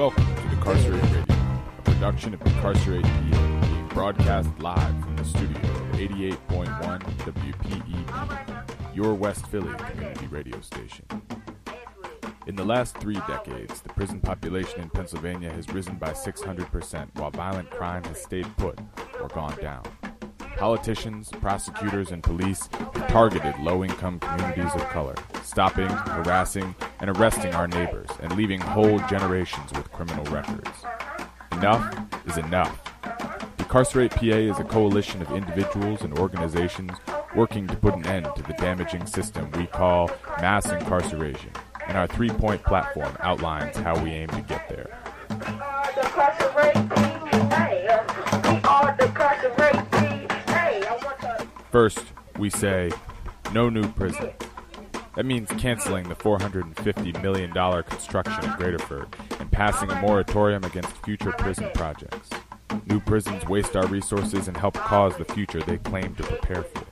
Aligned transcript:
Welcome 0.00 0.24
to 0.34 0.56
Decarcerate 0.56 1.02
Radio, 1.02 1.24
a 1.76 1.82
production 1.82 2.32
of 2.32 2.42
Decarcerate 2.42 3.02
PA, 3.02 3.60
being 3.60 3.88
broadcast 3.88 4.48
live 4.58 4.98
from 5.02 5.14
the 5.14 5.24
studio 5.26 5.58
at 5.58 5.92
88.1 5.96 7.02
WPEB, 7.18 8.96
your 8.96 9.12
West 9.12 9.46
Philly 9.48 9.74
community 9.76 10.26
radio 10.28 10.58
station. 10.62 11.04
In 12.46 12.56
the 12.56 12.64
last 12.64 12.96
three 12.96 13.20
decades, 13.28 13.82
the 13.82 13.90
prison 13.90 14.20
population 14.20 14.80
in 14.80 14.88
Pennsylvania 14.88 15.52
has 15.52 15.68
risen 15.68 15.96
by 15.96 16.12
600%, 16.12 17.08
while 17.16 17.30
violent 17.32 17.70
crime 17.70 18.02
has 18.04 18.22
stayed 18.22 18.46
put 18.56 18.78
or 19.20 19.28
gone 19.28 19.58
down. 19.60 19.82
Politicians, 20.56 21.28
prosecutors, 21.42 22.10
and 22.10 22.22
police 22.22 22.70
have 22.94 23.06
targeted 23.08 23.54
low 23.60 23.84
income 23.84 24.18
communities 24.18 24.72
of 24.74 24.80
color, 24.88 25.14
stopping, 25.42 25.88
harassing, 25.88 26.74
and 27.00 27.10
arresting 27.10 27.54
our 27.54 27.66
neighbors 27.66 28.08
and 28.20 28.36
leaving 28.36 28.60
whole 28.60 28.98
generations 29.08 29.72
with 29.72 29.90
criminal 29.92 30.24
records. 30.26 30.70
Enough 31.52 32.06
is 32.26 32.36
enough. 32.36 32.78
Decarcerate 33.56 34.10
PA 34.10 34.24
is 34.24 34.58
a 34.58 34.64
coalition 34.64 35.22
of 35.22 35.30
individuals 35.30 36.02
and 36.02 36.18
organizations 36.18 36.92
working 37.34 37.66
to 37.66 37.76
put 37.76 37.94
an 37.94 38.06
end 38.06 38.28
to 38.36 38.42
the 38.42 38.54
damaging 38.54 39.06
system 39.06 39.50
we 39.52 39.66
call 39.66 40.10
mass 40.40 40.70
incarceration, 40.70 41.50
and 41.86 41.96
our 41.96 42.06
three 42.06 42.30
point 42.30 42.62
platform 42.64 43.16
outlines 43.20 43.76
how 43.76 43.96
we 44.02 44.10
aim 44.10 44.28
to 44.28 44.42
get 44.42 44.68
there. 44.68 44.98
First, 51.70 52.00
we 52.36 52.50
say 52.50 52.90
no 53.52 53.70
new 53.70 53.86
prison. 53.92 54.30
That 55.16 55.26
means 55.26 55.50
canceling 55.58 56.08
the 56.08 56.14
$450 56.14 57.22
million 57.22 57.52
construction 57.82 58.44
in 58.44 58.50
Graterford 58.50 59.12
and 59.40 59.50
passing 59.50 59.90
a 59.90 60.00
moratorium 60.00 60.64
against 60.64 60.96
future 60.98 61.32
prison 61.32 61.68
projects. 61.74 62.30
New 62.86 63.00
prisons 63.00 63.44
waste 63.46 63.74
our 63.76 63.86
resources 63.88 64.46
and 64.46 64.56
help 64.56 64.74
cause 64.74 65.16
the 65.16 65.24
future 65.24 65.60
they 65.60 65.78
claim 65.78 66.14
to 66.14 66.22
prepare 66.22 66.62
for. 66.62 66.84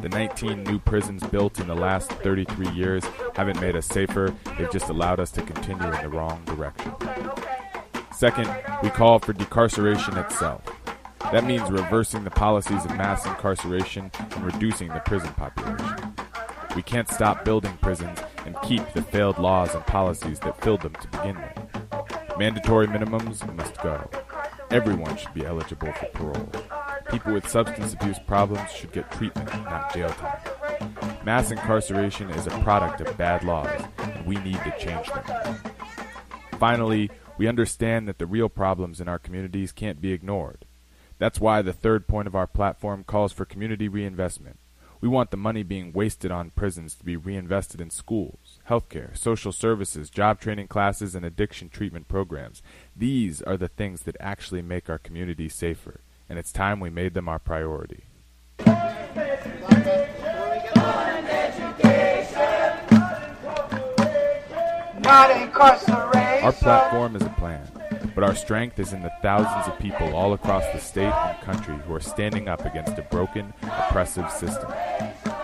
The 0.00 0.10
19 0.10 0.64
new 0.64 0.78
prisons 0.78 1.22
built 1.24 1.58
in 1.58 1.66
the 1.66 1.74
last 1.74 2.12
33 2.12 2.68
years 2.70 3.04
haven't 3.34 3.60
made 3.60 3.74
us 3.74 3.86
safer, 3.86 4.34
they've 4.58 4.70
just 4.70 4.90
allowed 4.90 5.18
us 5.18 5.30
to 5.32 5.42
continue 5.42 5.90
in 5.90 6.02
the 6.02 6.08
wrong 6.10 6.44
direction. 6.44 6.92
Second, 8.12 8.48
we 8.82 8.90
call 8.90 9.18
for 9.18 9.32
decarceration 9.32 10.16
itself. 10.22 10.62
That 11.32 11.44
means 11.44 11.68
reversing 11.70 12.24
the 12.24 12.30
policies 12.30 12.84
of 12.84 12.96
mass 12.96 13.26
incarceration 13.26 14.10
and 14.14 14.44
reducing 14.44 14.88
the 14.88 15.00
prison 15.00 15.32
population. 15.32 16.14
We 16.76 16.82
can't 16.82 17.08
stop 17.08 17.42
building 17.42 17.78
prisons 17.80 18.18
and 18.44 18.54
keep 18.60 18.82
the 18.92 19.00
failed 19.00 19.38
laws 19.38 19.74
and 19.74 19.84
policies 19.86 20.38
that 20.40 20.60
filled 20.62 20.82
them 20.82 20.94
to 21.00 21.08
begin 21.08 21.36
with. 21.36 22.38
Mandatory 22.38 22.86
minimums 22.86 23.50
must 23.56 23.80
go. 23.80 24.10
Everyone 24.70 25.16
should 25.16 25.32
be 25.32 25.46
eligible 25.46 25.90
for 25.92 26.06
parole. 26.08 26.50
People 27.10 27.32
with 27.32 27.48
substance 27.48 27.94
abuse 27.94 28.18
problems 28.26 28.70
should 28.72 28.92
get 28.92 29.10
treatment, 29.10 29.48
not 29.64 29.94
jail 29.94 30.10
time. 30.10 30.38
Mass 31.24 31.50
incarceration 31.50 32.28
is 32.28 32.46
a 32.46 32.60
product 32.60 33.00
of 33.00 33.16
bad 33.16 33.42
laws, 33.42 33.82
and 33.96 34.26
we 34.26 34.36
need 34.36 34.62
to 34.62 34.74
change 34.78 35.06
them. 35.06 35.56
Finally, 36.60 37.10
we 37.38 37.48
understand 37.48 38.06
that 38.06 38.18
the 38.18 38.26
real 38.26 38.50
problems 38.50 39.00
in 39.00 39.08
our 39.08 39.18
communities 39.18 39.72
can't 39.72 40.02
be 40.02 40.12
ignored. 40.12 40.66
That's 41.18 41.40
why 41.40 41.62
the 41.62 41.72
third 41.72 42.06
point 42.06 42.28
of 42.28 42.36
our 42.36 42.46
platform 42.46 43.02
calls 43.02 43.32
for 43.32 43.46
community 43.46 43.88
reinvestment. 43.88 44.58
We 45.06 45.10
want 45.10 45.30
the 45.30 45.36
money 45.36 45.62
being 45.62 45.92
wasted 45.92 46.32
on 46.32 46.50
prisons 46.50 46.96
to 46.96 47.04
be 47.04 47.14
reinvested 47.16 47.80
in 47.80 47.90
schools, 47.90 48.58
healthcare, 48.68 49.16
social 49.16 49.52
services, 49.52 50.10
job 50.10 50.40
training 50.40 50.66
classes, 50.66 51.14
and 51.14 51.24
addiction 51.24 51.68
treatment 51.68 52.08
programs. 52.08 52.60
These 52.96 53.40
are 53.42 53.56
the 53.56 53.68
things 53.68 54.02
that 54.02 54.16
actually 54.18 54.62
make 54.62 54.90
our 54.90 54.98
community 54.98 55.48
safer, 55.48 56.00
and 56.28 56.40
it's 56.40 56.50
time 56.50 56.80
we 56.80 56.90
made 56.90 57.14
them 57.14 57.28
our 57.28 57.38
priority. 57.38 58.02
Our 66.42 66.52
platform 66.52 67.14
is 67.14 67.22
a 67.22 67.34
plan. 67.38 67.75
But 68.16 68.24
our 68.24 68.34
strength 68.34 68.78
is 68.78 68.94
in 68.94 69.02
the 69.02 69.12
thousands 69.20 69.68
of 69.68 69.78
people 69.78 70.16
all 70.16 70.32
across 70.32 70.64
the 70.72 70.78
state 70.78 71.12
and 71.12 71.38
country 71.42 71.76
who 71.86 71.92
are 71.92 72.00
standing 72.00 72.48
up 72.48 72.64
against 72.64 72.96
a 72.96 73.02
broken, 73.02 73.52
oppressive 73.62 74.30
system. 74.30 74.72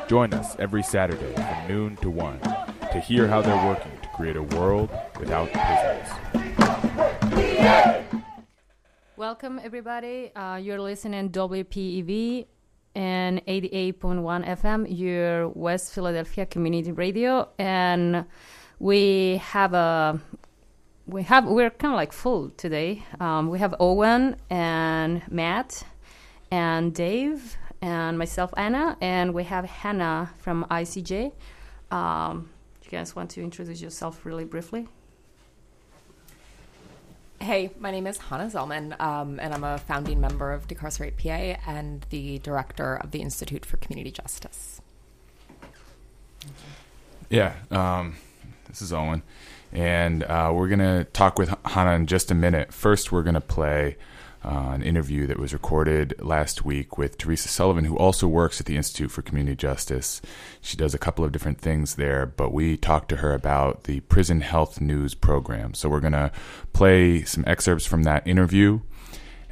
Join 0.08 0.32
us 0.32 0.56
every 0.58 0.82
Saturday 0.82 1.34
from 1.34 1.68
noon 1.68 1.96
to 1.96 2.08
1 2.08 2.40
to 2.40 2.98
hear 2.98 3.28
how 3.28 3.42
they're 3.42 3.66
working 3.66 3.92
to 4.00 4.08
create 4.16 4.36
a 4.36 4.42
world 4.42 4.88
without 5.20 5.52
prisons. 5.52 6.08
Welcome, 9.18 9.60
everybody. 9.62 10.34
Uh, 10.34 10.56
you're 10.56 10.80
listening 10.80 11.28
WPEB 11.28 12.46
and 12.94 13.44
88.1 13.44 14.46
FM, 14.46 14.86
your 14.88 15.48
West 15.48 15.92
Philadelphia 15.92 16.46
Community 16.46 16.92
Radio. 16.92 17.50
And 17.58 18.24
we 18.78 19.36
have 19.44 19.74
a 19.74 20.18
we 21.06 21.22
have 21.24 21.46
we're 21.46 21.70
kind 21.70 21.92
of 21.92 21.96
like 21.96 22.12
full 22.12 22.50
today. 22.50 23.04
Um, 23.18 23.48
we 23.48 23.58
have 23.58 23.74
Owen 23.80 24.36
and 24.48 25.22
Matt 25.30 25.84
and 26.50 26.94
Dave 26.94 27.56
and 27.80 28.18
myself 28.18 28.52
Anna, 28.56 28.96
and 29.00 29.34
we 29.34 29.44
have 29.44 29.64
Hannah 29.64 30.30
from 30.38 30.64
ICJ. 30.70 31.32
Um, 31.90 32.50
you 32.84 32.90
guys 32.90 33.16
want 33.16 33.30
to 33.30 33.42
introduce 33.42 33.80
yourself 33.80 34.24
really 34.24 34.44
briefly? 34.44 34.88
Hey, 37.40 37.72
my 37.80 37.90
name 37.90 38.06
is 38.06 38.18
Hannah 38.18 38.46
Zellman, 38.46 39.00
um, 39.00 39.40
and 39.40 39.52
I'm 39.52 39.64
a 39.64 39.78
founding 39.78 40.20
member 40.20 40.52
of 40.52 40.68
Decarcerate 40.68 41.16
PA 41.16 41.56
and 41.66 42.06
the 42.10 42.38
director 42.38 42.94
of 42.94 43.10
the 43.10 43.20
Institute 43.20 43.66
for 43.66 43.78
Community 43.78 44.12
Justice. 44.12 44.80
Yeah, 47.28 47.54
um, 47.72 48.14
this 48.68 48.80
is 48.80 48.92
Owen 48.92 49.24
and 49.72 50.22
uh, 50.24 50.52
we're 50.54 50.68
going 50.68 50.78
to 50.80 51.04
talk 51.12 51.38
with 51.38 51.54
Hannah 51.64 51.92
in 51.92 52.06
just 52.06 52.30
a 52.30 52.34
minute. 52.34 52.72
First, 52.72 53.10
we're 53.10 53.22
going 53.22 53.34
to 53.34 53.40
play 53.40 53.96
uh, 54.44 54.72
an 54.74 54.82
interview 54.82 55.26
that 55.26 55.38
was 55.38 55.52
recorded 55.52 56.14
last 56.18 56.64
week 56.64 56.98
with 56.98 57.16
Theresa 57.16 57.48
Sullivan, 57.48 57.84
who 57.84 57.96
also 57.96 58.28
works 58.28 58.60
at 58.60 58.66
the 58.66 58.76
Institute 58.76 59.10
for 59.10 59.22
Community 59.22 59.56
Justice. 59.56 60.20
She 60.60 60.76
does 60.76 60.94
a 60.94 60.98
couple 60.98 61.24
of 61.24 61.32
different 61.32 61.58
things 61.58 61.94
there, 61.94 62.26
but 62.26 62.52
we 62.52 62.76
talked 62.76 63.08
to 63.10 63.16
her 63.16 63.32
about 63.32 63.84
the 63.84 64.00
Prison 64.00 64.42
Health 64.42 64.80
News 64.80 65.14
program. 65.14 65.74
So 65.74 65.88
we're 65.88 66.00
going 66.00 66.12
to 66.12 66.32
play 66.72 67.22
some 67.22 67.44
excerpts 67.46 67.86
from 67.86 68.02
that 68.02 68.26
interview. 68.26 68.80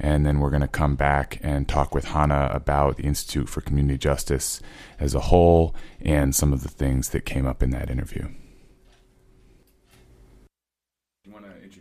And 0.03 0.25
then 0.25 0.41
we're 0.41 0.51
going 0.51 0.63
to 0.63 0.69
come 0.69 0.97
back 0.97 1.39
and 1.43 1.69
talk 1.69 1.95
with 1.95 2.07
Hannah 2.07 2.49
about 2.53 2.97
the 2.97 3.03
Institute 3.03 3.51
for 3.51 3.61
Community 3.61 3.99
Justice 3.99 4.63
as 4.99 5.15
a 5.15 5.21
whole 5.21 5.75
and 6.01 6.35
some 6.35 6.55
of 6.55 6.63
the 6.63 6.71
things 6.71 7.11
that 7.11 7.27
came 7.27 7.47
up 7.47 7.63
in 7.63 7.69
that 7.71 7.91
interview. 7.91 8.29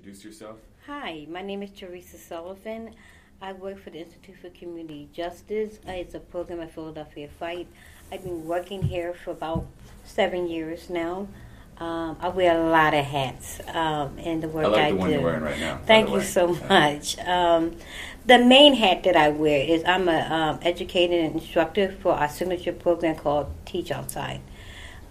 introduce 0.09 0.23
yourself? 0.23 0.57
Hi, 1.01 1.25
my 1.29 1.41
name 1.41 1.63
is 1.63 1.69
Theresa 1.69 2.17
Sullivan. 2.17 2.93
I 3.41 3.53
work 3.53 3.81
for 3.81 3.89
the 3.89 3.99
Institute 3.99 4.35
for 4.41 4.49
Community 4.49 5.07
Justice. 5.13 5.79
It's 5.87 6.13
a 6.13 6.19
program 6.19 6.59
at 6.59 6.73
Philadelphia 6.73 7.29
Fight. 7.39 7.67
I've 8.11 8.21
been 8.21 8.45
working 8.45 8.81
here 8.81 9.13
for 9.13 9.31
about 9.31 9.65
seven 10.03 10.49
years 10.49 10.89
now. 10.89 11.29
Um, 11.77 12.17
I 12.19 12.27
wear 12.27 12.59
a 12.59 12.69
lot 12.69 12.93
of 12.93 13.05
hats 13.05 13.61
um, 13.69 14.19
in 14.19 14.41
the 14.41 14.49
work 14.49 14.65
I, 14.65 14.69
like 14.69 14.81
I 14.81 14.91
the 14.91 14.97
one 14.97 15.07
do. 15.07 15.13
You're 15.13 15.23
wearing 15.23 15.41
right 15.41 15.57
now, 15.57 15.79
Thank 15.85 16.09
you 16.09 16.21
so 16.21 16.47
much. 16.69 17.17
Um, 17.19 17.77
the 18.25 18.39
main 18.39 18.73
hat 18.73 19.03
that 19.03 19.15
I 19.15 19.29
wear 19.29 19.63
is 19.63 19.85
I'm 19.85 20.09
an 20.09 20.29
um, 20.29 20.59
educator 20.63 21.17
and 21.17 21.35
instructor 21.35 21.93
for 22.01 22.11
our 22.11 22.27
signature 22.27 22.73
program 22.73 23.15
called 23.15 23.49
Teach 23.65 23.89
Outside. 23.89 24.41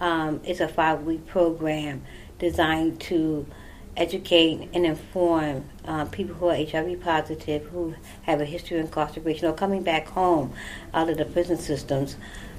Um, 0.01 0.43
it's 0.45 0.61
a 0.61 0.69
five 0.69 1.05
week 1.05 1.27
program 1.27 2.03
designed 2.39 3.01
to 3.01 3.47
educate 3.99 4.69
and 4.73 4.87
inform 4.87 5.65
uh, 5.85 6.05
people 6.07 6.35
who 6.37 6.49
are 6.49 6.55
HIV 6.55 7.01
positive, 7.01 7.67
who 7.67 7.95
have 8.23 8.41
a 8.41 8.45
history 8.45 8.79
of 8.79 8.87
incarceration 8.87 9.49
or 9.49 9.53
coming 9.53 9.83
back 9.83 10.07
home 10.07 10.53
out 10.95 11.11
of 11.11 11.19
the 11.19 11.25
prison 11.25 11.59
systems 11.59 12.17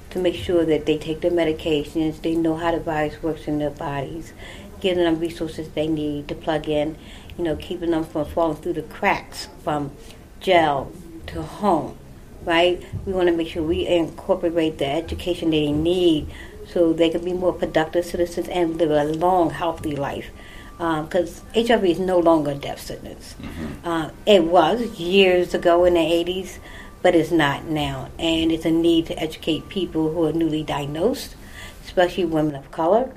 to 0.10 0.20
make 0.20 0.36
sure 0.36 0.66
that 0.66 0.86
they 0.86 0.98
take 0.98 1.22
their 1.22 1.32
medications, 1.32 2.22
they 2.22 2.36
know 2.36 2.56
how 2.56 2.72
the 2.72 2.80
virus 2.80 3.22
works 3.24 3.48
in 3.48 3.60
their 3.60 3.70
bodies, 3.70 4.34
giving 4.82 5.04
them 5.04 5.20
resources 5.20 5.70
they 5.70 5.88
need 5.88 6.28
to 6.28 6.36
plug 6.36 6.68
in, 6.68 6.98
you 7.38 7.44
know, 7.44 7.56
keeping 7.56 7.92
them 7.92 8.04
from 8.04 8.26
falling 8.26 8.58
through 8.58 8.74
the 8.74 8.82
cracks 8.84 9.48
from 9.64 9.92
jail 10.40 10.92
to 11.28 11.42
home, 11.42 11.98
right? 12.44 12.84
We 13.06 13.14
want 13.14 13.28
to 13.28 13.36
make 13.36 13.48
sure 13.48 13.64
we 13.64 13.88
incorporate 13.88 14.78
the 14.78 14.88
education 14.88 15.52
they 15.52 15.72
need 15.72 16.28
so 16.68 16.92
they 16.92 17.10
can 17.10 17.24
be 17.24 17.34
more 17.34 17.54
productive 17.54 18.06
citizens 18.06 18.48
and 18.50 18.78
live 18.78 18.92
a 18.92 19.04
long, 19.04 19.52
healthy 19.52 19.96
life 19.96 20.32
because 20.80 21.42
um, 21.42 21.66
HIV 21.66 21.84
is 21.84 22.00
no 22.00 22.20
longer 22.20 22.52
a 22.52 22.56
death 22.56 22.80
sentence. 22.80 23.36
Mm-hmm. 23.42 23.88
Uh, 23.88 24.10
it 24.26 24.46
was 24.46 24.98
years 24.98 25.54
ago 25.54 25.84
in 25.84 25.96
the 25.96 26.00
80s, 26.00 26.60
but 27.02 27.16
it's 27.16 27.32
not 27.32 27.66
now. 27.66 28.10
And 28.18 28.52
it's 28.52 28.64
a 28.64 28.72
need 28.72 29.08
to 29.08 29.20
educate 29.20 29.68
people 29.68 30.14
who 30.14 30.26
are 30.26 30.32
newly 30.32 30.64
diagnosed, 30.64 31.36
especially 31.84 32.26
women 32.26 32.56
of 32.56 32.72
color, 32.72 33.12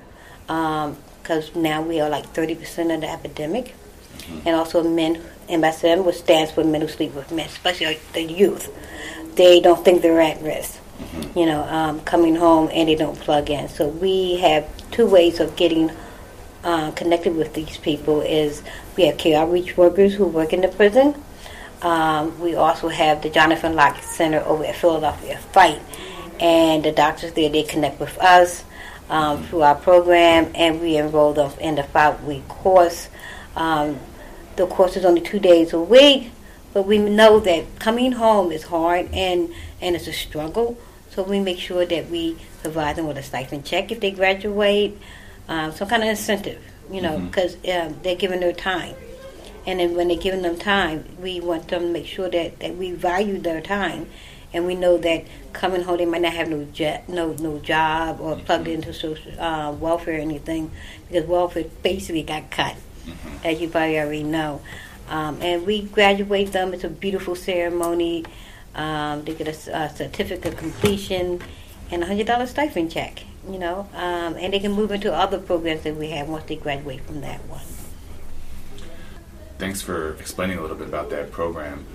because 0.47 1.55
um, 1.57 1.63
now 1.63 1.81
we 1.81 2.01
are 2.01 2.11
like 2.11 2.27
30% 2.35 2.95
of 2.95 3.01
the 3.01 3.09
epidemic. 3.09 3.75
and 4.45 4.57
also 4.57 4.83
men. 4.83 5.23
MSM, 5.49 6.05
which 6.05 6.17
stands 6.17 6.51
for 6.51 6.65
Men 6.65 6.81
Who 6.81 6.89
Sleep 6.89 7.15
with 7.15 7.31
Men, 7.31 7.47
especially 7.47 7.99
the 8.15 8.23
youth. 8.23 8.71
They 9.35 9.61
don't 9.61 9.85
think 9.85 10.03
they're 10.03 10.21
at 10.21 10.41
risk, 10.43 10.79
you 11.35 11.47
know, 11.47 11.63
um, 11.65 12.01
coming 12.01 12.37
home 12.37 12.71
and 12.73 12.89
they 12.89 12.95
don't 12.95 13.19
plug 13.19 13.51
in. 13.51 13.69
So 13.69 13.89
we 13.89 14.37
have 14.37 14.67
two 14.91 15.07
ways 15.07 15.41
of 15.41 15.57
getting 15.57 15.91
uh, 16.65 16.91
connected 16.93 17.37
with 17.37 17.55
these 17.55 17.77
people. 17.79 18.21
Is 18.21 18.63
we 18.97 19.05
have 19.07 19.19
care 19.19 19.39
outreach 19.41 19.77
workers 19.77 20.15
who 20.15 20.27
work 20.27 20.53
in 20.53 20.61
the 20.61 20.69
prison. 20.69 21.23
Um, 21.83 22.39
we 22.41 22.55
also 22.55 22.89
have 22.89 23.23
the 23.23 23.31
Jonathan 23.31 23.75
Lax 23.75 24.07
Center 24.17 24.41
over 24.41 24.65
at 24.65 24.77
Philadelphia 24.77 25.39
Fight, 25.39 25.81
and 26.39 26.85
the 26.85 26.93
doctors 26.93 27.33
there 27.33 27.51
they 27.51 27.65
connect 27.65 27.99
with 27.99 28.17
us 28.19 28.65
um, 29.11 29.43
through 29.45 29.63
our 29.63 29.75
program, 29.75 30.51
and 30.55 30.81
we 30.81 30.97
enroll 30.97 31.33
them 31.33 31.53
in 31.61 31.75
the 31.75 31.83
five-week 31.83 32.47
course. 32.49 33.09
Um, 33.57 33.99
the 34.57 34.67
course 34.67 34.97
is 34.97 35.05
only 35.05 35.21
two 35.21 35.39
days 35.39 35.73
a 35.73 35.81
week, 35.81 36.31
but 36.73 36.87
we 36.87 36.99
know 36.99 37.41
that 37.41 37.79
coming 37.79 38.13
home 38.13 38.53
is 38.53 38.65
hard 38.65 39.09
and 39.13 39.53
and 39.81 39.97
it's 39.97 40.07
a 40.07 40.13
struggle. 40.13 40.79
So 41.11 41.23
we 41.23 41.41
make 41.41 41.59
sure 41.59 41.85
that 41.85 42.09
we 42.09 42.37
provide 42.63 42.97
them 42.97 43.07
with 43.07 43.19
a 43.19 43.23
stipend 43.23 43.67
check 43.67 43.93
if 43.93 44.01
they 44.01 44.11
graduate, 44.11 44.99
um, 45.49 45.73
some 45.73 45.89
kind 45.89 46.03
of 46.03 46.09
incentive, 46.09 46.63
you 46.91 47.01
know, 47.01 47.19
because 47.19 47.55
um, 47.69 47.99
they're 48.03 48.17
giving 48.17 48.41
their 48.41 48.53
time. 48.53 48.95
And 49.67 49.79
then 49.79 49.95
when 49.95 50.09
they're 50.09 50.17
giving 50.17 50.43
them 50.43 50.59
time, 50.59 51.05
we 51.21 51.39
want 51.41 51.69
them 51.69 51.83
to 51.83 51.89
make 51.89 52.07
sure 52.07 52.29
that, 52.29 52.59
that 52.61 52.77
we 52.77 52.93
value 52.93 53.39
their 53.39 53.61
time. 53.61 54.07
And 54.53 54.67
we 54.67 54.75
know 54.75 54.99
that 54.99 55.25
coming 55.53 55.83
home, 55.83 55.99
they 55.99 56.05
might 56.05 56.21
not 56.21 56.35
have 56.35 56.49
no 56.49 56.65
jet, 56.65 57.09
no 57.09 57.33
no 57.35 57.59
job 57.59 58.21
or 58.21 58.37
plugged 58.37 58.69
into 58.69 58.93
social 58.93 59.41
uh, 59.41 59.73
welfare 59.73 60.17
or 60.17 60.21
anything, 60.21 60.71
because 61.09 61.27
welfare 61.27 61.65
basically 61.83 62.23
got 62.23 62.51
cut, 62.51 62.77
as 63.45 63.61
you 63.61 63.69
probably 63.69 63.99
already 63.99 64.25
know. 64.25 64.61
Um, 65.09 65.41
and 65.41 65.65
we 65.65 65.83
graduate 65.83 66.53
them. 66.53 66.75
It's 66.75 66.85
a 66.85 66.91
beautiful 66.91 67.35
ceremony. 67.35 68.25
Um, 68.75 69.25
they 69.25 69.35
get 69.35 69.49
a 69.49 69.55
certificate 69.55 70.45
of 70.45 70.57
completion 70.59 71.41
and 71.91 72.03
a 72.03 72.07
hundred 72.07 72.27
dollar 72.27 72.47
stipend 72.47 72.91
check. 72.91 73.25
You 73.49 73.59
know, 73.59 73.89
um, 73.95 74.37
and 74.37 74.53
they 74.53 74.61
can 74.61 74.73
move 74.73 74.93
into 74.93 75.13
other 75.13 75.39
programs 75.39 75.83
that 75.83 75.97
we 75.97 76.11
have 76.11 76.29
once 76.29 76.45
they 76.45 76.57
graduate 76.57 77.01
from 77.01 77.23
that 77.23 77.41
one. 77.49 77.65
Thanks 79.59 79.83
for 79.83 80.15
explaining 80.15 80.59
a 80.59 80.61
little 80.61 80.77
bit 80.77 80.89
about 80.89 81.11
that 81.11 81.33
program. 81.33 81.87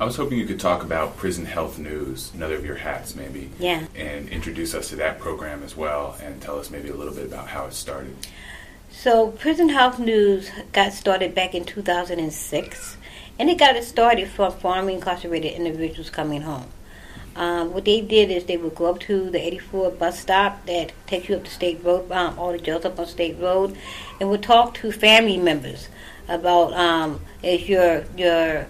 I 0.00 0.04
was 0.04 0.16
hoping 0.16 0.38
you 0.38 0.46
could 0.46 0.58
talk 0.58 0.82
about 0.82 1.16
Prison 1.16 1.46
Health 1.46 1.78
News, 1.78 2.32
another 2.34 2.56
of 2.56 2.64
your 2.64 2.74
hats, 2.74 3.14
maybe. 3.14 3.48
Yeah. 3.58 3.86
And 3.94 4.28
introduce 4.28 4.74
us 4.74 4.88
to 4.88 4.96
that 4.96 5.20
program 5.20 5.62
as 5.62 5.76
well, 5.76 6.16
and 6.20 6.42
tell 6.42 6.58
us 6.58 6.70
maybe 6.70 6.88
a 6.88 6.94
little 6.94 7.14
bit 7.14 7.26
about 7.26 7.48
how 7.48 7.66
it 7.66 7.74
started. 7.74 8.16
So, 8.90 9.28
Prison 9.28 9.68
Health 9.68 9.98
News 9.98 10.50
got 10.72 10.92
started 10.92 11.34
back 11.34 11.54
in 11.54 11.64
2006, 11.64 12.96
and 13.38 13.50
it 13.50 13.58
got 13.58 13.76
it 13.76 13.84
started 13.84 14.28
from 14.28 14.52
formerly 14.52 14.94
incarcerated 14.94 15.52
individuals 15.52 16.10
coming 16.10 16.42
home. 16.42 16.66
Um, 17.36 17.72
what 17.72 17.84
they 17.84 18.00
did 18.00 18.30
is 18.30 18.44
they 18.44 18.56
would 18.56 18.76
go 18.76 18.86
up 18.86 19.00
to 19.00 19.28
the 19.30 19.44
84 19.44 19.90
bus 19.92 20.20
stop 20.20 20.64
that 20.66 20.92
takes 21.06 21.28
you 21.28 21.36
up 21.36 21.44
to 21.44 21.50
State 21.50 21.80
Road, 21.82 22.10
um, 22.12 22.38
all 22.38 22.52
the 22.52 22.58
jails 22.58 22.84
up 22.84 22.98
on 22.98 23.06
State 23.06 23.36
Road, 23.40 23.76
and 24.20 24.30
would 24.30 24.42
talk 24.42 24.74
to 24.74 24.92
family 24.92 25.36
members 25.36 25.88
about 26.28 26.72
um, 26.74 27.20
is 27.42 27.68
your 27.68 28.04
your 28.16 28.66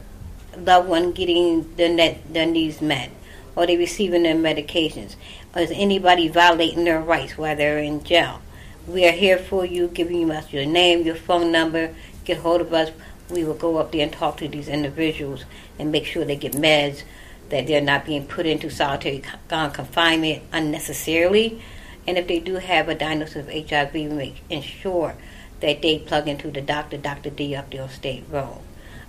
loved 0.56 0.88
one 0.88 1.12
getting 1.12 1.74
their, 1.76 1.92
net, 1.92 2.22
their 2.32 2.46
needs 2.46 2.80
met, 2.80 3.10
or 3.54 3.66
they 3.66 3.76
receiving 3.76 4.22
their 4.22 4.34
medications, 4.34 5.16
or 5.54 5.62
is 5.62 5.70
anybody 5.72 6.28
violating 6.28 6.84
their 6.84 7.00
rights 7.00 7.36
while 7.36 7.56
they're 7.56 7.78
in 7.78 8.02
jail? 8.02 8.40
We 8.86 9.06
are 9.06 9.12
here 9.12 9.38
for 9.38 9.64
you, 9.64 9.88
giving 9.88 10.20
you 10.20 10.32
us 10.32 10.52
your 10.52 10.66
name, 10.66 11.02
your 11.02 11.14
phone 11.14 11.50
number. 11.50 11.94
Get 12.24 12.38
hold 12.38 12.60
of 12.60 12.72
us. 12.72 12.90
We 13.30 13.44
will 13.44 13.54
go 13.54 13.78
up 13.78 13.92
there 13.92 14.02
and 14.02 14.12
talk 14.12 14.36
to 14.38 14.48
these 14.48 14.68
individuals 14.68 15.44
and 15.78 15.90
make 15.90 16.04
sure 16.04 16.24
they 16.24 16.36
get 16.36 16.52
meds, 16.52 17.02
that 17.50 17.66
they're 17.66 17.80
not 17.80 18.04
being 18.04 18.26
put 18.26 18.46
into 18.46 18.70
solitary 18.70 19.20
co- 19.20 19.38
uh, 19.50 19.68
confinement 19.70 20.42
unnecessarily. 20.52 21.62
And 22.06 22.18
if 22.18 22.26
they 22.26 22.38
do 22.40 22.54
have 22.56 22.88
a 22.88 22.94
diagnosis 22.94 23.36
of 23.36 23.68
HIV, 23.68 23.94
we 23.94 24.06
make 24.06 24.42
ensure 24.50 25.16
that 25.60 25.82
they 25.82 25.98
plug 25.98 26.28
into 26.28 26.50
the 26.50 26.60
doctor, 26.60 26.98
Dr. 26.98 27.30
D, 27.30 27.54
up 27.56 27.70
there 27.70 27.82
on 27.82 27.88
State 27.88 28.24
Road. 28.30 28.58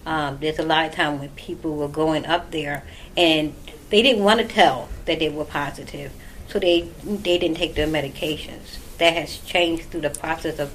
Um, 0.05 0.37
there's 0.39 0.59
a 0.59 0.63
lot 0.63 0.85
of 0.85 0.93
time 0.93 1.19
when 1.19 1.29
people 1.29 1.75
were 1.75 1.87
going 1.87 2.25
up 2.25 2.51
there 2.51 2.83
and 3.17 3.55
they 3.89 4.01
didn't 4.01 4.23
want 4.23 4.39
to 4.39 4.47
tell 4.47 4.89
that 5.05 5.19
they 5.19 5.29
were 5.29 5.45
positive, 5.45 6.11
so 6.47 6.59
they 6.59 6.81
they 7.03 7.37
didn't 7.37 7.57
take 7.57 7.75
their 7.75 7.87
medications. 7.87 8.77
That 8.97 9.13
has 9.13 9.37
changed 9.39 9.85
through 9.85 10.01
the 10.01 10.09
process 10.11 10.59
of 10.59 10.73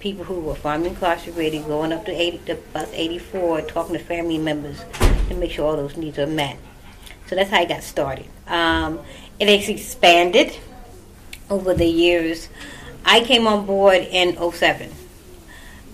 people 0.00 0.24
who 0.24 0.40
were 0.40 0.54
formerly 0.54 0.90
incarcerated 0.90 1.66
going 1.66 1.92
up 1.92 2.04
to 2.04 2.12
80, 2.12 2.38
to 2.46 2.56
bus 2.72 2.88
84, 2.92 3.62
talking 3.62 3.96
to 3.96 4.02
family 4.02 4.38
members 4.38 4.84
to 5.28 5.34
make 5.34 5.50
sure 5.50 5.66
all 5.66 5.76
those 5.76 5.96
needs 5.96 6.18
are 6.18 6.26
met. 6.26 6.58
That's 7.34 7.50
how 7.50 7.58
I 7.58 7.64
got 7.64 7.82
started. 7.82 8.26
Um, 8.46 9.00
it 9.38 9.48
has 9.48 9.68
expanded 9.68 10.56
over 11.50 11.74
the 11.74 11.86
years. 11.86 12.48
I 13.04 13.20
came 13.20 13.46
on 13.46 13.66
board 13.66 14.06
in 14.10 14.36
07 14.52 14.90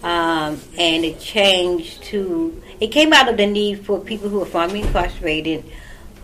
um, 0.03 0.61
and 0.79 1.05
it 1.05 1.21
changed 1.21 2.03
to 2.05 2.63
it 2.81 2.89
came 2.89 3.13
out 3.13 3.29
of 3.29 3.37
the 3.37 3.47
need 3.47 3.85
for 3.85 4.01
people 4.01 4.29
who 4.29 4.39
were 4.39 4.47
formerly 4.47 4.81
incarcerated 4.81 5.65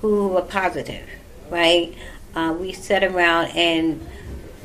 who 0.00 0.28
were 0.28 0.42
positive 0.42 1.06
right 1.50 1.94
uh, 2.34 2.54
we 2.58 2.72
sat 2.72 3.04
around 3.04 3.46
and 3.48 4.06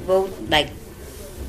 wrote 0.05 0.31
like 0.49 0.69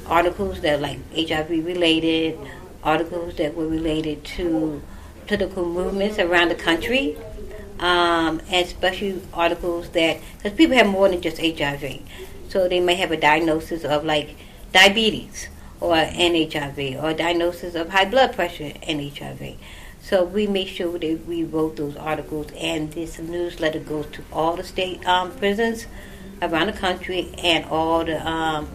articles 0.07 0.61
that 0.61 0.81
were 0.81 0.87
like 0.89 0.99
hiv 1.29 1.51
related 1.51 2.39
articles 2.83 3.37
that 3.37 3.55
were 3.55 3.69
related 3.69 4.25
to 4.25 4.83
political 5.27 5.65
movements 5.65 6.19
around 6.19 6.49
the 6.49 6.55
country 6.55 7.17
um, 7.83 8.41
and 8.49 8.67
especially 8.67 9.21
articles 9.35 9.91
that 9.91 10.21
because 10.37 10.57
people 10.57 10.77
have 10.77 10.87
more 10.87 11.09
than 11.09 11.21
just 11.21 11.39
hiv 11.39 12.01
so 12.49 12.69
they 12.69 12.81
may 12.81 12.95
have 12.95 13.11
a 13.11 13.17
diagnosis 13.17 13.85
of 13.85 14.05
like 14.05 14.37
diabetes 14.73 15.49
or 15.81 15.95
NHIV 15.95 17.03
or 17.03 17.13
diagnosis 17.13 17.75
of 17.75 17.89
high 17.89 18.05
blood 18.05 18.35
pressure 18.35 18.73
and 18.85 19.01
HIV. 19.01 19.57
So 20.01 20.25
we 20.25 20.47
make 20.47 20.69
sure 20.69 20.99
that 20.99 21.27
we 21.27 21.45
wrote 21.45 21.77
those 21.77 21.97
articles, 21.97 22.49
and 22.57 22.93
this 22.93 23.19
newsletter 23.19 23.81
goes 23.81 24.07
to 24.13 24.23
all 24.33 24.57
the 24.57 24.65
state 24.65 25.05
um, 25.07 25.31
prisons 25.33 25.87
around 26.41 26.67
the 26.69 26.73
country 26.73 27.33
and 27.39 27.65
all 27.67 28.05
the 28.05 28.25
um, 28.29 28.69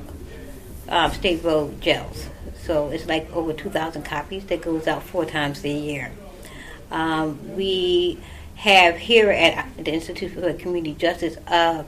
um, 0.89 1.11
state 1.11 1.43
road 1.43 1.79
jails. 1.81 2.27
So 2.63 2.89
it's 2.89 3.05
like 3.07 3.31
over 3.33 3.53
2,000 3.53 4.03
copies 4.03 4.45
that 4.45 4.61
goes 4.61 4.87
out 4.87 5.03
four 5.03 5.25
times 5.25 5.63
a 5.63 5.69
year. 5.69 6.11
Um, 6.91 7.55
we 7.55 8.19
have 8.57 8.97
here 8.97 9.29
at 9.29 9.67
the 9.77 9.91
Institute 9.91 10.33
for 10.33 10.51
Community 10.53 10.95
Justice 10.95 11.37
a 11.45 11.85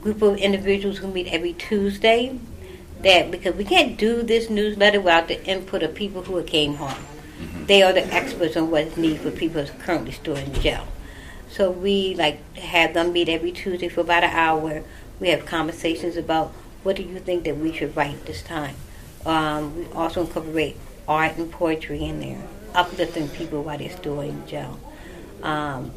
group 0.00 0.22
of 0.22 0.38
individuals 0.38 0.98
who 0.98 1.08
meet 1.08 1.26
every 1.26 1.52
Tuesday 1.52 2.38
that 3.02 3.30
because 3.30 3.54
we 3.54 3.64
can't 3.64 3.98
do 3.98 4.22
this 4.22 4.48
newsletter 4.48 4.98
without 4.98 5.28
the 5.28 5.44
input 5.46 5.82
of 5.82 5.94
people 5.94 6.22
who 6.22 6.42
came 6.42 6.76
home. 6.76 7.04
They 7.66 7.82
are 7.82 7.92
the 7.92 8.06
experts 8.12 8.56
on 8.56 8.70
what 8.70 8.84
is 8.84 8.96
needed 8.96 9.20
for 9.20 9.30
people 9.30 9.62
who 9.62 9.70
are 9.70 9.82
currently 9.82 10.12
still 10.12 10.36
in 10.36 10.54
jail. 10.54 10.88
So 11.50 11.70
we 11.70 12.14
like 12.14 12.56
have 12.56 12.94
them 12.94 13.12
meet 13.12 13.28
every 13.28 13.52
Tuesday 13.52 13.88
for 13.88 14.00
about 14.00 14.24
an 14.24 14.30
hour. 14.30 14.82
We 15.18 15.28
have 15.28 15.44
conversations 15.44 16.16
about 16.16 16.48
what 16.82 16.96
do 16.96 17.02
you 17.02 17.18
think 17.18 17.44
that 17.44 17.58
we 17.58 17.72
should 17.72 17.94
write 17.94 18.24
this 18.24 18.42
time. 18.42 18.76
Um, 19.26 19.76
we 19.76 19.86
also 19.92 20.22
incorporate 20.22 20.76
art 21.06 21.36
and 21.36 21.50
poetry 21.50 22.04
in 22.04 22.20
there, 22.20 22.42
uplifting 22.74 23.28
people 23.28 23.62
while 23.62 23.76
they're 23.76 23.90
still 23.90 24.20
in 24.20 24.46
jail. 24.46 24.80
Um, 25.42 25.92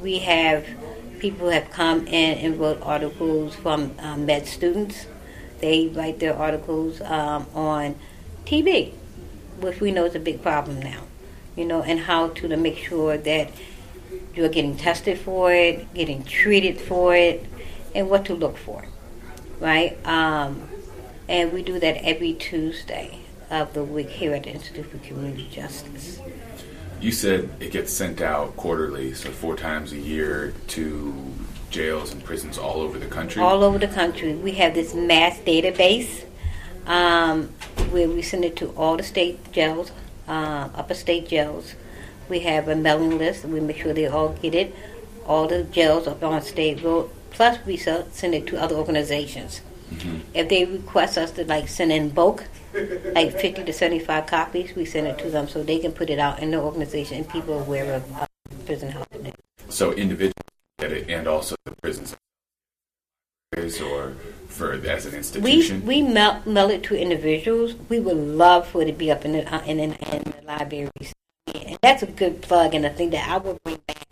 we 0.00 0.18
have 0.18 0.66
people 1.18 1.50
have 1.50 1.70
come 1.70 2.06
in 2.06 2.38
and 2.38 2.58
wrote 2.58 2.80
articles 2.82 3.54
from 3.54 3.94
um, 3.98 4.24
med 4.24 4.46
students 4.46 5.06
they 5.60 5.88
write 5.88 6.18
their 6.18 6.34
articles 6.34 7.00
um, 7.02 7.46
on 7.54 7.94
TB, 8.46 8.92
which 9.60 9.80
we 9.80 9.92
know 9.92 10.06
is 10.06 10.14
a 10.14 10.20
big 10.20 10.42
problem 10.42 10.80
now, 10.80 11.02
you 11.54 11.64
know, 11.64 11.82
and 11.82 12.00
how 12.00 12.28
to, 12.28 12.48
to 12.48 12.56
make 12.56 12.78
sure 12.78 13.18
that 13.18 13.50
you're 14.34 14.48
getting 14.48 14.76
tested 14.76 15.18
for 15.18 15.52
it, 15.52 15.92
getting 15.94 16.24
treated 16.24 16.80
for 16.80 17.14
it, 17.14 17.44
and 17.94 18.08
what 18.08 18.24
to 18.24 18.34
look 18.34 18.56
for, 18.56 18.86
right? 19.58 19.98
Um, 20.06 20.68
and 21.28 21.52
we 21.52 21.62
do 21.62 21.78
that 21.78 21.96
every 22.04 22.32
Tuesday 22.32 23.20
of 23.50 23.74
the 23.74 23.84
week 23.84 24.08
here 24.08 24.34
at 24.34 24.44
the 24.44 24.50
Institute 24.50 24.86
for 24.86 24.98
Community 24.98 25.48
Justice. 25.52 26.19
You 27.00 27.12
said 27.12 27.48
it 27.60 27.72
gets 27.72 27.92
sent 27.92 28.20
out 28.20 28.56
quarterly, 28.56 29.14
so 29.14 29.30
four 29.30 29.56
times 29.56 29.92
a 29.92 29.98
year 29.98 30.52
to 30.68 31.14
jails 31.70 32.12
and 32.12 32.22
prisons 32.22 32.58
all 32.58 32.80
over 32.80 32.98
the 32.98 33.06
country. 33.06 33.40
all 33.42 33.62
over 33.64 33.78
the 33.78 33.88
country. 33.88 34.34
We 34.34 34.52
have 34.52 34.74
this 34.74 34.92
mass 34.94 35.38
database 35.38 36.24
um, 36.86 37.48
where 37.90 38.08
we 38.08 38.20
send 38.22 38.44
it 38.44 38.56
to 38.56 38.68
all 38.76 38.96
the 38.96 39.02
state 39.02 39.52
jails, 39.52 39.92
uh, 40.28 40.68
upper 40.74 40.94
state 40.94 41.28
jails. 41.28 41.74
We 42.28 42.40
have 42.40 42.68
a 42.68 42.76
mailing 42.76 43.18
list. 43.18 43.44
We 43.44 43.60
make 43.60 43.78
sure 43.78 43.94
they 43.94 44.06
all 44.06 44.30
get 44.34 44.54
it. 44.54 44.74
All 45.26 45.48
the 45.48 45.64
jails 45.64 46.06
up 46.06 46.22
on 46.22 46.42
state 46.42 46.82
road. 46.82 47.10
Plus, 47.30 47.64
we 47.64 47.76
send 47.76 48.34
it 48.34 48.46
to 48.48 48.60
other 48.60 48.74
organizations 48.74 49.62
If 50.34 50.48
they 50.48 50.64
request 50.64 51.18
us 51.18 51.30
to 51.32 51.44
like 51.44 51.68
send 51.68 51.92
in 51.92 52.10
bulk, 52.10 52.44
like 52.72 53.32
50 53.32 53.64
to 53.64 53.72
75 53.72 54.26
copies, 54.26 54.74
we 54.74 54.84
send 54.84 55.06
it 55.06 55.18
to 55.18 55.30
them 55.30 55.48
so 55.48 55.62
they 55.62 55.78
can 55.78 55.92
put 55.92 56.10
it 56.10 56.18
out 56.18 56.40
in 56.40 56.50
their 56.50 56.60
organization 56.60 57.18
and 57.18 57.28
people 57.28 57.54
are 57.54 57.62
aware 57.62 57.94
of 57.94 58.16
uh, 58.16 58.26
prison 58.66 58.90
health. 58.90 59.06
News. 59.20 59.34
So 59.68 59.92
individuals 59.92 60.34
get 60.78 60.92
it, 60.92 61.10
and 61.10 61.26
also 61.26 61.56
the 61.64 61.72
prisons, 61.82 62.16
or 63.80 64.12
for 64.48 64.72
as 64.72 65.06
an 65.06 65.14
institution. 65.14 65.84
we 65.86 66.02
we 66.02 66.08
mail, 66.08 66.42
mail 66.46 66.70
it 66.70 66.82
to 66.84 66.96
individuals. 66.96 67.74
We 67.88 68.00
would 68.00 68.16
love 68.16 68.66
for 68.66 68.82
it 68.82 68.86
to 68.86 68.92
be 68.92 69.10
up 69.10 69.24
in 69.24 69.32
the 69.32 69.54
uh, 69.54 69.62
in, 69.64 69.78
in, 69.78 69.92
in 69.92 70.22
the 70.22 70.42
libraries, 70.44 71.12
and 71.54 71.78
that's 71.82 72.02
a 72.02 72.06
good 72.06 72.42
plug 72.42 72.74
and 72.74 72.86
a 72.86 72.90
thing 72.90 73.10
that 73.10 73.28
I 73.28 73.38
will 73.38 73.58
bring 73.64 73.80
back 73.86 74.06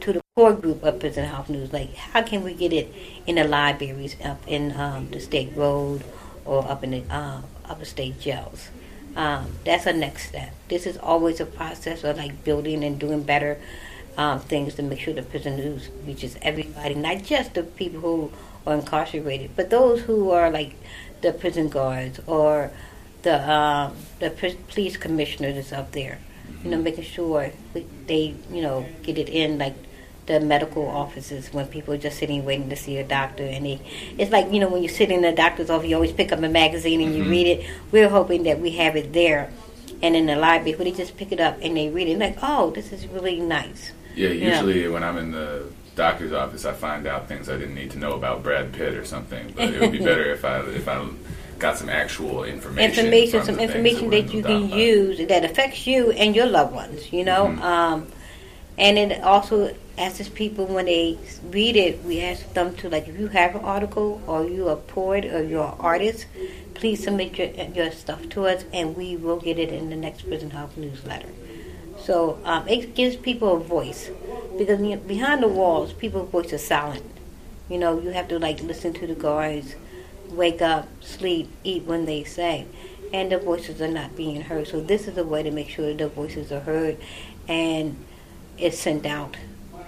to 0.00 0.12
the 0.12 0.22
core 0.36 0.54
group 0.54 0.82
of 0.82 1.00
Prison 1.00 1.24
Health 1.24 1.48
News. 1.48 1.72
Like, 1.72 1.94
how 1.94 2.22
can 2.22 2.42
we 2.42 2.54
get 2.54 2.72
it 2.72 2.92
in 3.26 3.36
the 3.36 3.44
libraries 3.44 4.16
up 4.24 4.40
in 4.46 4.72
um, 4.78 5.10
the 5.10 5.20
state 5.20 5.52
road 5.56 6.04
or 6.44 6.68
up 6.68 6.82
in 6.84 6.90
the 6.90 7.04
um, 7.70 7.76
upper 7.76 7.84
state 7.84 8.20
jails? 8.20 8.68
Um, 9.16 9.52
that's 9.64 9.86
a 9.86 9.92
next 9.92 10.28
step. 10.28 10.54
This 10.68 10.86
is 10.86 10.96
always 10.98 11.40
a 11.40 11.46
process 11.46 12.04
of 12.04 12.16
like 12.16 12.44
building 12.44 12.84
and 12.84 12.98
doing 12.98 13.22
better 13.22 13.58
um, 14.16 14.40
things 14.40 14.74
to 14.74 14.82
make 14.82 15.00
sure 15.00 15.14
the 15.14 15.22
prison 15.22 15.56
news 15.56 15.88
reaches 16.06 16.36
everybody, 16.42 16.94
not 16.94 17.22
just 17.22 17.54
the 17.54 17.62
people 17.62 18.00
who 18.00 18.32
are 18.66 18.74
incarcerated, 18.74 19.50
but 19.56 19.70
those 19.70 20.02
who 20.02 20.30
are 20.30 20.50
like 20.50 20.74
the 21.22 21.32
prison 21.32 21.68
guards 21.68 22.20
or 22.26 22.70
the 23.22 23.50
um, 23.50 23.96
the 24.18 24.30
police 24.68 24.96
commissioner 24.96 25.52
that's 25.52 25.72
up 25.72 25.92
there. 25.92 26.18
You 26.64 26.70
know, 26.70 26.78
making 26.78 27.04
sure 27.04 27.50
they 28.06 28.34
you 28.50 28.62
know 28.62 28.86
get 29.02 29.18
it 29.18 29.28
in 29.28 29.58
like 29.58 29.74
the 30.26 30.40
medical 30.40 30.86
offices 30.86 31.52
when 31.52 31.66
people 31.66 31.94
are 31.94 31.98
just 31.98 32.18
sitting 32.18 32.44
waiting 32.44 32.68
to 32.68 32.76
see 32.76 32.98
a 32.98 33.04
doctor 33.04 33.42
and 33.42 33.64
they 33.66 33.80
it's 34.18 34.30
like 34.30 34.52
you 34.52 34.60
know 34.60 34.68
when 34.68 34.82
you 34.82 34.88
sit 34.88 35.10
in 35.10 35.22
the 35.22 35.32
doctor's 35.32 35.70
office 35.70 35.88
you 35.88 35.94
always 35.94 36.12
pick 36.12 36.30
up 36.30 36.38
a 36.40 36.48
magazine 36.48 37.00
and 37.00 37.14
you 37.14 37.24
read 37.24 37.46
it 37.46 37.70
we're 37.90 38.08
hoping 38.08 38.44
that 38.44 38.60
we 38.60 38.70
have 38.70 38.96
it 38.96 39.12
there 39.12 39.50
and 40.02 40.14
in 40.14 40.26
the 40.26 40.36
library 40.36 40.76
where 40.76 40.84
they 40.84 40.92
just 40.92 41.16
pick 41.16 41.32
it 41.32 41.40
up 41.40 41.58
and 41.62 41.76
they 41.76 41.88
read 41.88 42.06
it 42.06 42.18
like 42.18 42.36
oh 42.42 42.70
this 42.70 42.92
is 42.92 43.06
really 43.08 43.40
nice 43.40 43.92
yeah, 44.14 44.28
usually 44.30 44.88
when 44.88 45.02
I'm 45.02 45.16
in 45.18 45.30
the 45.30 45.66
doctor's 45.96 46.32
office, 46.32 46.64
I 46.64 46.72
find 46.72 47.06
out 47.06 47.28
things 47.28 47.48
I 47.48 47.56
didn't 47.56 47.74
need 47.74 47.90
to 47.92 47.98
know 47.98 48.12
about 48.12 48.42
Brad 48.42 48.72
Pitt 48.72 48.94
or 48.94 49.04
something. 49.04 49.52
But 49.56 49.72
it 49.74 49.80
would 49.80 49.92
be 49.92 49.98
better 49.98 50.30
if 50.32 50.44
I 50.44 50.60
if 50.60 50.88
I 50.88 51.06
got 51.58 51.76
some 51.76 51.88
actual 51.88 52.44
information. 52.44 52.90
information, 52.90 53.44
some 53.44 53.58
information 53.58 54.06
were 54.06 54.10
that 54.12 54.32
you 54.32 54.42
can 54.42 54.68
use 54.68 55.26
that 55.28 55.44
affects 55.44 55.86
you 55.86 56.10
and 56.12 56.34
your 56.34 56.46
loved 56.46 56.74
ones. 56.74 57.12
You 57.12 57.24
know, 57.24 57.46
Mhm. 57.46 57.60
um, 57.62 58.06
and 58.78 58.98
it 58.98 59.22
also 59.22 59.74
asks 60.00 60.28
people 60.28 60.66
when 60.66 60.86
they 60.86 61.18
read 61.50 61.76
it, 61.76 62.02
we 62.04 62.20
ask 62.22 62.52
them 62.54 62.74
to 62.76 62.88
like, 62.88 63.06
if 63.06 63.18
you 63.18 63.28
have 63.28 63.54
an 63.54 63.64
article 63.64 64.20
or 64.26 64.44
you're 64.44 64.72
a 64.72 64.76
poet 64.76 65.24
or 65.26 65.42
you're 65.44 65.66
an 65.66 65.74
artist, 65.78 66.26
please 66.74 67.04
submit 67.04 67.38
your 67.38 67.48
your 67.74 67.90
stuff 67.90 68.28
to 68.30 68.46
us, 68.46 68.64
and 68.72 68.96
we 68.96 69.16
will 69.16 69.38
get 69.38 69.58
it 69.58 69.68
in 69.68 69.90
the 69.90 69.96
next 69.96 70.22
Prison 70.22 70.50
Health 70.50 70.76
newsletter. 70.76 71.28
So 71.98 72.38
um, 72.44 72.66
it 72.66 72.94
gives 72.94 73.16
people 73.16 73.56
a 73.56 73.60
voice 73.60 74.10
because 74.56 74.80
you 74.80 74.96
know, 74.96 75.02
behind 75.02 75.42
the 75.42 75.48
walls, 75.48 75.92
people's 75.92 76.30
voices 76.30 76.54
are 76.54 76.58
silent. 76.58 77.04
You 77.68 77.78
know, 77.78 78.00
you 78.00 78.10
have 78.10 78.28
to 78.28 78.38
like 78.38 78.62
listen 78.62 78.94
to 78.94 79.06
the 79.06 79.14
guards, 79.14 79.74
wake 80.30 80.62
up, 80.62 80.88
sleep, 81.02 81.50
eat 81.62 81.84
when 81.84 82.06
they 82.06 82.24
say, 82.24 82.66
and 83.12 83.30
their 83.30 83.38
voices 83.38 83.80
are 83.82 83.88
not 83.88 84.16
being 84.16 84.40
heard. 84.40 84.66
So 84.66 84.80
this 84.80 85.06
is 85.06 85.18
a 85.18 85.24
way 85.24 85.42
to 85.42 85.50
make 85.50 85.68
sure 85.68 85.92
their 85.92 86.08
voices 86.08 86.50
are 86.50 86.60
heard, 86.60 86.96
and 87.46 87.96
it's 88.58 88.78
sent 88.78 89.06
out, 89.06 89.36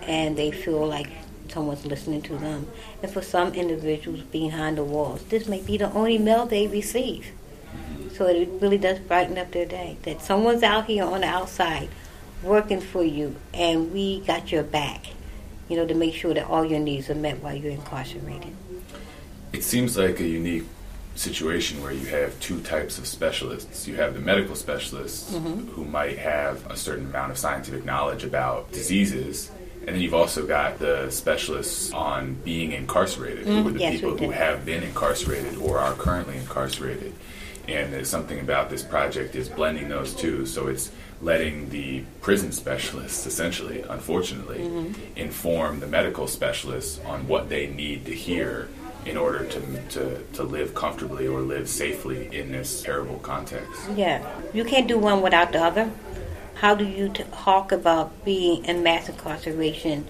and 0.07 0.37
they 0.37 0.51
feel 0.51 0.87
like 0.87 1.09
someone's 1.49 1.85
listening 1.85 2.23
to 2.23 2.37
them. 2.37 2.67
And 3.03 3.13
for 3.13 3.23
some 3.23 3.53
individuals 3.55 4.23
behind 4.23 4.79
the 4.79 4.85
walls, 4.85 5.23
this 5.25 5.47
may 5.47 5.61
be 5.61 5.77
the 5.77 5.93
only 5.93 6.19
mail 6.19 6.47
they 6.47 6.67
receive. 6.67 7.27
So 8.15 8.27
it 8.27 8.49
really 8.61 8.79
does 8.79 8.99
brighten 9.01 9.39
up 9.39 9.53
their 9.53 9.67
day. 9.67 9.97
That 10.03 10.21
someone's 10.23 10.63
out 10.63 10.87
here 10.87 11.05
on 11.05 11.21
the 11.23 11.27
outside 11.27 11.89
working 12.43 12.81
for 12.81 13.03
you, 13.05 13.37
and 13.55 13.93
we 13.93 14.21
got 14.21 14.53
your 14.53 14.63
back. 14.63 15.07
You 15.69 15.77
know, 15.77 15.87
to 15.87 15.95
make 15.95 16.15
sure 16.15 16.35
that 16.35 16.47
all 16.47 16.65
your 16.65 16.81
needs 16.81 17.09
are 17.09 17.15
met 17.15 17.43
while 17.43 17.55
you're 17.55 17.73
incarcerated. 17.73 18.55
It 19.53 19.65
seems 19.65 19.97
like 19.97 20.21
a 20.21 20.27
unique 20.27 20.65
situation 21.15 21.83
where 21.83 21.93
you 21.93 22.07
have 22.07 22.39
two 22.41 22.61
types 22.61 22.99
of 22.99 23.07
specialists. 23.07 23.87
You 23.87 23.97
have 23.97 24.15
the 24.15 24.21
medical 24.21 24.55
specialists 24.57 25.33
Mm-hmm. 25.33 25.69
who 25.71 25.85
might 25.85 26.19
have 26.19 26.67
a 26.71 26.77
certain 26.77 27.07
amount 27.07 27.31
of 27.33 27.39
scientific 27.39 27.85
knowledge 27.85 28.25
about 28.25 28.71
diseases. 28.73 29.51
And 29.87 29.97
then 29.97 30.01
you've 30.01 30.15
also 30.15 30.47
got 30.47 30.79
the 30.79 31.11
specialists 31.11 31.93
on 31.93 32.35
being 32.45 32.71
incarcerated, 32.73 33.47
who 33.47 33.67
are 33.67 33.71
the 33.73 33.81
yes, 33.81 33.95
people 33.95 34.17
who 34.17 34.31
have 34.31 34.65
been 34.65 34.83
incarcerated 34.85 35.57
or 35.57 35.79
are 35.79 35.95
currently 35.95 36.37
incarcerated. 36.37 37.13
And 37.67 37.93
there's 37.93 38.09
something 38.09 38.39
about 38.39 38.71
this 38.71 38.83
project 38.85 39.35
is 39.35 39.49
blending 39.49 39.89
those 39.89 40.15
two. 40.15 40.47
So 40.47 40.69
it's 40.69 40.93
letting 41.21 41.69
the 41.71 42.03
prison 42.21 42.53
specialists, 42.53 43.27
essentially, 43.27 43.83
unfortunately, 43.89 44.59
Mm-hmm. 44.59 45.17
inform 45.17 45.81
the 45.81 45.87
medical 45.87 46.27
specialists 46.29 47.01
on 47.05 47.27
what 47.27 47.49
they 47.49 47.67
need 47.67 48.05
to 48.07 48.15
hear 48.15 48.69
in 49.05 49.17
order 49.17 49.45
to, 49.47 49.61
to, 49.89 50.23
to 50.35 50.43
live 50.45 50.75
comfortably 50.75 51.27
or 51.27 51.41
live 51.41 51.69
safely 51.69 52.29
in 52.37 52.53
this 52.53 52.83
terrible 52.83 53.19
context. 53.19 53.81
Yeah, 53.97 54.25
you 54.55 54.65
can't 54.65 54.87
do 54.87 54.97
one 54.99 55.23
without 55.23 55.51
the 55.53 55.61
other. 55.63 55.91
How 56.63 56.77
do 56.77 56.87
you 56.87 57.09
talk 57.09 57.73
about 57.73 58.25
being 58.25 58.65
in 58.67 58.85
mass 58.85 59.09
incarceration 59.09 60.07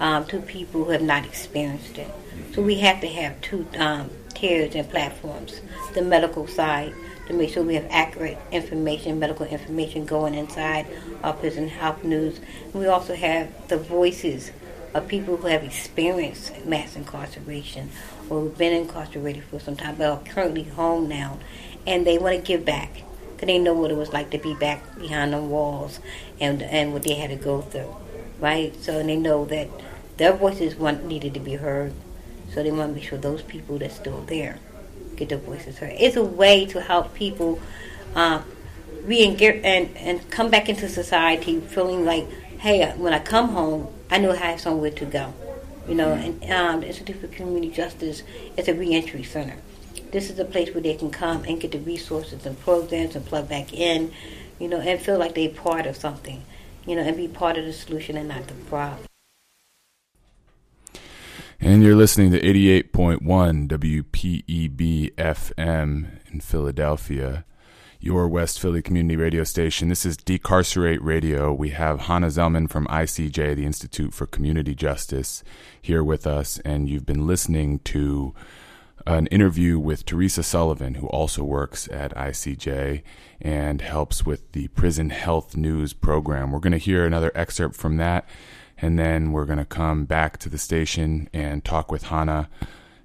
um, 0.00 0.26
to 0.26 0.40
people 0.40 0.82
who 0.82 0.90
have 0.90 1.02
not 1.02 1.24
experienced 1.24 1.98
it? 1.98 2.10
So 2.52 2.62
we 2.62 2.80
have 2.80 3.00
to 3.02 3.06
have 3.06 3.40
two 3.42 3.64
um, 3.78 4.10
tiers 4.30 4.74
and 4.74 4.90
platforms: 4.90 5.60
the 5.94 6.02
medical 6.02 6.48
side 6.48 6.92
to 7.28 7.32
make 7.32 7.50
sure 7.50 7.62
we 7.62 7.76
have 7.76 7.86
accurate 7.90 8.38
information, 8.50 9.20
medical 9.20 9.46
information 9.46 10.04
going 10.04 10.34
inside 10.34 10.88
our 11.22 11.32
prison 11.32 11.68
health 11.68 12.02
news. 12.02 12.40
We 12.72 12.88
also 12.88 13.14
have 13.14 13.68
the 13.68 13.78
voices 13.78 14.50
of 14.94 15.06
people 15.06 15.36
who 15.36 15.46
have 15.46 15.62
experienced 15.62 16.66
mass 16.66 16.96
incarceration 16.96 17.90
or 18.28 18.40
who've 18.40 18.58
been 18.58 18.72
incarcerated 18.72 19.44
for 19.44 19.60
some 19.60 19.76
time 19.76 19.94
but 19.94 20.10
are 20.10 20.18
currently 20.24 20.64
home 20.64 21.08
now 21.08 21.38
and 21.86 22.04
they 22.04 22.18
want 22.18 22.34
to 22.34 22.42
give 22.42 22.64
back 22.64 23.04
they 23.46 23.58
know 23.58 23.74
what 23.74 23.90
it 23.90 23.96
was 23.96 24.12
like 24.12 24.30
to 24.30 24.38
be 24.38 24.54
back 24.54 24.98
behind 24.98 25.32
the 25.32 25.40
walls 25.40 26.00
and 26.40 26.62
and 26.62 26.92
what 26.92 27.02
they 27.02 27.14
had 27.14 27.30
to 27.30 27.36
go 27.36 27.60
through 27.60 27.94
right? 28.40 28.74
So 28.82 29.02
they 29.02 29.16
know 29.16 29.44
that 29.46 29.68
their 30.16 30.32
voices 30.32 30.76
want 30.76 31.04
needed 31.04 31.34
to 31.34 31.40
be 31.40 31.54
heard. 31.54 31.92
So 32.52 32.62
they 32.62 32.70
want 32.70 32.90
to 32.90 32.94
make 32.94 33.08
sure 33.08 33.18
those 33.18 33.42
people 33.42 33.78
that's 33.78 33.96
still 33.96 34.20
there 34.22 34.58
get 35.16 35.28
their 35.28 35.38
voices 35.38 35.78
heard. 35.78 35.94
It's 35.98 36.16
a 36.16 36.24
way 36.24 36.66
to 36.66 36.80
help 36.80 37.14
people 37.14 37.60
um, 38.14 38.44
re-engage 39.02 39.62
and, 39.64 39.96
and 39.96 40.30
come 40.30 40.50
back 40.50 40.68
into 40.68 40.88
society 40.88 41.60
feeling 41.60 42.04
like 42.04 42.26
hey 42.58 42.90
when 42.96 43.12
i 43.12 43.18
come 43.18 43.50
home 43.50 43.92
i 44.10 44.16
know 44.16 44.30
i 44.30 44.36
have 44.36 44.58
somewhere 44.58 44.90
to 44.90 45.04
go 45.04 45.34
you 45.86 45.94
know? 45.94 46.12
And 46.12 46.42
um, 46.50 46.80
the 46.80 46.86
institute 46.86 47.20
for 47.20 47.26
community 47.26 47.70
justice 47.70 48.22
is 48.56 48.68
a 48.68 48.74
reentry 48.74 49.22
center 49.22 49.56
this 50.14 50.30
is 50.30 50.38
a 50.38 50.44
place 50.44 50.72
where 50.72 50.80
they 50.80 50.94
can 50.94 51.10
come 51.10 51.42
and 51.42 51.60
get 51.60 51.72
the 51.72 51.78
resources 51.80 52.46
and 52.46 52.58
programs 52.60 53.16
and 53.16 53.26
plug 53.26 53.48
back 53.48 53.72
in 53.74 54.12
you 54.60 54.68
know 54.68 54.78
and 54.78 55.00
feel 55.00 55.18
like 55.18 55.34
they're 55.34 55.48
part 55.48 55.86
of 55.86 55.96
something 55.96 56.42
you 56.86 56.94
know 56.94 57.02
and 57.02 57.16
be 57.16 57.26
part 57.26 57.58
of 57.58 57.64
the 57.64 57.72
solution 57.72 58.16
and 58.16 58.28
not 58.28 58.46
the 58.46 58.54
problem 58.70 59.04
And 61.60 61.82
you're 61.82 61.96
listening 61.96 62.30
to 62.30 62.40
88.1 62.40 63.68
WPEB 63.68 65.14
FM 65.14 66.06
in 66.30 66.40
Philadelphia, 66.40 67.44
your 67.98 68.28
West 68.28 68.60
Philly 68.60 68.82
community 68.82 69.16
radio 69.16 69.44
station. 69.44 69.88
This 69.88 70.04
is 70.04 70.16
Decarcerate 70.16 71.02
Radio. 71.02 71.54
We 71.54 71.70
have 71.70 72.00
Hannah 72.00 72.26
Zellman 72.26 72.68
from 72.68 72.86
ICJ, 72.88 73.56
the 73.56 73.64
Institute 73.64 74.12
for 74.12 74.26
Community 74.26 74.74
Justice, 74.74 75.42
here 75.80 76.04
with 76.04 76.26
us. 76.26 76.58
And 76.66 76.88
you've 76.88 77.06
been 77.06 77.26
listening 77.26 77.78
to 77.94 78.34
an 79.06 79.26
interview 79.26 79.78
with 79.78 80.06
Theresa 80.06 80.42
Sullivan, 80.42 80.94
who 80.94 81.06
also 81.08 81.44
works 81.44 81.88
at 81.90 82.14
ICJ 82.14 83.02
and 83.40 83.80
helps 83.80 84.24
with 84.24 84.52
the 84.52 84.68
Prison 84.68 85.10
Health 85.10 85.56
News 85.56 85.92
program. 85.92 86.50
We're 86.50 86.60
going 86.60 86.72
to 86.72 86.78
hear 86.78 87.04
another 87.04 87.30
excerpt 87.34 87.76
from 87.76 87.98
that, 87.98 88.26
and 88.78 88.98
then 88.98 89.32
we're 89.32 89.44
going 89.44 89.58
to 89.58 89.64
come 89.64 90.04
back 90.06 90.38
to 90.38 90.48
the 90.48 90.58
station 90.58 91.28
and 91.32 91.64
talk 91.64 91.92
with 91.92 92.04
Hannah 92.04 92.48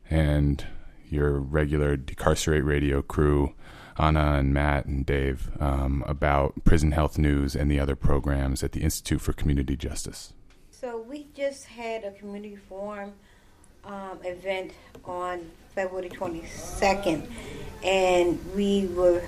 and 0.09 0.65
your 1.09 1.39
regular 1.39 1.97
Decarcerate 1.97 2.63
Radio 2.63 3.01
crew, 3.01 3.53
Anna 3.97 4.35
and 4.35 4.53
Matt 4.53 4.85
and 4.85 5.05
Dave, 5.05 5.51
um, 5.59 6.03
about 6.07 6.63
Prison 6.63 6.93
Health 6.93 7.17
News 7.17 7.55
and 7.55 7.69
the 7.69 7.79
other 7.79 7.95
programs 7.95 8.63
at 8.63 8.71
the 8.71 8.81
Institute 8.81 9.19
for 9.19 9.33
Community 9.33 9.75
Justice. 9.75 10.33
So 10.71 10.97
we 10.97 11.27
just 11.35 11.65
had 11.65 12.05
a 12.05 12.11
community 12.11 12.55
forum 12.55 13.13
um, 13.85 14.19
event 14.23 14.71
on 15.05 15.49
February 15.75 16.09
22nd, 16.09 17.27
and 17.83 18.39
we 18.55 18.87
were 18.87 19.21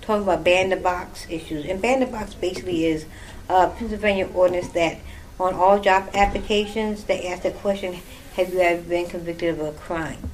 talking 0.00 0.22
about 0.22 0.44
ban 0.44 0.70
the 0.70 0.76
box 0.76 1.26
issues. 1.30 1.64
And 1.66 1.80
ban 1.80 2.00
the 2.00 2.06
box 2.06 2.34
basically 2.34 2.86
is 2.86 3.06
a 3.48 3.68
Pennsylvania 3.68 4.28
ordinance 4.34 4.68
that 4.72 4.98
on 5.40 5.54
all 5.54 5.80
job 5.80 6.10
applications 6.14 7.04
they 7.04 7.26
ask 7.28 7.42
the 7.42 7.50
question, 7.50 8.00
"Have 8.36 8.52
you 8.52 8.60
ever 8.60 8.82
been 8.82 9.06
convicted 9.06 9.58
of 9.58 9.60
a 9.60 9.72
crime?" 9.72 10.30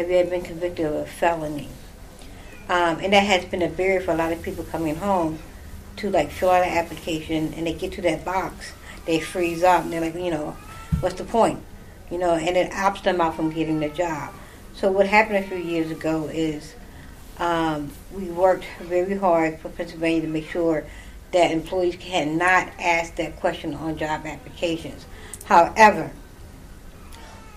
have 0.00 0.10
you 0.10 0.16
ever 0.16 0.30
been 0.30 0.42
convicted 0.42 0.86
of 0.86 0.94
a 0.94 1.06
felony? 1.06 1.68
Um, 2.68 3.00
and 3.00 3.12
that 3.12 3.24
has 3.24 3.44
been 3.44 3.62
a 3.62 3.68
barrier 3.68 4.00
for 4.00 4.12
a 4.12 4.16
lot 4.16 4.32
of 4.32 4.42
people 4.42 4.64
coming 4.64 4.96
home 4.96 5.38
to 5.96 6.10
like 6.10 6.30
fill 6.30 6.50
out 6.50 6.62
an 6.62 6.76
application 6.76 7.52
and 7.54 7.66
they 7.66 7.74
get 7.74 7.92
to 7.92 8.02
that 8.02 8.24
box, 8.24 8.72
they 9.06 9.20
freeze 9.20 9.62
up 9.62 9.84
and 9.84 9.92
they're 9.92 10.00
like, 10.00 10.14
you 10.14 10.30
know, 10.30 10.56
what's 11.00 11.16
the 11.16 11.24
point? 11.24 11.60
You 12.10 12.18
know, 12.18 12.34
and 12.34 12.56
it 12.56 12.72
opts 12.72 13.02
them 13.02 13.20
out 13.20 13.36
from 13.36 13.50
getting 13.50 13.80
the 13.80 13.88
job. 13.88 14.34
So 14.74 14.90
what 14.90 15.06
happened 15.06 15.44
a 15.44 15.48
few 15.48 15.58
years 15.58 15.90
ago 15.90 16.26
is 16.26 16.74
um, 17.38 17.90
we 18.12 18.24
worked 18.24 18.64
very 18.80 19.16
hard 19.16 19.60
for 19.60 19.68
Pennsylvania 19.68 20.22
to 20.22 20.28
make 20.28 20.48
sure 20.48 20.84
that 21.32 21.50
employees 21.50 21.96
cannot 21.96 22.68
ask 22.78 23.14
that 23.16 23.36
question 23.36 23.74
on 23.74 23.96
job 23.96 24.26
applications. 24.26 25.06
However, 25.44 26.10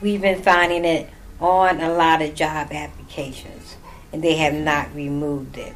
we've 0.02 0.22
been 0.22 0.42
finding 0.42 0.86
it 0.86 1.10
on 1.40 1.82
a 1.82 1.92
lot 1.92 2.22
of 2.22 2.36
job 2.36 2.72
applications, 2.72 3.76
and 4.12 4.24
they 4.24 4.36
have 4.36 4.54
not 4.54 4.94
removed 4.96 5.58
it. 5.58 5.74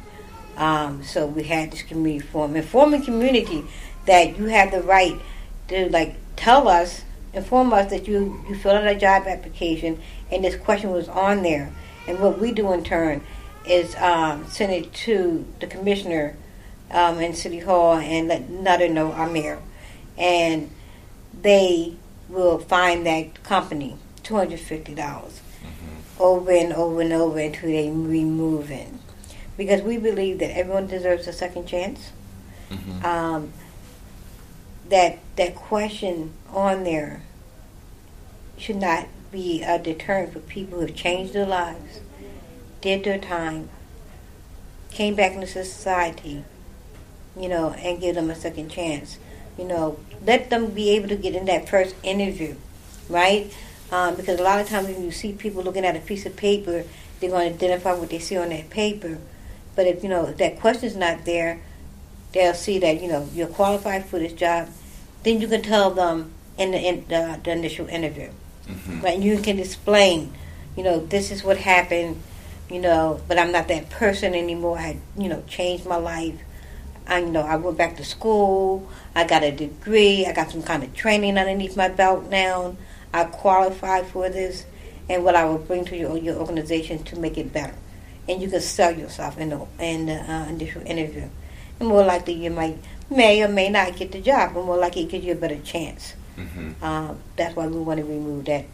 Um, 0.56 1.02
so 1.04 1.26
we 1.26 1.44
had 1.44 1.70
this 1.72 1.82
community 1.82 2.26
forum, 2.26 2.56
informing 2.56 3.02
community 3.02 3.64
that 4.06 4.38
you 4.38 4.46
have 4.46 4.70
the 4.70 4.82
right 4.82 5.20
to 5.68 5.90
like 5.90 6.16
tell 6.36 6.68
us, 6.68 7.02
inform 7.32 7.72
us 7.72 7.90
that 7.90 8.08
you 8.08 8.44
you 8.48 8.54
filled 8.54 8.76
out 8.76 8.86
a 8.86 8.94
job 8.94 9.26
application 9.26 10.00
and 10.30 10.44
this 10.44 10.56
question 10.56 10.90
was 10.90 11.08
on 11.08 11.42
there. 11.42 11.72
And 12.06 12.20
what 12.20 12.38
we 12.38 12.52
do 12.52 12.72
in 12.72 12.84
turn 12.84 13.22
is 13.66 13.94
um, 13.96 14.46
send 14.48 14.72
it 14.72 14.92
to 14.94 15.44
the 15.60 15.66
commissioner 15.66 16.36
um, 16.90 17.20
in 17.20 17.34
City 17.34 17.58
Hall 17.58 17.96
and 17.96 18.28
let 18.28 18.42
another 18.42 18.88
know 18.88 19.12
our 19.12 19.28
mayor, 19.28 19.60
and 20.16 20.70
they 21.42 21.96
will 22.28 22.58
find 22.58 23.04
that 23.06 23.42
company 23.42 23.96
two 24.22 24.36
hundred 24.36 24.60
fifty 24.60 24.94
dollars. 24.94 25.42
Over 26.18 26.50
and 26.50 26.72
over 26.72 27.00
and 27.00 27.12
over 27.12 27.38
until 27.38 27.68
they 27.68 27.90
remove 27.90 28.72
it, 28.72 28.88
because 29.56 29.82
we 29.82 29.98
believe 29.98 30.40
that 30.40 30.50
everyone 30.56 30.88
deserves 30.88 31.28
a 31.28 31.32
second 31.32 31.66
chance. 31.68 32.10
Um, 33.04 33.52
that 34.88 35.18
that 35.36 35.54
question 35.54 36.32
on 36.50 36.84
there 36.84 37.22
should 38.56 38.76
not 38.76 39.06
be 39.30 39.62
a 39.62 39.78
deterrent 39.78 40.32
for 40.32 40.40
people 40.40 40.80
who 40.80 40.86
have 40.86 40.94
changed 40.94 41.32
their 41.32 41.46
lives, 41.46 42.00
did 42.80 43.04
their 43.04 43.18
time, 43.18 43.68
came 44.90 45.14
back 45.14 45.32
into 45.32 45.46
society, 45.46 46.44
you 47.38 47.48
know, 47.48 47.70
and 47.72 48.00
give 48.00 48.14
them 48.14 48.30
a 48.30 48.34
second 48.34 48.70
chance. 48.70 49.18
You 49.58 49.64
know, 49.64 49.98
let 50.24 50.50
them 50.50 50.70
be 50.70 50.90
able 50.90 51.08
to 51.08 51.16
get 51.16 51.34
in 51.34 51.46
that 51.46 51.68
first 51.68 51.94
interview, 52.02 52.54
right? 53.08 53.52
Um, 53.90 54.14
because 54.16 54.38
a 54.38 54.42
lot 54.42 54.60
of 54.60 54.68
times 54.68 54.88
when 54.88 55.02
you 55.02 55.10
see 55.10 55.32
people 55.32 55.62
looking 55.62 55.84
at 55.84 55.96
a 55.96 56.00
piece 56.00 56.26
of 56.26 56.36
paper, 56.36 56.84
they're 57.20 57.30
going 57.30 57.48
to 57.48 57.54
identify 57.54 57.94
what 57.94 58.10
they 58.10 58.18
see 58.18 58.36
on 58.36 58.50
that 58.50 58.70
paper. 58.70 59.18
But 59.74 59.86
if 59.86 60.02
you 60.02 60.08
know 60.08 60.26
if 60.26 60.38
that 60.38 60.60
question's 60.60 60.96
not 60.96 61.24
there, 61.24 61.60
they'll 62.32 62.54
see 62.54 62.78
that 62.78 63.00
you 63.00 63.08
know 63.08 63.28
you're 63.32 63.48
qualified 63.48 64.04
for 64.06 64.18
this 64.18 64.32
job. 64.32 64.68
Then 65.22 65.40
you 65.40 65.48
can 65.48 65.62
tell 65.62 65.90
them 65.90 66.32
in 66.58 66.72
the, 66.72 66.78
in 66.78 67.04
the, 67.08 67.40
the 67.42 67.52
initial 67.52 67.86
interview, 67.86 68.30
right? 69.02 69.14
And 69.14 69.24
you 69.24 69.38
can 69.38 69.58
explain, 69.58 70.34
you 70.76 70.82
know, 70.82 71.04
this 71.06 71.30
is 71.30 71.44
what 71.44 71.56
happened, 71.56 72.20
you 72.70 72.80
know, 72.80 73.20
but 73.28 73.38
I'm 73.38 73.52
not 73.52 73.68
that 73.68 73.90
person 73.90 74.34
anymore. 74.34 74.78
I, 74.78 74.98
you 75.16 75.28
know, 75.28 75.42
changed 75.46 75.86
my 75.86 75.96
life. 75.96 76.38
I, 77.06 77.20
you 77.20 77.30
know, 77.30 77.42
I 77.42 77.56
went 77.56 77.78
back 77.78 77.96
to 77.96 78.04
school. 78.04 78.90
I 79.14 79.24
got 79.24 79.42
a 79.42 79.50
degree. 79.50 80.26
I 80.26 80.32
got 80.32 80.50
some 80.50 80.62
kind 80.62 80.82
of 80.82 80.94
training 80.94 81.38
underneath 81.38 81.76
my 81.76 81.88
belt 81.88 82.28
now. 82.28 82.76
I 83.14 83.24
qualify 83.24 84.02
for 84.02 84.28
this, 84.28 84.66
and 85.08 85.24
what 85.24 85.34
I 85.34 85.44
will 85.46 85.58
bring 85.58 85.86
to 85.86 85.96
your 85.96 86.18
your 86.18 86.36
organization 86.36 87.02
to 87.04 87.18
make 87.18 87.38
it 87.38 87.52
better. 87.52 87.74
And 88.28 88.42
you 88.42 88.50
can 88.50 88.60
sell 88.60 88.92
yourself 88.94 89.38
in 89.38 89.48
the 89.48 89.66
in 89.78 90.06
the 90.06 90.20
uh, 90.30 90.48
initial 90.48 90.82
interview. 90.82 91.30
And 91.80 91.88
more 91.88 92.04
likely, 92.04 92.34
you 92.34 92.50
might 92.50 92.78
may 93.10 93.42
or 93.42 93.48
may 93.48 93.68
not 93.70 93.96
get 93.96 94.12
the 94.12 94.20
job, 94.20 94.54
but 94.54 94.64
more 94.64 94.76
likely, 94.76 95.04
it 95.04 95.10
gives 95.10 95.24
you 95.24 95.32
a 95.32 95.36
better 95.36 95.58
chance. 95.60 96.14
Mm-hmm. 96.36 96.84
Um, 96.84 97.18
that's 97.36 97.56
why 97.56 97.66
we 97.66 97.78
want 97.80 97.98
to 97.98 98.04
remove 98.04 98.44
that 98.46 98.66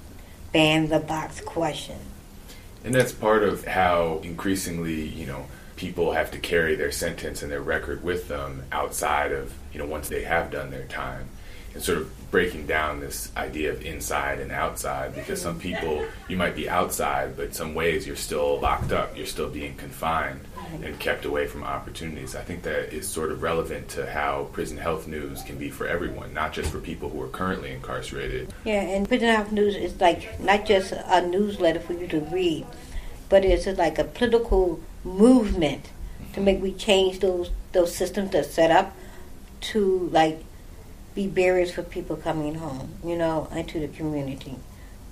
ban 0.53 0.89
the 0.89 1.01
box 1.01 1.41
question. 1.41 1.99
And 2.85 2.95
that's 2.95 3.13
part 3.13 3.43
of 3.43 3.65
how 3.65 4.21
increasingly, 4.23 5.09
you 5.09 5.27
know, 5.27 5.47
people 5.77 6.13
have 6.13 6.31
to 6.33 6.39
carry 6.39 6.75
their 6.77 6.93
sentence 6.93 7.43
and 7.43 7.51
their 7.51 7.63
record 7.63 8.05
with 8.05 8.29
them 8.29 8.63
outside 8.71 9.33
of, 9.33 9.55
you 9.73 9.79
know, 9.79 9.87
once 9.87 10.09
they 10.09 10.23
have 10.25 10.51
done 10.51 10.71
their 10.71 10.85
time. 10.87 11.29
And 11.73 11.83
sort 11.83 11.99
of 11.99 12.31
breaking 12.31 12.67
down 12.67 13.01
this 13.01 13.33
idea 13.37 13.73
of 13.73 13.83
inside 13.85 14.39
and 14.39 14.53
outside 14.53 15.15
because 15.15 15.43
some 15.43 15.59
people, 15.59 16.05
you 16.29 16.37
might 16.37 16.55
be 16.55 16.69
outside, 16.69 17.37
but 17.37 17.55
some 17.55 17.75
ways 17.75 18.07
you're 18.07 18.15
still 18.15 18.61
locked 18.61 18.93
up, 18.93 19.17
you're 19.17 19.27
still 19.27 19.51
being 19.51 19.75
confined 19.75 20.41
and 20.83 20.99
kept 20.99 21.25
away 21.25 21.47
from 21.47 21.63
opportunities. 21.63 22.35
I 22.35 22.43
think 22.43 22.63
that 22.63 22.93
is 22.93 23.09
sort 23.09 23.31
of 23.31 23.43
relevant 23.43 23.89
to 23.91 24.11
how 24.11 24.49
prison 24.53 24.79
health 24.79 25.07
news 25.07 25.43
can 25.43 25.59
be 25.59 25.71
for 25.71 25.87
everyone, 25.87 26.33
not 26.35 26.53
just 26.53 26.71
for 26.71 26.81
people 26.81 27.11
who 27.11 27.21
are 27.23 27.29
currently 27.29 27.73
incarcerated. 27.73 28.53
Yeah, 28.65 28.81
and 28.81 29.07
Prison 29.09 29.29
Health 29.29 29.53
News 29.53 29.77
is 29.77 30.01
like 30.01 30.41
not 30.41 30.67
just 30.67 30.93
a 30.93 31.27
newsletter 31.27 31.81
for 31.81 31.93
you 31.93 32.07
to 32.09 32.21
read, 32.21 32.67
but 33.29 33.45
it's 33.45 33.67
like 33.67 33.99
a 33.99 34.05
political 34.05 34.81
movement 35.05 35.91
to 36.33 36.41
make 36.41 36.61
we 36.61 36.73
change 36.73 37.21
those 37.21 37.51
those 37.73 37.95
systems 37.95 38.31
that 38.31 38.47
set 38.47 38.71
up 38.71 38.97
to 39.61 40.09
like 40.13 40.43
be 41.15 41.27
barriers 41.27 41.71
for 41.71 41.83
people 41.83 42.17
coming 42.17 42.57
home, 42.57 42.95
you 43.05 43.17
know, 43.17 43.49
into 43.55 43.79
the 43.79 43.89
community. 43.89 44.57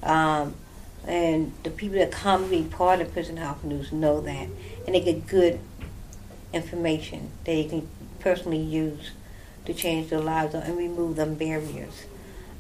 Um, 0.03 0.55
and 1.06 1.52
the 1.64 1.70
people 1.70 1.98
that 1.98 2.12
come 2.12 2.48
be 2.48 2.62
part 2.62 3.00
of 3.00 3.12
Prison 3.12 3.36
Health 3.36 3.64
News 3.64 3.92
know 3.92 4.20
that, 4.20 4.48
and 4.86 4.94
they 4.94 5.00
get 5.00 5.26
good 5.26 5.58
information 6.52 7.30
that 7.44 7.52
they 7.52 7.64
can 7.64 7.88
personally 8.20 8.60
use 8.60 9.10
to 9.64 9.74
change 9.74 10.10
their 10.10 10.20
lives 10.20 10.54
and 10.54 10.76
remove 10.76 11.16
them 11.16 11.34
barriers. 11.34 12.04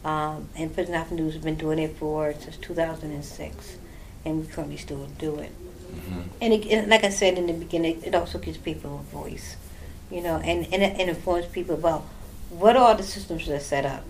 Um, 0.04 0.48
and 0.56 0.74
Prison 0.74 0.94
Health 0.94 1.12
News 1.12 1.34
has 1.34 1.44
been 1.44 1.56
doing 1.56 1.78
it 1.78 1.96
for 1.96 2.34
since 2.34 2.56
2006, 2.56 3.76
and 4.24 4.40
we 4.40 4.46
currently 4.52 4.76
still 4.76 5.06
do 5.18 5.38
it. 5.38 5.52
And, 6.40 6.52
it, 6.52 6.66
and 6.66 6.90
like 6.90 7.04
I 7.04 7.10
said 7.10 7.38
in 7.38 7.46
the 7.46 7.52
beginning, 7.52 8.02
it 8.02 8.14
also 8.14 8.38
gives 8.38 8.58
people 8.58 8.98
a 8.98 9.14
voice, 9.14 9.56
you 10.10 10.22
know, 10.22 10.36
and, 10.36 10.66
and 10.72 10.82
it, 10.82 11.00
it 11.00 11.08
informs 11.08 11.46
people 11.46 11.74
about 11.74 12.02
what 12.50 12.76
are 12.76 12.94
the 12.94 13.02
systems 13.02 13.46
that 13.46 13.54
are 13.54 13.60
set 13.60 13.86
up. 13.86 14.04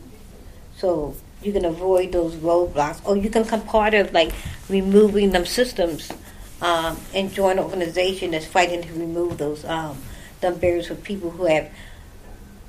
So 0.76 1.16
you 1.44 1.52
can 1.52 1.64
avoid 1.64 2.12
those 2.12 2.34
roadblocks, 2.36 3.00
or 3.06 3.16
you 3.16 3.30
can 3.30 3.42
become 3.42 3.62
part 3.62 3.94
of 3.94 4.12
like 4.12 4.32
removing 4.68 5.30
them 5.30 5.46
systems 5.46 6.12
um, 6.60 6.98
and 7.14 7.32
join 7.32 7.58
an 7.58 7.64
organization 7.64 8.30
that's 8.30 8.46
fighting 8.46 8.82
to 8.82 8.92
remove 8.94 9.38
those 9.38 9.64
um, 9.64 9.98
them 10.40 10.58
barriers 10.58 10.88
for 10.88 10.94
people 10.94 11.30
who 11.30 11.44
have 11.46 11.70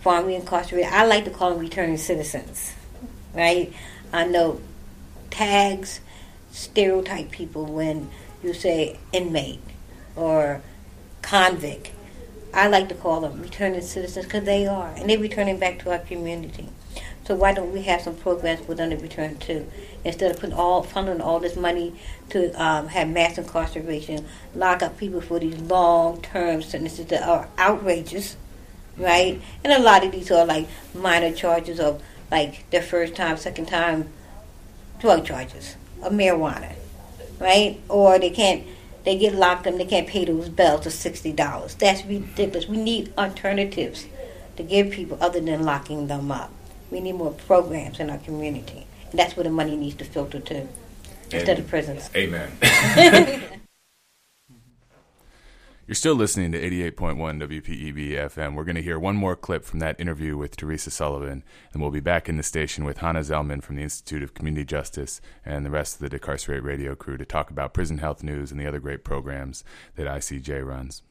formerly 0.01 0.35
incarcerated. 0.35 0.91
I 0.91 1.05
like 1.05 1.25
to 1.25 1.31
call 1.31 1.51
them 1.51 1.59
returning 1.59 1.97
citizens, 1.97 2.73
right? 3.33 3.73
I 4.11 4.25
know 4.25 4.61
tags 5.29 6.01
stereotype 6.51 7.31
people 7.31 7.65
when 7.65 8.09
you 8.43 8.53
say 8.53 8.99
inmate 9.11 9.61
or 10.15 10.61
convict. 11.21 11.91
I 12.53 12.67
like 12.67 12.89
to 12.89 12.95
call 12.95 13.21
them 13.21 13.41
returning 13.41 13.81
citizens 13.81 14.25
because 14.25 14.43
they 14.43 14.67
are, 14.67 14.93
and 14.95 15.09
they're 15.09 15.17
returning 15.17 15.57
back 15.57 15.79
to 15.79 15.91
our 15.91 15.99
community. 15.99 16.69
So 17.25 17.35
why 17.35 17.53
don't 17.53 17.71
we 17.71 17.83
have 17.83 18.01
some 18.01 18.15
programs 18.15 18.65
for 18.65 18.75
them 18.75 18.89
to 18.89 18.97
return 18.97 19.37
to, 19.37 19.65
instead 20.03 20.31
of 20.31 20.39
putting 20.41 20.55
all 20.55 20.83
funding 20.83 21.21
all 21.21 21.39
this 21.39 21.55
money 21.55 21.95
to 22.29 22.51
um, 22.61 22.89
have 22.89 23.07
mass 23.07 23.37
incarceration, 23.37 24.25
lock 24.53 24.83
up 24.83 24.97
people 24.97 25.21
for 25.21 25.39
these 25.39 25.57
long-term 25.57 26.61
sentences 26.61 27.05
that 27.05 27.23
are 27.23 27.47
outrageous, 27.57 28.35
right? 28.97 29.41
And 29.63 29.71
a 29.71 29.79
lot 29.79 30.05
of 30.05 30.11
these 30.11 30.31
are 30.31 30.45
like 30.45 30.67
minor 30.93 31.31
charges 31.31 31.79
of 31.79 32.03
like 32.29 32.69
their 32.71 32.81
first 32.81 33.15
time, 33.15 33.37
second 33.37 33.67
time 33.67 34.09
drug 34.99 35.25
charges 35.25 35.77
of 36.01 36.11
marijuana, 36.11 36.73
right? 37.39 37.79
Or 37.87 38.19
they 38.19 38.31
can't, 38.31 38.65
they 39.05 39.17
get 39.17 39.33
locked 39.33 39.65
up, 39.65 39.77
they 39.77 39.85
can't 39.85 40.07
pay 40.07 40.25
those 40.25 40.49
bells 40.49 40.85
of 40.85 40.91
sixty 40.91 41.31
dollars. 41.31 41.75
That's 41.75 42.03
ridiculous. 42.05 42.67
We 42.67 42.77
need 42.77 43.13
alternatives 43.17 44.07
to 44.57 44.63
give 44.63 44.91
people 44.91 45.17
other 45.21 45.39
than 45.39 45.63
locking 45.63 46.07
them 46.07 46.29
up. 46.29 46.51
We 46.93 46.99
need 46.99 47.13
more 47.13 47.31
programs 47.31 47.99
in 47.99 48.11
our 48.11 48.19
community, 48.19 48.85
and 49.09 49.19
that's 49.19 49.35
where 49.35 49.43
the 49.43 49.49
money 49.49 49.75
needs 49.75 49.95
to 49.95 50.05
filter 50.05 50.39
to, 50.39 50.67
instead 51.31 51.57
of 51.57 51.67
prisons. 51.67 52.07
Amen. 52.15 52.51
You're 55.87 55.95
still 55.95 56.13
listening 56.13 56.51
to 56.51 56.61
88.1 56.61 57.17
WPEB 57.17 58.11
FM. 58.11 58.53
We're 58.53 58.63
going 58.63 58.75
to 58.75 58.83
hear 58.83 58.99
one 58.99 59.15
more 59.15 59.35
clip 59.35 59.65
from 59.65 59.79
that 59.79 59.99
interview 59.99 60.37
with 60.37 60.55
Theresa 60.55 60.91
Sullivan, 60.91 61.43
and 61.73 61.81
we'll 61.81 61.89
be 61.89 61.99
back 61.99 62.29
in 62.29 62.37
the 62.37 62.43
station 62.43 62.85
with 62.85 62.99
Hannah 62.99 63.21
Zellman 63.21 63.63
from 63.63 63.75
the 63.75 63.81
Institute 63.81 64.21
of 64.21 64.35
Community 64.35 64.63
Justice 64.63 65.19
and 65.43 65.65
the 65.65 65.71
rest 65.71 65.95
of 65.95 66.01
the 66.01 66.09
Decarcerate 66.09 66.63
Radio 66.63 66.93
crew 66.93 67.17
to 67.17 67.25
talk 67.25 67.49
about 67.49 67.73
prison 67.73 67.97
health 67.97 68.21
news 68.21 68.51
and 68.51 68.61
the 68.61 68.67
other 68.67 68.79
great 68.79 69.03
programs 69.03 69.63
that 69.95 70.05
ICJ 70.05 70.63
runs. 70.63 71.01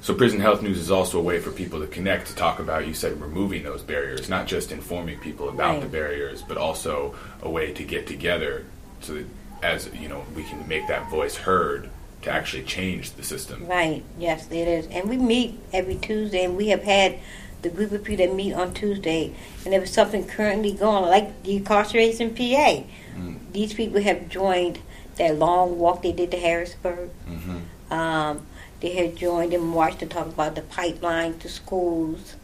So, 0.00 0.12
Prison 0.14 0.38
Health 0.40 0.60
News 0.62 0.78
is 0.78 0.90
also 0.90 1.18
a 1.18 1.22
way 1.22 1.38
for 1.40 1.50
people 1.50 1.80
to 1.80 1.86
connect, 1.86 2.26
to 2.26 2.34
talk 2.34 2.58
about, 2.58 2.86
you 2.86 2.92
said, 2.92 3.18
removing 3.20 3.62
those 3.62 3.80
barriers, 3.82 4.28
not 4.28 4.46
just 4.46 4.70
informing 4.70 5.18
people 5.18 5.48
about 5.48 5.74
Right. 5.76 5.82
the 5.82 5.88
barriers, 5.88 6.42
but 6.42 6.58
also 6.58 7.14
a 7.42 7.48
way 7.48 7.72
to 7.72 7.82
get 7.84 8.06
together 8.06 8.64
so 9.00 9.14
that, 9.14 9.24
as 9.62 9.88
you 9.98 10.08
know, 10.10 10.24
we 10.36 10.42
can 10.44 10.68
make 10.68 10.86
that 10.88 11.08
voice 11.10 11.36
heard 11.36 11.88
to 12.20 12.30
actually 12.30 12.64
change 12.64 13.12
the 13.12 13.22
system. 13.22 13.66
Right, 13.66 14.02
yes, 14.18 14.46
it 14.50 14.68
is. 14.68 14.86
And 14.88 15.08
we 15.08 15.16
meet 15.16 15.58
every 15.72 15.94
Tuesday, 15.96 16.44
and 16.44 16.54
we 16.56 16.68
have 16.68 16.82
had 16.82 17.18
the 17.62 17.70
group 17.70 17.92
of 17.92 18.04
people 18.04 18.26
that 18.26 18.34
meet 18.34 18.52
on 18.52 18.74
Tuesday, 18.74 19.32
and 19.64 19.72
there 19.72 19.80
was 19.80 19.90
something 19.90 20.26
currently 20.26 20.72
going 20.72 21.04
on, 21.04 21.08
like 21.08 21.42
Decarcerate 21.42 22.18
PA. 22.18 22.82
Mm. 23.16 23.38
These 23.52 23.72
people 23.72 24.02
have 24.02 24.28
joined 24.28 24.80
that 25.16 25.38
long 25.38 25.78
walk 25.78 26.02
they 26.02 26.12
did 26.12 26.30
to 26.32 26.36
Harrisburg. 26.38 27.08
hmm 27.26 27.60
Um, 27.90 28.46
they 28.84 28.90
had 28.90 29.16
joined 29.16 29.54
in 29.54 29.62
March 29.62 29.96
to 29.96 30.04
talk 30.04 30.26
about 30.26 30.54
the 30.54 30.60
pipeline 30.60 31.38
to 31.38 31.48
schools. 31.48 32.34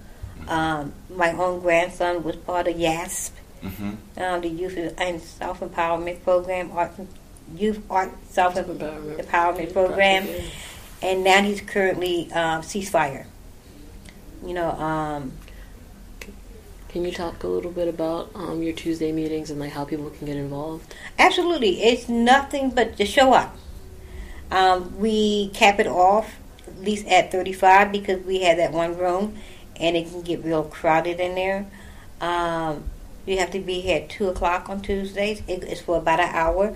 Um, 0.48 0.94
my 1.14 1.32
own 1.32 1.60
grandson 1.60 2.22
was 2.22 2.36
part 2.36 2.66
of 2.66 2.76
YASP, 2.76 3.32
hmm 3.60 3.90
um, 4.16 4.40
the 4.40 4.48
Youth 4.48 4.78
and 4.96 5.20
Self 5.20 5.60
Empowerment 5.60 6.24
Program, 6.24 6.72
Art, 6.72 6.92
Youth 7.54 7.82
Art 7.90 8.12
Self 8.30 8.54
Empowerment. 8.54 9.18
Empowerment 9.20 9.72
Program, 9.74 10.26
and 11.02 11.22
now 11.24 11.42
he's 11.42 11.60
currently 11.60 12.32
um, 12.32 12.62
ceasefire. 12.62 13.26
You 14.42 14.54
know, 14.54 14.70
um, 14.70 15.32
Can 16.88 17.04
you 17.04 17.12
talk 17.12 17.44
a 17.44 17.48
little 17.48 17.70
bit 17.70 17.86
about 17.88 18.30
um, 18.34 18.62
your 18.62 18.72
Tuesday 18.72 19.12
meetings 19.12 19.50
and 19.50 19.60
like 19.60 19.72
how 19.72 19.84
people 19.84 20.08
can 20.08 20.26
get 20.26 20.38
involved? 20.38 20.94
absolutely, 21.18 21.82
it's 21.82 22.08
nothing 22.08 22.70
but 22.70 22.96
to 22.96 23.04
show 23.04 23.34
up. 23.34 23.54
Um, 24.50 24.98
we 24.98 25.48
cap 25.50 25.78
it 25.78 25.86
off 25.86 26.36
at 26.66 26.80
least 26.80 27.06
at 27.06 27.30
35 27.30 27.92
because 27.92 28.24
we 28.24 28.40
have 28.42 28.56
that 28.56 28.72
one 28.72 28.96
room, 28.96 29.36
and 29.76 29.96
it 29.96 30.10
can 30.10 30.22
get 30.22 30.44
real 30.44 30.64
crowded 30.64 31.20
in 31.20 31.34
there. 31.34 31.66
Um, 32.20 32.84
you 33.26 33.38
have 33.38 33.50
to 33.52 33.60
be 33.60 33.80
here 33.80 34.02
at 34.02 34.08
two 34.08 34.28
o'clock 34.28 34.68
on 34.68 34.80
Tuesdays. 34.82 35.42
It, 35.46 35.62
it's 35.64 35.80
for 35.80 35.98
about 35.98 36.20
an 36.20 36.30
hour. 36.34 36.74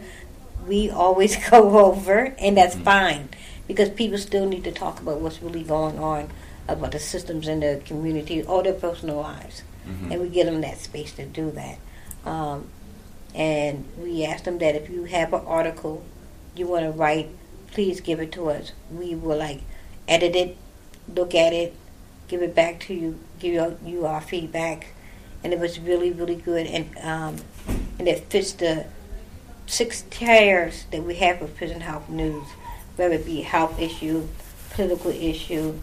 We 0.66 0.90
always 0.90 1.36
go 1.50 1.78
over, 1.84 2.34
and 2.38 2.56
that's 2.56 2.74
fine 2.74 3.28
because 3.66 3.90
people 3.90 4.18
still 4.18 4.46
need 4.46 4.64
to 4.64 4.72
talk 4.72 5.00
about 5.00 5.20
what's 5.20 5.42
really 5.42 5.62
going 5.62 5.98
on 5.98 6.30
about 6.68 6.92
the 6.92 6.98
systems 6.98 7.48
in 7.48 7.60
the 7.60 7.82
community 7.84 8.42
or 8.42 8.62
their 8.62 8.72
personal 8.74 9.16
lives, 9.16 9.62
hmm 9.84 10.10
and 10.10 10.20
we 10.20 10.28
give 10.28 10.46
them 10.46 10.60
that 10.62 10.78
space 10.78 11.12
to 11.14 11.26
do 11.26 11.50
that. 11.50 11.78
Um, 12.24 12.68
and 13.34 13.84
we 13.98 14.24
ask 14.24 14.44
them 14.44 14.58
that 14.58 14.74
if 14.74 14.88
you 14.88 15.04
have 15.04 15.32
an 15.34 15.42
article 15.46 16.04
you 16.54 16.66
want 16.66 16.84
to 16.84 16.90
write, 16.90 17.28
please 17.74 18.00
give 18.00 18.20
it 18.20 18.32
to 18.32 18.48
us. 18.48 18.72
We 18.90 19.14
will 19.14 19.36
like 19.36 19.60
edit 20.08 20.34
it, 20.34 20.56
look 21.14 21.34
at 21.34 21.52
it, 21.52 21.74
give 22.28 22.40
it 22.40 22.54
back 22.54 22.80
to 22.80 22.94
you, 22.94 23.18
give 23.38 23.78
you, 23.84 24.06
our 24.06 24.20
feedback, 24.20 24.94
and 25.42 25.52
it 25.52 25.58
was 25.58 25.78
really 25.78 26.10
really 26.10 26.36
good 26.36 26.66
and 26.66 26.96
um, 26.98 27.36
and 27.98 28.08
it 28.08 28.30
fits 28.30 28.52
the 28.52 28.86
six 29.66 30.02
tiers 30.10 30.84
that 30.90 31.02
we 31.02 31.16
have 31.16 31.38
for 31.38 31.48
prison 31.48 31.80
health 31.80 32.08
news, 32.08 32.46
whether 32.96 33.14
it 33.14 33.26
be 33.26 33.42
health 33.42 33.78
issue, 33.78 34.28
political 34.70 35.10
issue, 35.10 35.78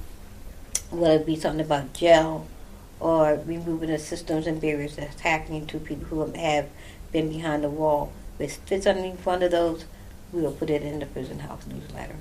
whether 0.90 1.16
it 1.16 1.26
be 1.26 1.36
something 1.36 1.66
about 1.66 1.94
jail 1.94 2.48
or 3.00 3.42
removing 3.46 3.90
the 3.90 3.98
systems 3.98 4.46
and 4.46 4.62
barriers 4.62 4.96
that's 4.96 5.22
happening 5.22 5.66
to 5.66 5.80
people 5.80 6.06
who 6.06 6.32
have 6.34 6.70
been 7.12 7.30
behind 7.30 7.64
the 7.64 7.70
wall. 7.70 8.14
It 8.38 8.52
fits 8.52 8.86
underneath 8.86 9.26
one 9.26 9.44
of 9.44 9.52
those, 9.52 9.86
we 10.32 10.42
will 10.42 10.52
put 10.52 10.70
it 10.70 10.82
in 10.82 11.00
the 11.00 11.06
prison 11.06 11.40
health 11.40 11.68
newsletter. 11.68 12.16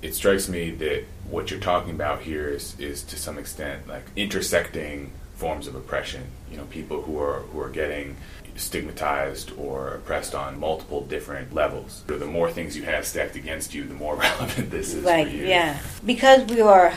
it 0.00 0.14
strikes 0.14 0.48
me 0.48 0.70
that 0.72 1.04
what 1.30 1.50
you're 1.50 1.60
talking 1.60 1.92
about 1.92 2.22
here 2.22 2.48
is, 2.48 2.78
is 2.80 3.02
to 3.04 3.16
some 3.16 3.38
extent 3.38 3.86
like 3.86 4.04
intersecting 4.16 5.12
forms 5.36 5.66
of 5.66 5.74
oppression. 5.74 6.24
You 6.50 6.56
know, 6.58 6.64
people 6.64 7.02
who 7.02 7.18
are 7.18 7.40
who 7.40 7.60
are 7.60 7.70
getting 7.70 8.16
stigmatized 8.56 9.50
or 9.56 9.94
oppressed 9.94 10.34
on 10.34 10.58
multiple 10.60 11.00
different 11.06 11.54
levels. 11.54 12.04
So 12.06 12.18
the 12.18 12.26
more 12.26 12.50
things 12.50 12.76
you 12.76 12.82
have 12.82 13.06
stacked 13.06 13.36
against 13.36 13.74
you, 13.74 13.84
the 13.84 13.94
more 13.94 14.14
relevant 14.26 14.70
this 14.70 14.92
is 14.94 15.04
Right, 15.04 15.30
yeah. 15.30 15.78
Because 16.04 16.44
we 16.50 16.60
are 16.60 16.92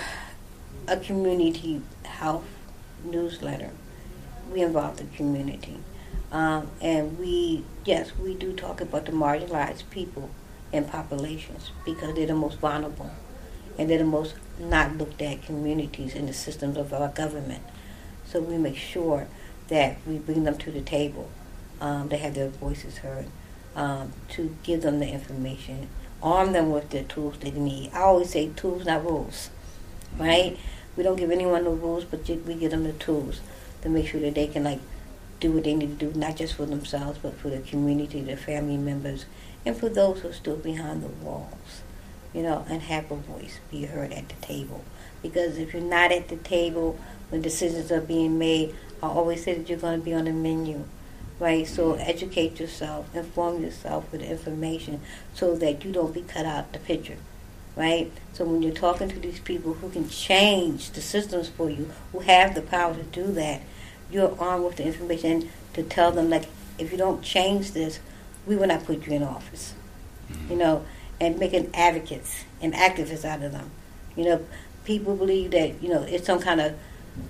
a 0.87 0.97
community 0.97 1.81
health 2.03 2.45
newsletter, 3.03 3.71
we 4.51 4.61
involve 4.61 4.97
the 4.97 5.05
community. 5.15 5.77
Um, 6.31 6.69
and 6.81 7.17
we, 7.17 7.63
yes, 7.85 8.11
we 8.17 8.33
do 8.33 8.53
talk 8.53 8.81
about 8.81 9.05
the 9.05 9.11
marginalized 9.11 9.89
people 9.89 10.29
and 10.73 10.87
populations 10.87 11.71
because 11.85 12.15
they're 12.15 12.27
the 12.27 12.35
most 12.35 12.59
vulnerable 12.59 13.11
and 13.77 13.89
they're 13.89 13.97
the 13.97 14.03
most 14.03 14.35
not 14.59 14.97
looked 14.97 15.21
at 15.21 15.43
communities 15.43 16.15
in 16.15 16.25
the 16.25 16.33
systems 16.33 16.77
of 16.77 16.93
our 16.93 17.09
government. 17.09 17.63
So 18.25 18.39
we 18.39 18.57
make 18.57 18.77
sure 18.77 19.27
that 19.67 19.97
we 20.05 20.17
bring 20.17 20.43
them 20.43 20.57
to 20.57 20.71
the 20.71 20.81
table 20.81 21.29
um, 21.81 22.09
to 22.09 22.17
have 22.17 22.35
their 22.35 22.49
voices 22.49 22.97
heard, 22.97 23.27
um, 23.75 24.13
to 24.29 24.55
give 24.63 24.81
them 24.81 24.99
the 24.99 25.07
information, 25.07 25.89
arm 26.21 26.53
them 26.53 26.71
with 26.71 26.89
the 26.89 27.03
tools 27.03 27.35
they 27.39 27.51
need. 27.51 27.91
I 27.93 28.01
always 28.01 28.29
say 28.29 28.49
tools, 28.55 28.85
not 28.85 29.03
rules, 29.03 29.49
right? 30.17 30.57
We 30.95 31.03
don't 31.03 31.17
give 31.17 31.31
anyone 31.31 31.65
the 31.65 31.69
rules, 31.69 32.05
but 32.05 32.27
we 32.27 32.55
give 32.55 32.71
them 32.71 32.83
the 32.83 32.93
tools 32.93 33.41
to 33.81 33.89
make 33.89 34.07
sure 34.07 34.21
that 34.21 34.35
they 34.35 34.47
can 34.47 34.63
like 34.63 34.79
do 35.39 35.51
what 35.51 35.63
they 35.63 35.73
need 35.73 35.99
to 35.99 36.11
do, 36.11 36.19
not 36.19 36.37
just 36.37 36.55
for 36.55 36.65
themselves, 36.65 37.19
but 37.21 37.37
for 37.37 37.49
the 37.49 37.59
community, 37.59 38.21
their 38.21 38.37
family 38.37 38.77
members, 38.77 39.25
and 39.65 39.77
for 39.77 39.89
those 39.89 40.21
who 40.21 40.29
are 40.29 40.33
still 40.33 40.55
behind 40.55 41.03
the 41.03 41.07
walls, 41.07 41.81
you 42.33 42.43
know, 42.43 42.65
and 42.69 42.83
have 42.83 43.11
a 43.11 43.15
voice, 43.15 43.59
be 43.71 43.85
heard 43.85 44.11
at 44.13 44.29
the 44.29 44.35
table. 44.45 44.83
Because 45.21 45.57
if 45.57 45.73
you're 45.73 45.81
not 45.81 46.11
at 46.11 46.27
the 46.27 46.37
table 46.37 46.99
when 47.29 47.41
decisions 47.41 47.91
are 47.91 48.01
being 48.01 48.37
made, 48.37 48.75
I 49.01 49.07
always 49.07 49.43
say 49.43 49.55
that 49.55 49.67
you're 49.67 49.79
going 49.79 49.99
to 49.99 50.05
be 50.05 50.13
on 50.13 50.25
the 50.25 50.33
menu, 50.33 50.83
right? 51.39 51.67
So 51.67 51.93
mm-hmm. 51.93 52.01
educate 52.01 52.59
yourself, 52.59 53.13
inform 53.15 53.61
yourself 53.61 54.11
with 54.11 54.21
information 54.21 55.01
so 55.33 55.55
that 55.55 55.83
you 55.83 55.91
don't 55.91 56.13
be 56.13 56.21
cut 56.21 56.45
out 56.45 56.73
the 56.73 56.79
picture, 56.79 57.17
right? 57.75 58.11
So 58.33 58.45
when 58.45 58.61
you're 58.61 58.73
talking 58.73 59.09
to 59.09 59.19
these 59.19 59.39
people 59.39 59.73
who 59.73 59.89
can 59.89 60.07
change 60.09 60.91
the 60.91 61.01
systems 61.01 61.49
for 61.49 61.69
you, 61.69 61.91
who 62.11 62.19
have 62.19 62.55
the 62.55 62.61
power 62.61 62.93
to 62.93 63.03
do 63.03 63.31
that, 63.33 63.61
you're 64.11 64.35
armed 64.39 64.65
with 64.65 64.75
the 64.77 64.85
information 64.85 65.49
to 65.73 65.83
tell 65.83 66.11
them, 66.11 66.29
like, 66.29 66.45
if 66.77 66.91
you 66.91 66.97
don't 66.97 67.21
change 67.21 67.71
this, 67.71 67.99
we 68.45 68.55
will 68.55 68.67
not 68.67 68.85
put 68.85 69.05
you 69.07 69.13
in 69.13 69.23
office, 69.23 69.73
you 70.49 70.55
know, 70.55 70.85
and 71.19 71.39
making 71.39 71.69
advocates 71.73 72.43
and 72.61 72.73
activists 72.73 73.25
out 73.25 73.41
of 73.41 73.51
them. 73.51 73.71
You 74.15 74.25
know, 74.25 74.45
people 74.83 75.15
believe 75.15 75.51
that, 75.51 75.81
you 75.81 75.89
know, 75.89 76.03
it's 76.03 76.25
some 76.25 76.39
kind 76.39 76.61
of 76.61 76.75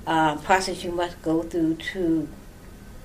um, 0.08 0.42
process 0.42 0.84
you 0.84 0.92
must 0.92 1.22
go 1.22 1.44
through 1.44 1.76
to 1.94 2.28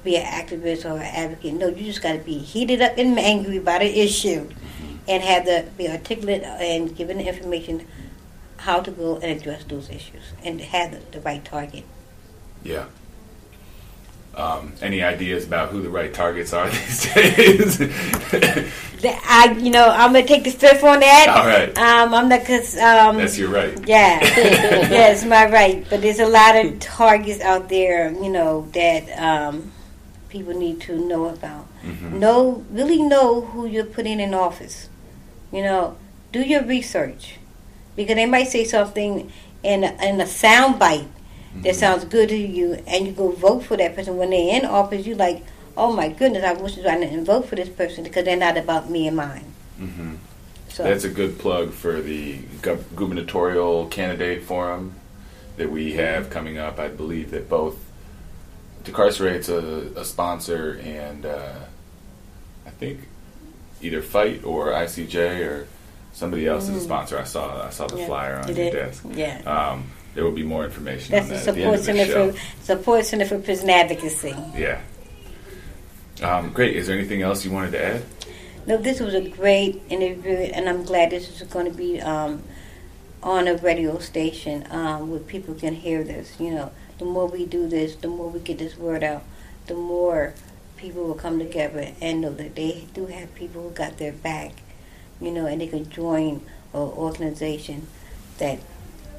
be 0.03 0.17
an 0.17 0.25
activist 0.25 0.85
or 0.85 0.97
an 0.97 1.03
advocate. 1.03 1.55
No, 1.55 1.69
you 1.69 1.85
just 1.85 2.03
got 2.03 2.13
to 2.13 2.19
be 2.19 2.39
heated 2.39 2.81
up 2.81 2.97
and 2.97 3.19
angry 3.19 3.59
about 3.59 3.83
an 3.83 3.89
issue, 3.89 4.49
and 5.07 5.23
have 5.23 5.45
the 5.45 5.69
be 5.77 5.89
articulate 5.89 6.43
and 6.43 6.97
given 6.97 7.19
the 7.19 7.29
information 7.29 7.87
how 8.57 8.81
to 8.81 8.91
go 8.91 9.17
and 9.17 9.25
address 9.25 9.65
those 9.65 9.91
issues, 9.91 10.33
and 10.43 10.61
have 10.61 10.93
the, 10.93 11.01
the 11.13 11.21
right 11.21 11.45
target. 11.45 11.85
Yeah. 12.63 12.87
Um, 14.41 14.73
any 14.81 15.03
ideas 15.03 15.45
about 15.45 15.69
who 15.69 15.83
the 15.83 15.91
right 15.91 16.13
targets 16.15 16.55
are 16.55 16.71
these 16.71 17.15
days? 17.15 17.81
I, 19.05 19.57
you 19.61 19.71
know, 19.71 19.87
I'm 19.89 20.13
gonna 20.15 20.27
take 20.27 20.45
the 20.45 20.51
fifth 20.51 20.83
on 20.83 21.01
that. 21.01 21.29
All 21.29 21.47
right. 21.47 21.77
Um, 21.77 22.15
I'm 22.15 22.29
not 22.29 22.47
cause 22.47 22.77
um, 22.79 23.19
That's 23.19 23.37
your 23.37 23.51
right. 23.51 23.77
Yeah, 23.87 24.19
yes, 24.23 25.25
my 25.27 25.45
right. 25.51 25.87
But 25.91 26.01
there's 26.01 26.21
a 26.21 26.27
lot 26.27 26.57
of 26.57 26.81
targets 26.81 27.41
out 27.41 27.69
there, 27.69 28.13
you 28.13 28.31
know, 28.31 28.67
that 28.73 29.11
um, 29.21 29.73
people 30.31 30.55
need 30.55 30.81
to 30.83 30.97
know 30.97 31.29
about. 31.29 31.67
Mhm. 31.85 32.13
Know, 32.13 32.65
really 32.71 33.03
know 33.03 33.43
who 33.43 33.67
you're 33.67 33.85
putting 33.85 34.21
in 34.21 34.33
office. 34.33 34.89
You 35.53 35.63
know, 35.65 35.97
do 36.33 36.41
your 36.41 36.65
research 36.65 37.37
because 37.97 38.17
they 38.17 38.27
might 38.27 38.49
say 38.49 38.65
something 38.65 39.31
in 39.63 39.85
a, 39.85 39.93
in 40.03 40.21
a 40.21 40.27
sound 40.27 40.79
bite 40.79 41.09
that 41.57 41.75
Mhm. 41.75 41.79
sounds 41.79 42.05
good 42.05 42.29
to 42.31 42.37
you, 42.37 42.83
and 42.87 43.07
you 43.07 43.13
go 43.13 43.31
vote 43.31 43.65
for 43.65 43.77
that 43.77 43.95
person. 43.97 44.17
When 44.17 44.31
they're 44.31 44.57
in 44.57 44.65
office, 44.65 45.07
you're 45.07 45.17
like, 45.17 45.43
oh 45.77 45.93
my 45.93 46.09
goodness, 46.09 46.45
I 46.45 46.53
wish 46.53 46.79
I 46.79 46.99
didn't 46.99 47.25
vote 47.25 47.47
for 47.49 47.57
this 47.57 47.69
person 47.69 48.05
because 48.05 48.25
they're 48.25 48.37
not 48.37 48.57
about 48.57 48.91
me 48.91 49.07
and 49.09 49.17
mine. 49.17 49.45
hmm 49.79 50.15
So 50.69 50.85
That's 50.85 51.05
a 51.05 51.09
good 51.09 51.39
plug 51.39 51.73
for 51.73 52.01
the 52.01 52.39
gubernatorial 52.63 53.87
candidate 53.87 54.45
forum 54.45 54.93
that 55.57 55.71
we 55.71 55.95
have 55.95 56.31
coming 56.31 56.59
up. 56.59 56.79
I 56.79 56.89
believe 56.89 57.31
that 57.33 57.49
both 57.49 57.77
Decarcerate's 58.85 59.49
a, 59.49 59.91
a 60.01 60.05
sponsor, 60.05 60.81
and 60.83 61.27
uh, 61.27 61.53
I 62.67 62.71
think 62.71 63.01
either 63.83 64.01
Fight 64.01 64.43
or 64.45 64.69
ICJ 64.69 65.47
or 65.47 65.67
somebody 66.13 66.47
else 66.47 66.69
is 66.69 66.77
a 66.77 66.81
sponsor. 66.81 67.19
I 67.19 67.25
saw 67.25 67.67
I 67.67 67.71
saw 67.71 67.87
the 67.89 67.97
Mm. 67.97 67.99
Yeah, 67.99 68.07
flyer 68.07 68.37
on 68.37 68.49
you 68.49 68.55
your 68.55 68.65
did. 68.71 68.73
desk. 68.73 69.05
yeah. 69.15 69.41
Um, 69.45 69.85
there 70.15 70.25
will 70.25 70.33
be 70.33 70.43
more 70.43 70.65
information 70.65 71.13
That's 71.13 71.25
on 71.25 71.29
the 71.31 71.35
that 71.37 71.45
support 71.45 71.81
center 71.81 72.33
for 72.33 72.39
support 72.63 73.05
center 73.07 73.25
for 73.25 73.39
prison 73.39 73.71
advocacy. 73.71 74.35
Yeah. 74.57 74.81
Um, 76.23 76.53
great. 76.53 76.77
Is 76.77 76.87
there 76.87 76.99
anything 76.99 77.23
else 77.23 77.45
you 77.45 77.51
wanted 77.51 77.73
to 77.73 77.85
add? 77.85 78.03
No, 78.67 78.77
this 78.77 79.01
was 79.01 79.15
a 79.15 79.29
great 79.29 79.81
interview, 79.89 80.33
and 80.33 80.69
I'm 80.69 80.85
glad 80.85 81.11
this 81.11 81.41
is 81.41 81.49
going 81.49 81.71
to 81.71 81.77
be 81.77 82.01
um, 82.01 82.43
on 83.23 83.49
a 83.49 83.57
radio 83.57 83.99
station 83.99 84.67
um, 84.71 85.11
where 85.11 85.21
people 85.21 85.55
can 85.55 85.75
hear 85.75 86.05
this. 86.05 86.39
You 86.39 86.51
know, 86.51 86.73
the 86.99 87.05
more 87.05 87.27
we 87.27 87.47
do 87.47 87.69
this, 87.69 87.97
the 87.97 88.09
more 88.09 88.29
we 88.29 88.41
get 88.41 88.59
this 88.59 88.77
word 88.77 89.03
out, 89.03 89.25
the 89.67 89.75
more 89.75 90.35
people 90.77 91.05
will 91.05 91.15
come 91.15 91.39
together 91.39 91.93
and 92.01 92.21
know 92.21 92.33
that 92.35 92.55
they 92.55 92.87
do 92.93 93.07
have 93.07 93.35
people 93.35 93.63
who 93.63 93.71
got 93.71 93.97
their 93.99 94.13
back. 94.13 94.53
You 95.21 95.31
know, 95.31 95.47
and 95.47 95.61
they 95.61 95.67
can 95.67 95.89
join 95.89 96.43
an 96.73 96.81
organization 96.81 97.87
that 98.39 98.59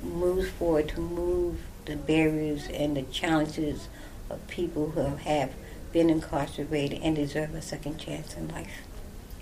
moves 0.03 0.49
forward 0.49 0.89
to 0.89 0.99
move 0.99 1.59
the 1.85 1.95
barriers 1.95 2.67
and 2.67 2.95
the 2.95 3.03
challenges 3.03 3.87
of 4.29 4.45
people 4.47 4.91
who 4.91 5.15
have 5.15 5.53
been 5.91 6.09
incarcerated 6.09 7.01
and 7.01 7.15
deserve 7.15 7.53
a 7.53 7.61
second 7.61 7.97
chance 7.97 8.35
in 8.35 8.47
life. 8.49 8.81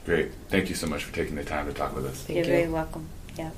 Great. 0.06 0.32
Thank 0.48 0.70
you 0.70 0.76
so 0.76 0.88
much 0.88 1.04
for 1.04 1.14
taking 1.14 1.36
the 1.36 1.44
time 1.44 1.68
to 1.68 1.74
talk 1.74 1.96
with 1.96 2.06
us. 2.06 2.24
Thank 2.24 2.38
You're 2.38 2.46
very 2.46 2.68
welcome. 2.68 3.08
Yeah. 3.38 3.52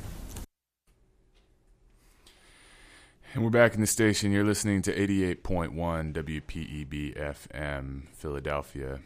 And 3.34 3.44
we're 3.46 3.50
back 3.50 3.76
in 3.76 3.82
the 3.82 3.88
station. 3.88 4.34
You're 4.34 4.44
listening 4.44 4.82
to 4.82 4.94
88.1 4.94 5.72
WPEB 6.12 7.18
FM 7.18 8.08
Philadelphia, 8.14 9.00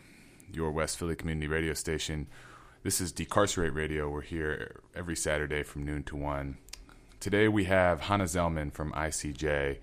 your 0.52 0.72
West 0.72 0.98
Philly 0.98 1.16
community 1.16 1.48
radio 1.48 1.76
station. 1.76 2.26
This 2.82 3.00
is 3.00 3.12
Decarcerate 3.12 3.76
Radio. 3.76 4.10
We're 4.10 4.22
here 4.22 4.82
every 4.96 5.16
Saturday 5.16 5.62
from 5.62 5.86
noon 5.86 6.02
to 6.06 6.16
1. 6.16 6.58
Today 7.26 7.48
we 7.48 7.64
have 7.64 8.02
Hannah 8.02 8.26
Zellman 8.26 8.72
from 8.72 8.92
ICJ, 8.92 9.78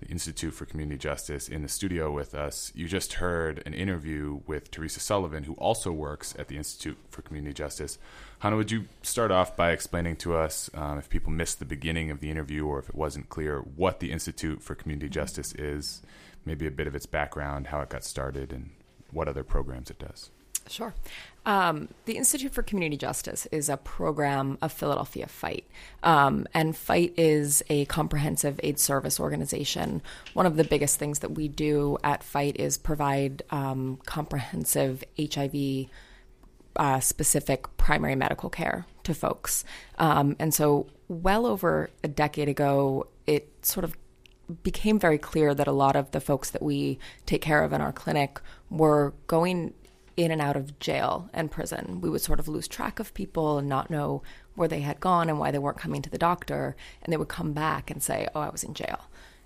the 0.00 0.08
Institute 0.08 0.52
for 0.52 0.66
Community 0.66 0.98
Justice, 0.98 1.48
in 1.48 1.62
the 1.62 1.68
studio 1.68 2.10
with 2.10 2.34
us. 2.34 2.72
You 2.74 2.88
just 2.88 3.12
heard 3.12 3.62
an 3.64 3.72
interview 3.72 4.40
with 4.48 4.68
Theresa 4.72 4.98
Sullivan, 4.98 5.44
who 5.44 5.52
also 5.52 5.92
works 5.92 6.34
at 6.40 6.48
the 6.48 6.56
Institute 6.56 6.98
for 7.08 7.22
Community 7.22 7.54
Justice. 7.54 7.98
Hannah, 8.40 8.56
would 8.56 8.72
you 8.72 8.86
start 9.00 9.30
off 9.30 9.56
by 9.56 9.70
explaining 9.70 10.16
to 10.16 10.34
us, 10.34 10.70
um, 10.74 10.98
if 10.98 11.08
people 11.08 11.30
missed 11.30 11.60
the 11.60 11.64
beginning 11.64 12.10
of 12.10 12.18
the 12.18 12.32
interview 12.32 12.66
or 12.66 12.80
if 12.80 12.88
it 12.88 12.96
wasn't 12.96 13.28
clear, 13.28 13.60
what 13.60 14.00
the 14.00 14.10
Institute 14.10 14.60
for 14.60 14.74
Community 14.74 15.08
Justice 15.08 15.54
is, 15.54 16.02
maybe 16.44 16.66
a 16.66 16.72
bit 16.72 16.88
of 16.88 16.96
its 16.96 17.06
background, 17.06 17.68
how 17.68 17.80
it 17.80 17.90
got 17.90 18.02
started, 18.02 18.52
and 18.52 18.70
what 19.12 19.28
other 19.28 19.44
programs 19.44 19.88
it 19.88 20.00
does? 20.00 20.30
Sure. 20.68 20.94
Um, 21.44 21.88
the 22.04 22.16
Institute 22.16 22.52
for 22.52 22.62
Community 22.62 22.96
Justice 22.96 23.46
is 23.50 23.68
a 23.68 23.76
program 23.76 24.58
of 24.62 24.72
Philadelphia 24.72 25.26
Fight. 25.26 25.66
Um, 26.02 26.46
and 26.54 26.76
Fight 26.76 27.14
is 27.16 27.62
a 27.68 27.84
comprehensive 27.86 28.60
aid 28.62 28.78
service 28.78 29.18
organization. 29.18 30.02
One 30.34 30.46
of 30.46 30.56
the 30.56 30.64
biggest 30.64 30.98
things 30.98 31.18
that 31.18 31.32
we 31.32 31.48
do 31.48 31.98
at 32.04 32.22
Fight 32.22 32.56
is 32.60 32.78
provide 32.78 33.42
um, 33.50 33.98
comprehensive 34.06 35.02
HIV 35.18 35.86
uh, 36.76 37.00
specific 37.00 37.76
primary 37.76 38.14
medical 38.14 38.48
care 38.48 38.86
to 39.02 39.12
folks. 39.12 39.64
Um, 39.98 40.36
and 40.38 40.54
so, 40.54 40.86
well 41.08 41.44
over 41.44 41.90
a 42.02 42.08
decade 42.08 42.48
ago, 42.48 43.08
it 43.26 43.50
sort 43.62 43.84
of 43.84 43.96
became 44.62 44.98
very 44.98 45.18
clear 45.18 45.54
that 45.54 45.66
a 45.66 45.72
lot 45.72 45.96
of 45.96 46.10
the 46.12 46.20
folks 46.20 46.50
that 46.50 46.62
we 46.62 46.98
take 47.26 47.42
care 47.42 47.62
of 47.62 47.72
in 47.72 47.80
our 47.80 47.92
clinic 47.92 48.40
were 48.70 49.12
going 49.26 49.74
in 50.16 50.30
and 50.30 50.40
out 50.40 50.56
of 50.56 50.78
jail 50.78 51.28
and 51.32 51.50
prison. 51.50 52.00
We 52.00 52.10
would 52.10 52.20
sort 52.20 52.40
of 52.40 52.48
lose 52.48 52.68
track 52.68 52.98
of 52.98 53.14
people 53.14 53.58
and 53.58 53.68
not 53.68 53.90
know 53.90 54.22
where 54.54 54.68
they 54.68 54.80
had 54.80 55.00
gone 55.00 55.28
and 55.28 55.38
why 55.38 55.50
they 55.50 55.58
weren't 55.58 55.78
coming 55.78 56.02
to 56.02 56.10
the 56.10 56.18
doctor. 56.18 56.76
And 57.02 57.12
they 57.12 57.16
would 57.16 57.28
come 57.28 57.52
back 57.52 57.90
and 57.90 58.02
say, 58.02 58.28
Oh, 58.34 58.40
I 58.40 58.50
was 58.50 58.64
in 58.64 58.74
jail. 58.74 59.00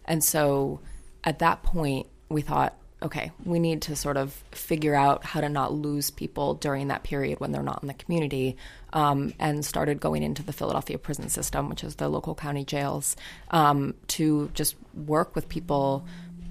And 0.04 0.22
so 0.22 0.80
at 1.24 1.40
that 1.40 1.62
point, 1.62 2.06
we 2.28 2.42
thought, 2.42 2.76
okay, 3.02 3.30
we 3.44 3.58
need 3.58 3.82
to 3.82 3.94
sort 3.94 4.16
of 4.16 4.32
figure 4.52 4.94
out 4.94 5.24
how 5.24 5.40
to 5.40 5.48
not 5.48 5.72
lose 5.72 6.10
people 6.10 6.54
during 6.54 6.88
that 6.88 7.02
period 7.02 7.38
when 7.40 7.52
they're 7.52 7.62
not 7.62 7.82
in 7.82 7.88
the 7.88 7.94
community, 7.94 8.56
um, 8.94 9.34
and 9.38 9.64
started 9.64 10.00
going 10.00 10.22
into 10.22 10.42
the 10.42 10.52
Philadelphia 10.52 10.96
prison 10.96 11.28
system, 11.28 11.68
which 11.68 11.84
is 11.84 11.96
the 11.96 12.08
local 12.08 12.34
county 12.34 12.64
jails, 12.64 13.14
um, 13.50 13.94
to 14.08 14.50
just 14.54 14.76
work 14.94 15.34
with 15.34 15.48
people 15.48 16.06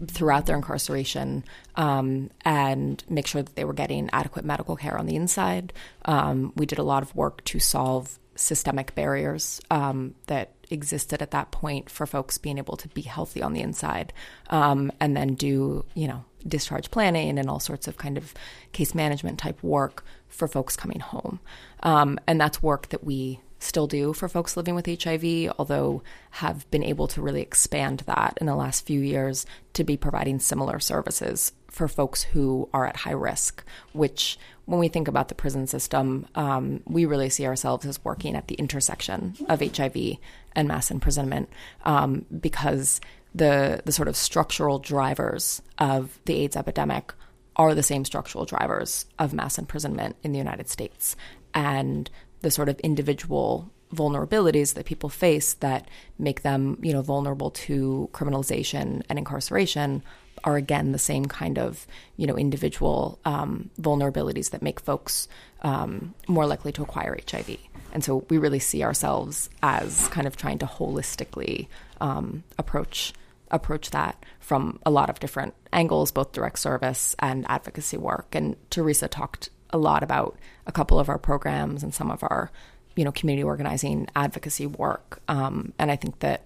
throughout 0.07 0.45
their 0.45 0.55
incarceration 0.55 1.43
um, 1.75 2.29
and 2.43 3.03
make 3.09 3.27
sure 3.27 3.41
that 3.41 3.55
they 3.55 3.65
were 3.65 3.73
getting 3.73 4.09
adequate 4.11 4.45
medical 4.45 4.75
care 4.75 4.97
on 4.97 5.05
the 5.05 5.15
inside. 5.15 5.73
Um, 6.05 6.53
we 6.55 6.65
did 6.65 6.79
a 6.79 6.83
lot 6.83 7.03
of 7.03 7.15
work 7.15 7.43
to 7.45 7.59
solve 7.59 8.19
systemic 8.35 8.93
barriers 8.95 9.61
um, 9.71 10.13
that 10.27 10.51
existed 10.69 11.21
at 11.21 11.31
that 11.31 11.51
point 11.51 11.89
for 11.89 12.05
folks 12.05 12.37
being 12.37 12.57
able 12.57 12.75
to 12.77 12.87
be 12.89 13.01
healthy 13.01 13.41
on 13.41 13.53
the 13.53 13.61
inside 13.61 14.11
um, 14.49 14.91
and 14.99 15.15
then 15.15 15.35
do, 15.35 15.85
you 15.93 16.07
know, 16.07 16.25
discharge 16.47 16.91
planning 16.91 17.39
and 17.39 17.49
all 17.49 17.59
sorts 17.59 17.87
of 17.87 17.97
kind 17.97 18.17
of 18.17 18.33
case 18.71 18.93
management 18.93 19.39
type 19.39 19.61
work 19.63 20.03
for 20.27 20.47
folks 20.47 20.75
coming 20.75 20.99
home. 20.99 21.39
Um, 21.81 22.19
and 22.27 22.39
that's 22.39 22.61
work 22.61 22.89
that 22.89 23.03
we 23.03 23.39
still 23.65 23.87
do 23.87 24.13
for 24.13 24.27
folks 24.27 24.55
living 24.55 24.75
with 24.75 24.85
HIV, 24.85 25.53
although 25.57 26.03
have 26.31 26.69
been 26.71 26.83
able 26.83 27.07
to 27.09 27.21
really 27.21 27.41
expand 27.41 27.99
that 28.05 28.37
in 28.39 28.47
the 28.47 28.55
last 28.55 28.85
few 28.85 28.99
years 28.99 29.45
to 29.73 29.83
be 29.83 29.97
providing 29.97 30.39
similar 30.39 30.79
services 30.79 31.51
for 31.69 31.87
folks 31.87 32.23
who 32.23 32.69
are 32.73 32.85
at 32.85 32.95
high 32.95 33.11
risk, 33.11 33.63
which 33.91 34.39
when 34.65 34.79
we 34.79 34.87
think 34.87 35.07
about 35.07 35.27
the 35.27 35.35
prison 35.35 35.67
system, 35.67 36.25
um, 36.35 36.81
we 36.85 37.05
really 37.05 37.29
see 37.29 37.45
ourselves 37.45 37.85
as 37.85 38.03
working 38.03 38.35
at 38.35 38.47
the 38.47 38.55
intersection 38.55 39.35
of 39.47 39.59
HIV 39.59 40.17
and 40.55 40.67
mass 40.67 40.89
imprisonment 40.89 41.49
um, 41.83 42.25
because 42.39 43.01
the 43.35 43.81
the 43.83 43.91
sort 43.91 44.07
of 44.07 44.15
structural 44.15 44.79
drivers 44.79 45.61
of 45.77 46.17
the 46.23 46.35
AIDS 46.35 46.55
epidemic 46.55 47.13
are 47.57 47.75
the 47.75 47.83
same 47.83 48.05
structural 48.05 48.45
drivers 48.45 49.05
of 49.19 49.33
mass 49.33 49.57
imprisonment 49.57 50.15
in 50.23 50.31
the 50.31 50.37
United 50.37 50.69
States, 50.69 51.15
and 51.53 52.09
the 52.45 52.51
sort 52.51 52.69
of 52.69 52.79
individual 52.81 53.71
vulnerabilities 53.91 54.75
that 54.75 54.85
people 54.85 55.09
face 55.09 55.55
that 55.55 55.87
make 56.19 56.43
them, 56.43 56.77
you 56.83 56.93
know, 56.93 57.01
vulnerable 57.01 57.49
to 57.49 58.07
criminalization 58.13 59.01
and 59.09 59.17
incarceration 59.17 60.03
are 60.43 60.55
again 60.55 60.91
the 60.91 60.99
same 60.99 61.25
kind 61.25 61.57
of, 61.57 61.87
you 62.17 62.27
know, 62.27 62.37
individual 62.37 63.17
um, 63.25 63.71
vulnerabilities 63.81 64.51
that 64.51 64.61
make 64.61 64.79
folks 64.79 65.27
um, 65.63 66.13
more 66.27 66.45
likely 66.45 66.71
to 66.71 66.83
acquire 66.83 67.17
HIV. 67.27 67.57
And 67.93 68.03
so 68.03 68.23
we 68.29 68.37
really 68.37 68.59
see 68.59 68.83
ourselves 68.83 69.49
as 69.63 70.07
kind 70.09 70.27
of 70.27 70.37
trying 70.37 70.59
to 70.59 70.67
holistically 70.67 71.67
um, 71.99 72.43
approach 72.59 73.11
approach 73.49 73.89
that 73.89 74.23
from 74.39 74.77
a 74.85 74.91
lot 74.91 75.09
of 75.09 75.19
different 75.19 75.55
angles, 75.73 76.11
both 76.11 76.31
direct 76.31 76.59
service 76.59 77.15
and 77.17 77.43
advocacy 77.49 77.97
work. 77.97 78.35
And 78.35 78.55
Theresa 78.69 79.07
talked 79.07 79.49
a 79.71 79.79
lot 79.79 80.03
about 80.03 80.37
a 80.67 80.71
couple 80.71 80.99
of 80.99 81.09
our 81.09 81.17
programs 81.17 81.83
and 81.83 81.93
some 81.93 82.11
of 82.11 82.23
our, 82.23 82.51
you 82.95 83.03
know, 83.03 83.11
community 83.11 83.43
organizing 83.43 84.07
advocacy 84.15 84.65
work. 84.65 85.21
Um, 85.27 85.73
and 85.77 85.91
I 85.91 85.95
think 85.95 86.19
that 86.19 86.45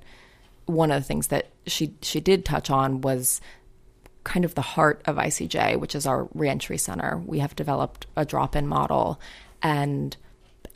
one 0.66 0.92
of 0.92 1.02
the 1.02 1.08
things 1.08 1.28
that 1.28 1.48
she 1.66 1.94
she 2.02 2.20
did 2.20 2.46
touch 2.46 2.70
on 2.70 3.02
was 3.02 3.42
kind 4.24 4.46
of 4.46 4.56
the 4.56 4.62
heart 4.62 5.02
of 5.06 5.16
ICJ, 5.16 5.80
which 5.80 5.96
is 5.96 6.06
our 6.06 6.28
reentry 6.34 6.78
center. 6.78 7.22
We 7.26 7.40
have 7.40 7.56
developed 7.56 8.06
a 8.16 8.26
drop-in 8.26 8.68
model, 8.68 9.20
and 9.62 10.16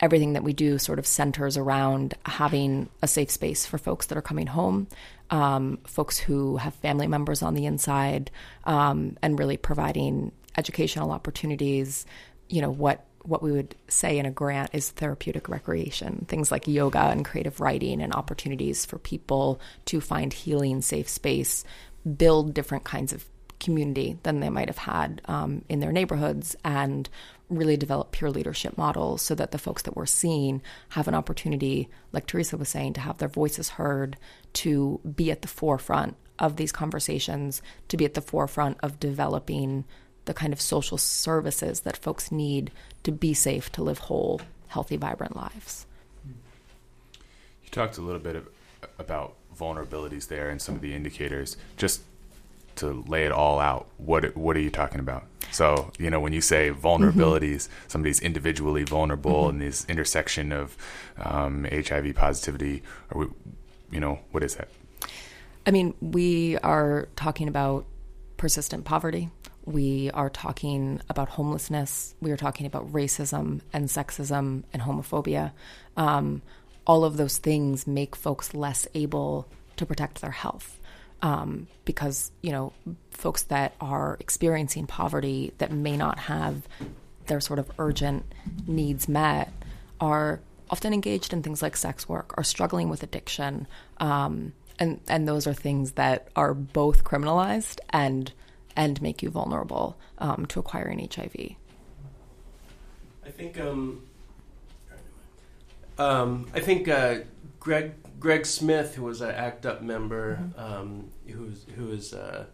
everything 0.00 0.32
that 0.32 0.42
we 0.42 0.52
do 0.52 0.78
sort 0.78 0.98
of 0.98 1.06
centers 1.06 1.56
around 1.56 2.14
having 2.26 2.88
a 3.02 3.06
safe 3.06 3.30
space 3.30 3.64
for 3.64 3.78
folks 3.78 4.06
that 4.06 4.18
are 4.18 4.22
coming 4.22 4.48
home, 4.48 4.88
um, 5.30 5.78
folks 5.86 6.18
who 6.18 6.56
have 6.56 6.74
family 6.74 7.06
members 7.06 7.42
on 7.42 7.54
the 7.54 7.66
inside, 7.66 8.30
um, 8.64 9.16
and 9.22 9.38
really 9.38 9.56
providing 9.56 10.32
educational 10.58 11.12
opportunities. 11.12 12.06
You 12.48 12.62
know 12.62 12.70
what 12.70 13.04
what 13.24 13.42
we 13.42 13.52
would 13.52 13.74
say 13.88 14.18
in 14.18 14.26
a 14.26 14.30
grant 14.30 14.70
is 14.72 14.90
therapeutic 14.90 15.48
recreation, 15.48 16.26
things 16.28 16.50
like 16.50 16.68
yoga 16.68 16.98
and 16.98 17.24
creative 17.24 17.60
writing, 17.60 18.02
and 18.02 18.14
opportunities 18.14 18.84
for 18.84 18.98
people 18.98 19.60
to 19.86 20.00
find 20.00 20.32
healing, 20.32 20.82
safe 20.82 21.08
space, 21.08 21.64
build 22.16 22.54
different 22.54 22.84
kinds 22.84 23.12
of 23.12 23.24
community 23.60 24.18
than 24.24 24.40
they 24.40 24.50
might 24.50 24.68
have 24.68 24.78
had 24.78 25.22
um, 25.24 25.64
in 25.68 25.80
their 25.80 25.92
neighborhoods, 25.92 26.54
and 26.64 27.08
really 27.48 27.76
develop 27.76 28.12
peer 28.12 28.30
leadership 28.30 28.76
models 28.76 29.22
so 29.22 29.34
that 29.34 29.52
the 29.52 29.58
folks 29.58 29.82
that 29.82 29.96
we're 29.96 30.06
seeing 30.06 30.60
have 30.90 31.08
an 31.08 31.14
opportunity, 31.14 31.88
like 32.12 32.26
Theresa 32.26 32.56
was 32.56 32.68
saying, 32.68 32.92
to 32.94 33.00
have 33.00 33.18
their 33.18 33.28
voices 33.28 33.70
heard, 33.70 34.16
to 34.54 35.00
be 35.16 35.30
at 35.30 35.42
the 35.42 35.48
forefront 35.48 36.16
of 36.38 36.56
these 36.56 36.72
conversations, 36.72 37.62
to 37.88 37.96
be 37.96 38.04
at 38.04 38.14
the 38.14 38.20
forefront 38.20 38.76
of 38.82 39.00
developing 39.00 39.84
the 40.24 40.34
kind 40.34 40.52
of 40.52 40.60
social 40.60 40.98
services 40.98 41.80
that 41.80 41.96
folks 41.96 42.32
need 42.32 42.70
to 43.02 43.12
be 43.12 43.34
safe, 43.34 43.70
to 43.72 43.82
live 43.82 43.98
whole, 43.98 44.40
healthy, 44.68 44.96
vibrant 44.96 45.36
lives. 45.36 45.86
You 46.26 47.70
talked 47.70 47.98
a 47.98 48.02
little 48.02 48.20
bit 48.20 48.36
of, 48.36 48.48
about 48.98 49.34
vulnerabilities 49.56 50.28
there 50.28 50.50
and 50.50 50.60
some 50.60 50.74
of 50.74 50.80
the 50.80 50.94
indicators. 50.94 51.56
Just 51.76 52.02
to 52.76 53.04
lay 53.06 53.24
it 53.24 53.32
all 53.32 53.60
out, 53.60 53.86
what 53.98 54.36
what 54.36 54.56
are 54.56 54.60
you 54.60 54.70
talking 54.70 55.00
about? 55.00 55.24
So 55.50 55.92
you 55.98 56.10
know 56.10 56.20
when 56.20 56.32
you 56.32 56.40
say 56.40 56.70
vulnerabilities, 56.70 57.68
mm-hmm. 57.68 57.88
somebody's 57.88 58.20
individually 58.20 58.82
vulnerable 58.82 59.44
mm-hmm. 59.44 59.60
in 59.60 59.66
this 59.66 59.86
intersection 59.88 60.52
of 60.52 60.76
um, 61.18 61.66
HIV 61.70 62.14
positivity, 62.16 62.82
or 63.10 63.20
we, 63.20 63.26
you 63.92 64.00
know 64.00 64.20
what 64.32 64.42
is 64.42 64.56
that? 64.56 64.68
I 65.66 65.70
mean, 65.70 65.94
we 66.00 66.58
are 66.58 67.08
talking 67.16 67.48
about 67.48 67.86
persistent 68.36 68.84
poverty. 68.84 69.30
We 69.64 70.10
are 70.10 70.28
talking 70.28 71.00
about 71.08 71.30
homelessness. 71.30 72.14
We 72.20 72.30
are 72.32 72.36
talking 72.36 72.66
about 72.66 72.92
racism 72.92 73.62
and 73.72 73.86
sexism 73.86 74.64
and 74.72 74.82
homophobia. 74.82 75.52
Um, 75.96 76.42
all 76.86 77.04
of 77.04 77.16
those 77.16 77.38
things 77.38 77.86
make 77.86 78.14
folks 78.14 78.54
less 78.54 78.86
able 78.94 79.48
to 79.76 79.86
protect 79.86 80.20
their 80.20 80.30
health. 80.30 80.78
Um, 81.22 81.68
because 81.86 82.32
you 82.42 82.52
know 82.52 82.74
folks 83.10 83.44
that 83.44 83.74
are 83.80 84.18
experiencing 84.20 84.86
poverty 84.86 85.54
that 85.56 85.72
may 85.72 85.96
not 85.96 86.18
have 86.18 86.68
their 87.26 87.40
sort 87.40 87.58
of 87.58 87.70
urgent 87.78 88.26
needs 88.66 89.08
met 89.08 89.50
are 90.00 90.40
often 90.68 90.92
engaged 90.92 91.32
in 91.32 91.42
things 91.42 91.62
like 91.62 91.76
sex 91.76 92.08
work, 92.08 92.34
are 92.36 92.44
struggling 92.44 92.90
with 92.90 93.02
addiction, 93.02 93.66
um, 93.98 94.52
and 94.78 95.00
and 95.08 95.26
those 95.26 95.46
are 95.46 95.54
things 95.54 95.92
that 95.92 96.28
are 96.36 96.52
both 96.52 97.04
criminalized 97.04 97.78
and 97.90 98.32
and 98.76 99.00
make 99.00 99.22
you 99.22 99.30
vulnerable 99.30 99.96
um, 100.18 100.46
to 100.46 100.60
acquiring 100.60 101.08
HIV. 101.12 101.56
I 103.26 103.30
think 103.30 103.58
um, 103.58 104.02
um, 105.98 106.46
I 106.54 106.60
think 106.60 106.88
uh, 106.88 107.20
Greg 107.60 107.92
Greg 108.18 108.46
Smith, 108.46 108.94
who 108.94 109.04
was 109.04 109.20
an 109.20 109.30
ACT 109.30 109.66
UP 109.66 109.82
member, 109.82 110.38
um, 110.56 111.10
who's 111.26 111.64
who 111.76 111.90
is 111.90 112.12
uh, 112.12 112.46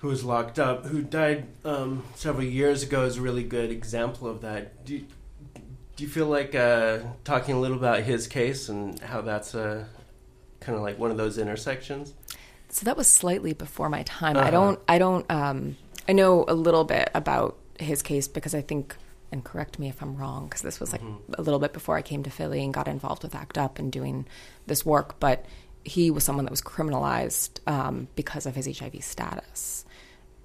who 0.00 0.08
was 0.08 0.24
locked 0.24 0.58
up, 0.58 0.86
who 0.86 1.02
died 1.02 1.46
um, 1.64 2.04
several 2.14 2.44
years 2.44 2.82
ago, 2.82 3.04
is 3.04 3.16
a 3.16 3.20
really 3.20 3.44
good 3.44 3.70
example 3.70 4.28
of 4.28 4.40
that. 4.40 4.84
Do 4.84 4.94
you, 4.94 5.06
do 5.96 6.04
you 6.04 6.08
feel 6.08 6.26
like 6.26 6.54
uh, 6.54 7.00
talking 7.24 7.54
a 7.54 7.60
little 7.60 7.76
about 7.76 8.00
his 8.00 8.26
case 8.26 8.68
and 8.68 8.98
how 9.00 9.20
that's 9.20 9.54
a 9.54 9.86
kind 10.60 10.76
of 10.76 10.82
like 10.82 10.98
one 10.98 11.10
of 11.10 11.16
those 11.16 11.36
intersections? 11.36 12.14
So 12.70 12.84
that 12.84 12.96
was 12.96 13.08
slightly 13.08 13.52
before 13.52 13.88
my 13.88 14.02
time. 14.04 14.36
I 14.36 14.42
Uh-huh. 14.42 14.50
don't. 14.50 14.80
I 14.88 14.98
don't. 14.98 15.30
Um, 15.30 15.76
I 16.08 16.12
know 16.12 16.44
a 16.48 16.54
little 16.54 16.84
bit 16.84 17.10
about 17.14 17.56
his 17.78 18.02
case 18.02 18.28
because 18.28 18.54
I 18.54 18.60
think, 18.62 18.96
and 19.32 19.44
correct 19.44 19.78
me 19.78 19.88
if 19.88 20.02
I'm 20.02 20.16
wrong, 20.16 20.44
because 20.46 20.62
this 20.62 20.80
was 20.80 20.92
like 20.92 21.02
a 21.34 21.42
little 21.42 21.58
bit 21.60 21.72
before 21.72 21.96
I 21.96 22.02
came 22.02 22.22
to 22.24 22.30
Philly 22.30 22.62
and 22.64 22.72
got 22.74 22.88
involved 22.88 23.22
with 23.22 23.34
ACT 23.34 23.58
UP 23.58 23.78
and 23.78 23.90
doing 23.92 24.26
this 24.66 24.84
work. 24.86 25.18
But 25.20 25.44
he 25.84 26.10
was 26.10 26.24
someone 26.24 26.44
that 26.44 26.50
was 26.50 26.62
criminalized 26.62 27.58
um, 27.66 28.08
because 28.14 28.46
of 28.46 28.54
his 28.54 28.66
HIV 28.78 29.02
status. 29.02 29.84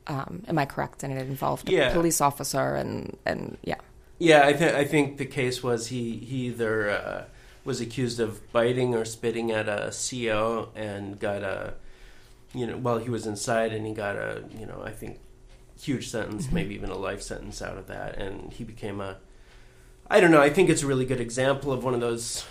Um, 0.07 0.43
am 0.47 0.57
I 0.59 0.65
correct? 0.65 1.03
And 1.03 1.11
it 1.13 1.27
involved 1.27 1.67
a 1.89 1.93
police 1.93 2.21
officer 2.21 2.75
and 2.75 3.17
and 3.25 3.57
yeah. 3.63 3.79
Yeah, 4.17 4.43
I 4.45 4.53
think 4.53 4.73
I 4.73 4.85
think 4.85 5.17
the 5.17 5.25
case 5.25 5.61
was 5.63 5.87
he 5.87 6.17
he 6.17 6.45
either 6.47 6.89
uh, 6.89 7.23
was 7.65 7.81
accused 7.81 8.19
of 8.19 8.39
biting 8.53 8.95
or 8.95 9.03
spitting 9.03 9.51
at 9.51 9.67
a 9.67 9.91
CO 9.91 10.69
and 10.75 11.19
got 11.19 11.41
a 11.43 11.73
you 12.55 12.65
know 12.65 12.77
while 12.77 12.97
he 12.97 13.09
was 13.09 13.27
inside 13.27 13.73
and 13.73 13.85
he 13.85 13.93
got 13.93 14.15
a 14.15 14.43
you 14.57 14.65
know 14.65 14.81
I 14.83 14.91
think 14.91 15.19
huge 15.79 16.09
sentence, 16.09 16.51
maybe 16.51 16.73
even 16.73 16.89
a 16.89 16.97
life 16.97 17.21
sentence 17.21 17.61
out 17.61 17.77
of 17.77 17.87
that, 17.87 18.17
and 18.17 18.53
he 18.53 18.63
became 18.63 19.01
a 19.01 19.17
I 20.09 20.19
don't 20.19 20.31
know. 20.31 20.41
I 20.41 20.49
think 20.49 20.69
it's 20.69 20.83
a 20.83 20.87
really 20.87 21.05
good 21.05 21.19
example 21.19 21.73
of 21.73 21.83
one 21.83 21.93
of 21.93 21.99
those 21.99 22.45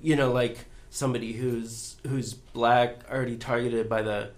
you 0.00 0.16
know 0.16 0.32
like 0.32 0.66
somebody 0.90 1.32
who's 1.34 1.96
who's 2.06 2.34
black 2.34 3.00
already 3.10 3.36
targeted 3.36 3.88
by 3.88 4.02
the 4.02 4.30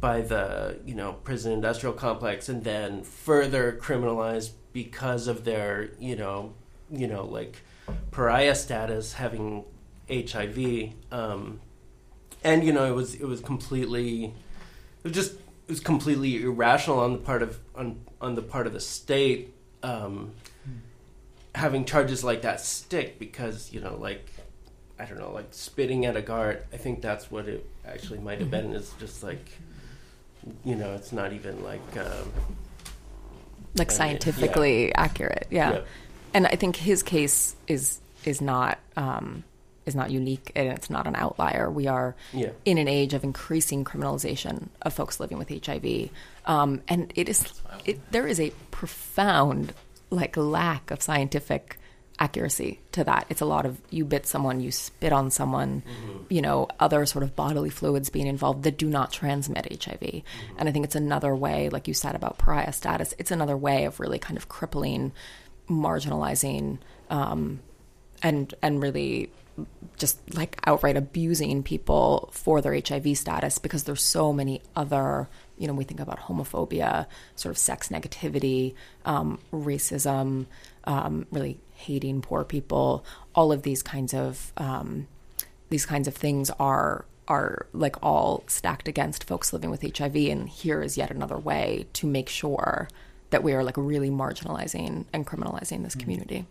by 0.00 0.20
the 0.22 0.78
you 0.84 0.94
know 0.94 1.12
prison 1.24 1.52
industrial 1.52 1.94
complex 1.94 2.48
and 2.48 2.64
then 2.64 3.02
further 3.02 3.78
criminalized 3.80 4.50
because 4.72 5.26
of 5.26 5.44
their 5.44 5.90
you 5.98 6.16
know 6.16 6.54
you 6.90 7.06
know 7.06 7.24
like 7.24 7.56
pariah 8.10 8.54
status 8.54 9.14
having 9.14 9.64
HIV 10.10 10.92
um, 11.12 11.60
and 12.44 12.64
you 12.64 12.72
know 12.72 12.86
it 12.86 12.94
was 12.94 13.14
it 13.14 13.24
was 13.24 13.40
completely 13.40 14.24
it 14.24 15.04
was 15.04 15.12
just 15.12 15.32
it 15.32 15.68
was 15.68 15.80
completely 15.80 16.42
irrational 16.42 16.98
on 17.00 17.12
the 17.12 17.18
part 17.18 17.42
of 17.42 17.58
on 17.74 18.00
on 18.20 18.34
the 18.34 18.42
part 18.42 18.66
of 18.66 18.72
the 18.72 18.80
state 18.80 19.54
um, 19.82 20.32
having 21.54 21.84
charges 21.84 22.22
like 22.22 22.42
that 22.42 22.60
stick 22.60 23.18
because 23.18 23.72
you 23.72 23.80
know 23.80 23.96
like 23.96 24.30
I 24.98 25.04
don't 25.06 25.18
know 25.18 25.32
like 25.32 25.48
spitting 25.52 26.06
at 26.06 26.16
a 26.16 26.22
guard 26.22 26.64
I 26.72 26.76
think 26.76 27.00
that's 27.00 27.30
what 27.30 27.48
it 27.48 27.64
actually 27.86 28.18
might 28.18 28.38
have 28.40 28.50
been 28.50 28.72
is 28.72 28.92
just 28.98 29.22
like 29.22 29.50
you 30.64 30.74
know 30.74 30.94
it's 30.94 31.12
not 31.12 31.32
even 31.32 31.62
like 31.64 31.96
um, 31.96 32.32
like 33.76 33.90
scientifically 33.90 34.94
accurate. 34.94 35.46
Yeah. 35.50 35.72
Yeah. 35.72 35.80
and 36.34 36.46
I 36.46 36.56
think 36.56 36.76
his 36.76 37.02
case 37.02 37.56
is 37.66 38.00
is 38.24 38.40
not 38.40 38.78
um, 38.96 39.44
is 39.86 39.94
not 39.94 40.10
unique 40.10 40.52
and 40.54 40.68
it's 40.68 40.90
not 40.90 41.06
an 41.06 41.16
outlier. 41.16 41.70
We 41.70 41.86
are 41.86 42.14
Yeah. 42.32 42.50
in 42.64 42.78
an 42.78 42.88
age 42.88 43.14
of 43.14 43.24
increasing 43.24 43.84
criminalization 43.84 44.68
of 44.82 44.92
folks 44.92 45.18
living 45.20 45.38
with 45.38 45.50
HIV, 45.50 46.10
um, 46.46 46.82
and 46.88 47.12
it 47.16 47.28
is 47.28 47.44
it, 47.84 47.98
there 48.12 48.26
is 48.26 48.38
a 48.40 48.50
profound 48.70 49.72
like 50.10 50.36
lack 50.36 50.90
of 50.90 51.00
scientific 51.02 51.78
accuracy 52.18 52.78
to 52.92 53.02
that. 53.02 53.24
It's 53.30 53.40
a 53.40 53.46
lot 53.46 53.64
of 53.64 53.80
you 53.88 54.04
bit 54.04 54.26
someone, 54.26 54.60
you 54.60 54.70
spit 54.70 55.10
on 55.10 55.30
someone, 55.30 55.82
you 56.28 56.42
know, 56.42 56.68
other 56.78 57.06
sort 57.06 57.22
of 57.22 57.34
bodily 57.34 57.70
fluids 57.70 58.10
being 58.10 58.26
involved 58.26 58.62
that 58.64 58.76
do 58.76 58.88
not 58.90 59.10
transmit 59.10 59.82
HIV. 59.82 60.22
And 60.58 60.68
I 60.68 60.72
think 60.72 60.84
it's 60.84 60.94
another 60.96 61.34
way, 61.34 61.70
like 61.70 61.88
you 61.88 61.94
said 61.94 62.14
about 62.14 62.36
pariah 62.36 62.74
status, 62.74 63.14
it's 63.16 63.30
another 63.30 63.56
way 63.56 63.86
of 63.86 63.98
really 64.00 64.18
kind 64.18 64.36
of 64.36 64.50
crippling, 64.50 65.12
marginalizing, 65.70 66.78
um, 67.08 67.60
and 68.22 68.52
and 68.62 68.82
really 68.82 69.30
just 69.96 70.18
like 70.34 70.58
outright 70.66 70.96
abusing 70.96 71.62
people 71.62 72.30
for 72.32 72.60
their 72.60 72.74
HIV 72.74 73.16
status 73.16 73.58
because 73.58 73.84
there's 73.84 74.02
so 74.02 74.32
many 74.32 74.62
other, 74.74 75.28
you 75.58 75.66
know, 75.66 75.74
we 75.74 75.84
think 75.84 76.00
about 76.00 76.20
homophobia, 76.20 77.06
sort 77.36 77.50
of 77.50 77.58
sex 77.58 77.88
negativity, 77.88 78.74
um, 79.04 79.38
racism, 79.52 80.46
um, 80.84 81.26
really 81.30 81.58
hating 81.74 82.22
poor 82.22 82.44
people. 82.44 83.04
All 83.34 83.52
of 83.52 83.62
these 83.62 83.82
kinds 83.82 84.14
of 84.14 84.52
um, 84.56 85.06
these 85.68 85.86
kinds 85.86 86.08
of 86.08 86.14
things 86.14 86.50
are 86.58 87.04
are 87.28 87.66
like 87.72 87.96
all 88.02 88.42
stacked 88.48 88.88
against 88.88 89.24
folks 89.24 89.52
living 89.52 89.70
with 89.70 89.82
HIV, 89.96 90.16
and 90.16 90.48
here 90.48 90.82
is 90.82 90.96
yet 90.96 91.10
another 91.10 91.38
way 91.38 91.86
to 91.92 92.06
make 92.06 92.28
sure 92.28 92.88
that 93.30 93.44
we 93.44 93.52
are 93.52 93.62
like 93.62 93.76
really 93.76 94.10
marginalizing 94.10 95.04
and 95.12 95.26
criminalizing 95.26 95.84
this 95.84 95.94
community. 95.94 96.46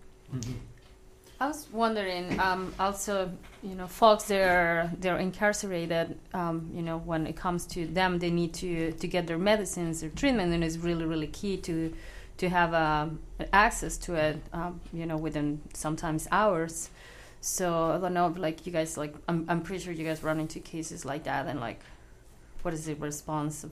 I 1.41 1.47
was 1.47 1.67
wondering, 1.71 2.37
um, 2.37 2.73
also, 2.77 3.31
you 3.63 3.73
know, 3.75 3.87
folks 3.87 4.25
they're 4.25 4.91
they're 4.99 5.17
incarcerated. 5.17 6.17
Um, 6.33 6.69
you 6.73 6.81
know, 6.81 6.97
when 6.97 7.25
it 7.27 7.37
comes 7.37 7.65
to 7.67 7.85
them, 7.87 8.19
they 8.19 8.29
need 8.29 8.53
to 8.55 8.91
to 8.91 9.07
get 9.07 9.25
their 9.25 9.37
medicines, 9.37 10.01
their 10.01 10.09
treatment, 10.09 10.53
and 10.53 10.63
it's 10.63 10.77
really 10.77 11.05
really 11.05 11.27
key 11.27 11.55
to 11.57 11.93
to 12.37 12.49
have 12.49 12.73
um, 12.73 13.19
access 13.53 13.97
to 13.97 14.15
it. 14.15 14.41
Um, 14.51 14.81
you 14.91 15.05
know, 15.05 15.15
within 15.15 15.61
sometimes 15.73 16.27
hours. 16.29 16.89
So 17.41 17.91
I 17.91 17.97
don't 17.99 18.13
know, 18.13 18.27
like 18.35 18.65
you 18.65 18.73
guys, 18.73 18.97
like 18.97 19.15
I'm 19.29 19.45
I'm 19.47 19.61
pretty 19.61 19.81
sure 19.81 19.93
you 19.93 20.03
guys 20.05 20.21
run 20.21 20.41
into 20.41 20.59
cases 20.59 21.05
like 21.05 21.23
that, 21.23 21.47
and 21.47 21.61
like, 21.61 21.79
what 22.63 22.73
is 22.73 22.85
the 22.85 22.95
response 22.95 23.63
of 23.63 23.71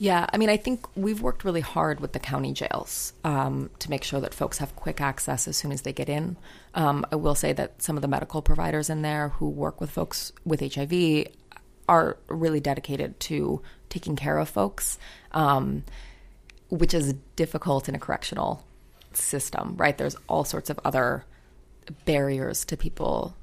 Yeah, 0.00 0.24
I 0.32 0.38
mean, 0.38 0.48
I 0.48 0.56
think 0.56 0.86
we've 0.96 1.20
worked 1.20 1.44
really 1.44 1.60
hard 1.60 2.00
with 2.00 2.14
the 2.14 2.18
county 2.18 2.54
jails 2.54 3.12
um, 3.22 3.68
to 3.80 3.90
make 3.90 4.02
sure 4.02 4.18
that 4.22 4.32
folks 4.32 4.56
have 4.56 4.74
quick 4.74 4.98
access 4.98 5.46
as 5.46 5.58
soon 5.58 5.72
as 5.72 5.82
they 5.82 5.92
get 5.92 6.08
in. 6.08 6.38
Um, 6.74 7.04
I 7.12 7.16
will 7.16 7.34
say 7.34 7.52
that 7.52 7.82
some 7.82 7.98
of 7.98 8.02
the 8.02 8.08
medical 8.08 8.40
providers 8.40 8.88
in 8.88 9.02
there 9.02 9.28
who 9.28 9.50
work 9.50 9.78
with 9.78 9.90
folks 9.90 10.32
with 10.42 10.60
HIV 10.62 11.26
are 11.86 12.16
really 12.28 12.60
dedicated 12.60 13.20
to 13.20 13.60
taking 13.90 14.16
care 14.16 14.38
of 14.38 14.48
folks, 14.48 14.98
um, 15.32 15.84
which 16.70 16.94
is 16.94 17.12
difficult 17.36 17.86
in 17.86 17.94
a 17.94 17.98
correctional 17.98 18.64
system, 19.12 19.74
right? 19.76 19.98
There's 19.98 20.16
all 20.30 20.44
sorts 20.44 20.70
of 20.70 20.80
other 20.82 21.26
barriers 22.06 22.64
to 22.64 22.76
people, 22.78 23.36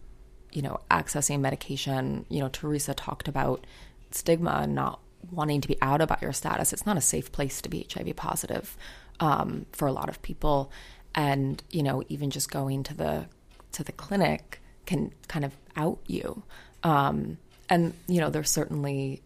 you 0.52 0.64
know, 0.64 0.80
accessing 0.90 1.40
medication. 1.40 2.26
You 2.30 2.40
know, 2.40 2.50
Theresa 2.50 2.96
talked 2.96 3.28
about 3.28 3.68
stigma 4.10 4.62
and 4.64 4.74
not 4.74 5.02
wanting 5.32 5.62
to 5.62 5.68
be 5.68 5.78
out 5.82 6.02
about 6.02 6.22
your 6.22 6.34
status. 6.34 6.74
It's 6.74 6.86
not 6.86 6.98
a 6.98 7.02
safe 7.02 7.32
place 7.32 7.62
to 7.62 7.70
be 7.70 7.88
HIV 7.94 8.16
positive 8.16 8.78
um, 9.20 9.66
for 9.72 9.88
a 9.88 9.92
lot 9.92 10.10
of 10.10 10.22
people, 10.22 10.72
and 11.16 11.62
you 11.70 11.84
know, 11.84 12.04
even 12.10 12.30
just 12.30 12.52
going 12.52 12.84
to 12.84 12.94
the 12.94 13.26
to 13.74 13.84
the 13.84 13.92
clinic 13.92 14.62
can 14.86 15.12
kind 15.28 15.46
of 15.46 15.56
out 15.76 16.00
you. 16.08 16.44
Um, 16.84 17.38
and 17.70 17.94
you 18.08 18.22
know, 18.22 18.30
there's 18.30 18.50
certainly 18.50 19.22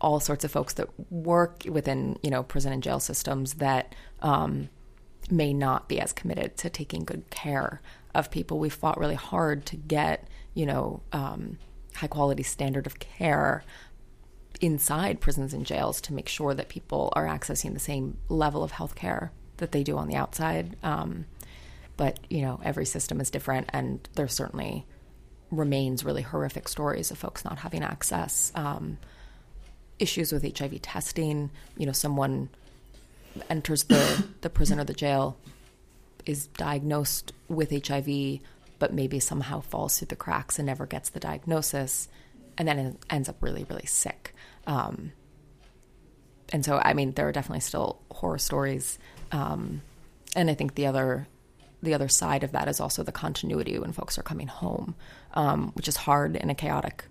all 0.00 0.20
sorts 0.20 0.44
of 0.44 0.50
folks 0.50 0.74
that 0.74 0.88
work 1.10 1.62
within 1.68 2.18
you 2.22 2.30
know 2.30 2.42
prison 2.42 2.72
and 2.72 2.82
jail 2.82 3.00
systems 3.00 3.54
that 3.54 3.94
um, 4.22 4.68
may 5.30 5.52
not 5.52 5.88
be 5.88 6.00
as 6.00 6.12
committed 6.12 6.56
to 6.58 6.70
taking 6.70 7.04
good 7.04 7.28
care 7.30 7.80
of 8.14 8.30
people. 8.30 8.58
We 8.58 8.68
fought 8.68 8.98
really 8.98 9.14
hard 9.14 9.66
to 9.66 9.76
get 9.76 10.28
you 10.54 10.66
know 10.66 11.02
um, 11.12 11.58
high 11.94 12.06
quality 12.06 12.42
standard 12.42 12.86
of 12.86 12.98
care 12.98 13.64
inside 14.60 15.20
prisons 15.20 15.52
and 15.52 15.66
jails 15.66 16.00
to 16.02 16.14
make 16.14 16.28
sure 16.28 16.54
that 16.54 16.68
people 16.68 17.12
are 17.14 17.26
accessing 17.26 17.72
the 17.72 17.80
same 17.80 18.16
level 18.28 18.62
of 18.62 18.72
health 18.72 18.94
care 18.94 19.32
that 19.58 19.72
they 19.72 19.82
do 19.82 19.96
on 19.96 20.08
the 20.08 20.16
outside. 20.16 20.76
Um, 20.82 21.26
but 21.96 22.20
you 22.28 22.42
know 22.42 22.60
every 22.62 22.84
system 22.84 23.20
is 23.20 23.30
different, 23.30 23.70
and 23.72 24.06
there 24.14 24.28
certainly 24.28 24.86
remains 25.50 26.04
really 26.04 26.22
horrific 26.22 26.68
stories 26.68 27.10
of 27.10 27.18
folks 27.18 27.44
not 27.44 27.58
having 27.58 27.82
access. 27.82 28.52
Um, 28.54 28.98
issues 29.98 30.32
with 30.32 30.58
HIV 30.58 30.82
testing. 30.82 31.50
You 31.76 31.86
know, 31.86 31.92
someone 31.92 32.48
enters 33.48 33.84
the, 33.84 34.26
the 34.40 34.50
prison 34.50 34.80
or 34.80 34.84
the 34.84 34.94
jail 34.94 35.36
is 36.24 36.48
diagnosed 36.48 37.32
with 37.48 37.70
HIV, 37.70 38.40
but 38.78 38.92
maybe 38.92 39.20
somehow 39.20 39.60
falls 39.60 39.98
through 39.98 40.08
the 40.08 40.16
cracks 40.16 40.58
and 40.58 40.66
never 40.66 40.86
gets 40.86 41.10
the 41.10 41.20
diagnosis, 41.20 42.08
and 42.58 42.66
then 42.66 42.78
it 42.78 42.96
ends 43.10 43.28
up 43.28 43.36
really, 43.40 43.64
really 43.64 43.86
sick. 43.86 44.34
Um, 44.66 45.12
and 46.52 46.64
so, 46.64 46.80
I 46.82 46.94
mean, 46.94 47.12
there 47.12 47.28
are 47.28 47.32
definitely 47.32 47.60
still 47.60 48.00
horror 48.10 48.38
stories, 48.38 48.98
um, 49.32 49.82
and 50.34 50.50
I 50.50 50.54
think 50.54 50.74
the 50.74 50.86
other 50.86 51.26
the 51.82 51.94
other 51.94 52.08
side 52.08 52.42
of 52.42 52.52
that 52.52 52.68
is 52.68 52.80
also 52.80 53.02
the 53.02 53.12
continuity 53.12 53.78
when 53.78 53.92
folks 53.92 54.18
are 54.18 54.22
coming 54.22 54.48
home, 54.48 54.94
um, 55.34 55.72
which 55.74 55.88
is 55.88 55.96
hard 55.96 56.36
in 56.36 56.50
a 56.50 56.54
chaotic 56.54 57.04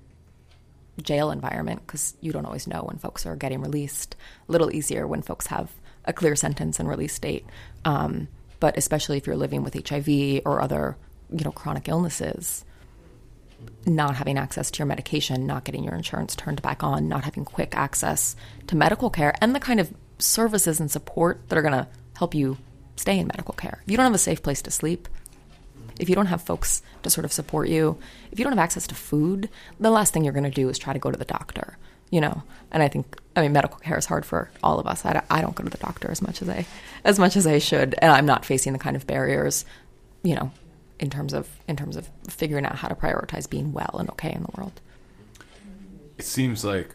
jail 1.02 1.32
environment 1.32 1.82
because 1.86 2.16
you 2.22 2.32
don't 2.32 2.46
always 2.46 2.68
know 2.68 2.84
when 2.84 2.98
folks 2.98 3.26
are 3.26 3.36
getting 3.36 3.62
released. 3.62 4.16
A 4.48 4.52
little 4.52 4.74
easier 4.74 5.08
when 5.08 5.22
folks 5.22 5.48
have 5.48 5.72
a 6.06 6.14
clear 6.14 6.36
sentence 6.36 6.80
and 6.80 6.88
release 6.88 7.18
date. 7.20 7.46
Um, 7.84 8.28
but 8.60 8.78
especially 8.78 9.18
if 9.18 9.28
you're 9.28 9.36
living 9.36 9.64
with 9.64 9.88
HIV 9.88 10.41
or 10.46 10.62
other, 10.62 10.98
you 11.32 11.43
know, 11.43 11.52
chronic 11.52 11.88
illnesses, 11.88 12.66
not 13.86 14.16
having 14.16 14.38
access 14.38 14.72
to 14.72 14.80
your 14.80 14.88
medication, 14.88 15.45
not 15.45 15.64
getting 15.64 15.84
your 15.84 15.93
insurance 15.93 16.36
turned 16.36 16.62
back 16.62 16.84
on, 16.84 17.08
not 17.08 17.24
having 17.24 17.45
quick 17.45 17.76
access 17.76 18.36
to 18.68 18.76
medical 18.76 19.10
care 19.10 19.34
and 19.41 19.53
the 19.53 19.60
kind 19.60 19.80
of 19.80 19.93
services 20.18 20.80
and 20.80 20.89
support 20.89 21.41
that 21.49 21.58
are 21.58 21.62
going 21.62 21.74
to 21.74 21.88
help 22.18 22.34
you 22.34 22.58
stay 22.95 23.20
in 23.20 23.28
medical 23.28 23.53
care. 23.53 23.82
If 23.86 23.91
you 23.91 23.97
don't 23.97 24.06
have 24.06 24.16
a 24.16 24.20
safe 24.20 24.41
place 24.41 24.62
to 24.64 24.72
sleep, 24.72 25.08
if 25.99 26.10
you 26.10 26.16
don't 26.16 26.26
have 26.28 26.41
folks 26.41 26.82
to 27.03 27.10
sort 27.10 27.26
of 27.26 27.34
support 27.34 27.70
you, 27.70 27.97
if 28.32 28.39
you 28.39 28.43
don't 28.43 28.53
have 28.53 28.64
access 28.64 28.88
to 28.88 28.95
food, 28.95 29.49
the 29.80 29.91
last 29.91 30.14
thing 30.14 30.24
you're 30.24 30.34
going 30.34 30.43
to 30.43 30.49
do 30.49 30.70
is 30.70 30.78
try 30.78 30.93
to 30.93 30.99
go 30.99 31.12
to 31.12 31.18
the 31.18 31.26
doctor, 31.26 31.78
you 32.10 32.20
know. 32.20 32.43
And 32.72 32.84
I 32.84 32.88
think, 32.88 33.18
I 33.36 33.41
mean, 33.41 33.53
medical 33.53 33.80
care 33.80 33.97
is 33.97 34.06
hard 34.06 34.26
for 34.26 34.49
all 34.64 34.80
of 34.80 34.88
us. 34.88 35.06
I, 35.06 35.22
I 35.30 35.41
don't 35.41 35.56
go 35.56 35.64
to 35.64 35.70
the 35.70 35.78
doctor 35.78 36.12
as 36.12 36.22
much 36.22 36.41
as 36.41 36.49
I, 36.49 36.66
as 37.03 37.20
much 37.20 37.38
as 37.38 37.47
I 37.47 37.60
should, 37.60 37.95
and 37.99 38.12
I'm 38.12 38.26
not 38.26 38.45
facing 38.45 38.74
the 38.74 38.80
kind 38.80 38.95
of 38.95 39.08
barriers, 39.08 39.64
you 40.24 40.36
know, 40.36 40.51
in 41.00 41.10
terms 41.10 41.34
of 41.34 41.50
in 41.68 41.76
terms 41.76 41.96
of 41.96 42.10
figuring 42.28 42.66
out 42.66 42.76
how 42.76 42.88
to 42.88 42.96
prioritize 42.96 43.50
being 43.50 43.74
well 43.74 43.96
and 44.00 44.10
okay 44.12 44.32
in 44.32 44.43
the 44.43 44.52
world. 44.58 44.82
It 46.18 46.26
seems 46.26 46.64
like 46.64 46.91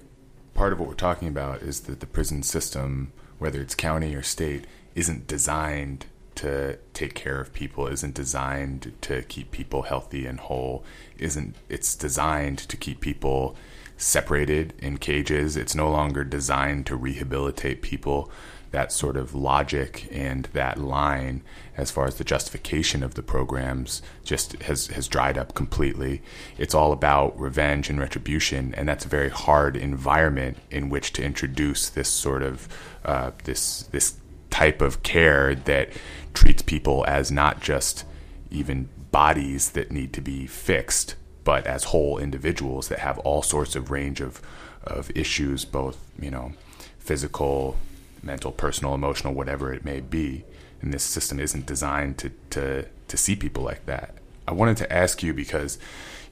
part 0.55 0.73
of 0.73 0.81
what 0.81 0.89
we're 0.89 0.95
talking 0.95 1.29
about 1.29 1.63
is 1.63 1.81
that 1.83 2.01
the 2.01 2.07
prison 2.07 2.43
system, 2.43 3.13
whether 3.39 3.61
it's 3.61 3.75
county 3.75 4.15
or 4.15 4.23
state, 4.23 4.67
isn't 4.95 5.27
designed 5.27 6.07
to 6.37 6.79
take 6.95 7.15
care 7.15 7.39
of 7.39 7.53
people 7.53 7.87
isn't 7.87 8.15
designed 8.15 8.93
to 9.03 9.23
keep 9.23 9.51
people 9.51 9.83
healthy 9.83 10.25
and 10.25 10.41
whole 10.41 10.83
isn't 11.19 11.55
it's 11.69 11.95
designed 11.95 12.57
to 12.57 12.77
keep 12.77 13.01
people 13.01 13.57
separated 13.97 14.73
in 14.79 14.97
cages 14.97 15.57
it's 15.57 15.75
no 15.75 15.91
longer 15.91 16.25
designed 16.25 16.87
to 16.87 16.97
rehabilitate 16.97 17.83
people 17.83 18.31
that 18.71 18.93
sort 18.93 19.17
of 19.17 19.35
logic 19.35 20.09
and 20.13 20.45
that 20.53 20.79
line 20.79 21.43
as 21.77 21.91
far 21.91 22.07
as 22.07 22.17
the 22.17 22.25
justification 22.25 23.03
of 23.03 23.15
the 23.15 23.23
programs 23.23 24.03
just 24.25 24.53
has 24.63 24.89
has 24.89 25.09
dried 25.09 25.37
up 25.37 25.55
completely. 25.55 26.23
It's 26.59 26.75
all 26.75 26.93
about 26.93 27.39
revenge 27.39 27.91
and 27.91 27.99
retribution 27.99 28.75
and 28.75 28.89
that's 28.89 29.05
a 29.05 29.09
very 29.09 29.31
hard 29.31 29.77
environment 29.77 30.59
in 30.71 30.89
which 30.89 31.13
to 31.15 31.25
introduce 31.25 31.89
this 31.89 32.09
sort 32.09 32.43
of 32.43 32.69
uh, 33.05 33.33
this 33.45 33.83
this 33.91 34.17
type 34.51 34.83
of 34.83 35.03
care 35.03 35.55
that 35.55 35.91
treats 36.35 36.63
people 36.63 37.05
as 37.09 37.31
not 37.31 37.61
just 37.61 38.05
even 38.51 38.89
bodies 39.11 39.71
that 39.71 39.91
need 39.91 40.13
to 40.13 40.21
be 40.21 40.47
fixed, 40.47 41.15
but 41.45 41.67
as 41.67 41.85
whole 41.85 42.19
individuals 42.19 42.89
that 42.89 43.01
have 43.01 43.19
all 43.21 43.43
sorts 43.43 43.75
of 43.75 43.91
range 43.91 44.21
of 44.21 44.41
of 44.85 45.11
issues, 45.15 45.65
both 45.65 45.99
you 46.19 46.31
know, 46.31 46.53
physical, 46.99 47.77
mental, 48.23 48.53
personal, 48.53 48.95
emotional, 48.95 49.35
whatever 49.35 49.73
it 49.73 49.85
may 49.85 50.01
be. 50.01 50.45
And 50.83 50.93
this 50.93 51.03
system 51.03 51.39
isn't 51.39 51.67
designed 51.67 52.19
to 52.19 52.31
to 52.51 52.87
to 53.09 53.17
see 53.17 53.37
people 53.37 53.63
like 53.63 53.87
that. 53.87 54.15
I 54.49 54.53
wanted 54.53 54.77
to 54.79 54.93
ask 54.93 55.23
you 55.23 55.35
because 55.35 55.79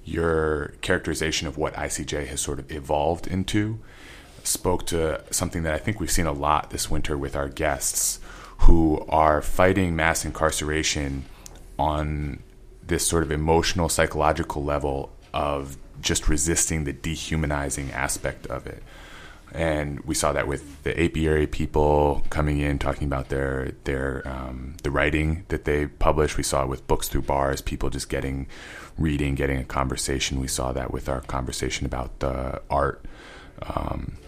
your 0.04 0.74
characterization 0.80 1.46
of 1.46 1.58
what 1.58 1.74
ICJ 1.74 2.26
has 2.28 2.40
sort 2.40 2.58
of 2.58 2.72
evolved 2.72 3.26
into 3.26 3.78
spoke 4.42 4.86
to 4.86 5.22
something 5.30 5.62
that 5.64 5.74
I 5.74 5.78
think 5.78 6.00
we've 6.00 6.10
seen 6.10 6.26
a 6.26 6.32
lot 6.32 6.70
this 6.70 6.90
winter 6.90 7.16
with 7.16 7.36
our 7.36 7.48
guests 7.48 8.18
who 8.60 9.04
are 9.08 9.42
fighting 9.42 9.94
mass 9.94 10.24
incarceration 10.24 11.26
on 11.78 12.42
this 12.82 13.06
sort 13.06 13.22
of 13.22 13.30
emotional, 13.30 13.88
psychological 13.88 14.64
level 14.64 15.12
of 15.32 15.76
just 16.00 16.28
resisting 16.28 16.84
the 16.84 16.92
dehumanizing 16.92 17.92
aspect 17.92 18.46
of 18.46 18.66
it. 18.66 18.82
And 19.52 20.00
we 20.00 20.14
saw 20.14 20.32
that 20.32 20.46
with 20.46 20.82
the 20.82 20.98
apiary 21.02 21.46
people 21.46 22.24
coming 22.28 22.58
in, 22.58 22.78
talking 22.78 23.06
about 23.06 23.28
their 23.28 23.72
their 23.84 24.22
um, 24.26 24.76
the 24.82 24.90
writing 24.90 25.44
that 25.48 25.64
they 25.64 25.86
publish. 25.86 26.36
We 26.36 26.42
saw 26.42 26.64
it 26.64 26.68
with 26.68 26.86
books 26.86 27.08
through 27.08 27.22
bars, 27.22 27.60
people 27.60 27.88
just 27.90 28.08
getting 28.08 28.46
reading, 28.98 29.34
getting 29.34 29.58
a 29.58 29.64
conversation. 29.64 30.40
We 30.40 30.48
saw 30.48 30.72
that 30.72 30.92
with 30.92 31.08
our 31.08 31.20
conversation 31.22 31.86
about 31.86 32.18
the 32.18 32.60
art. 32.68 33.04
Um, 33.62 34.18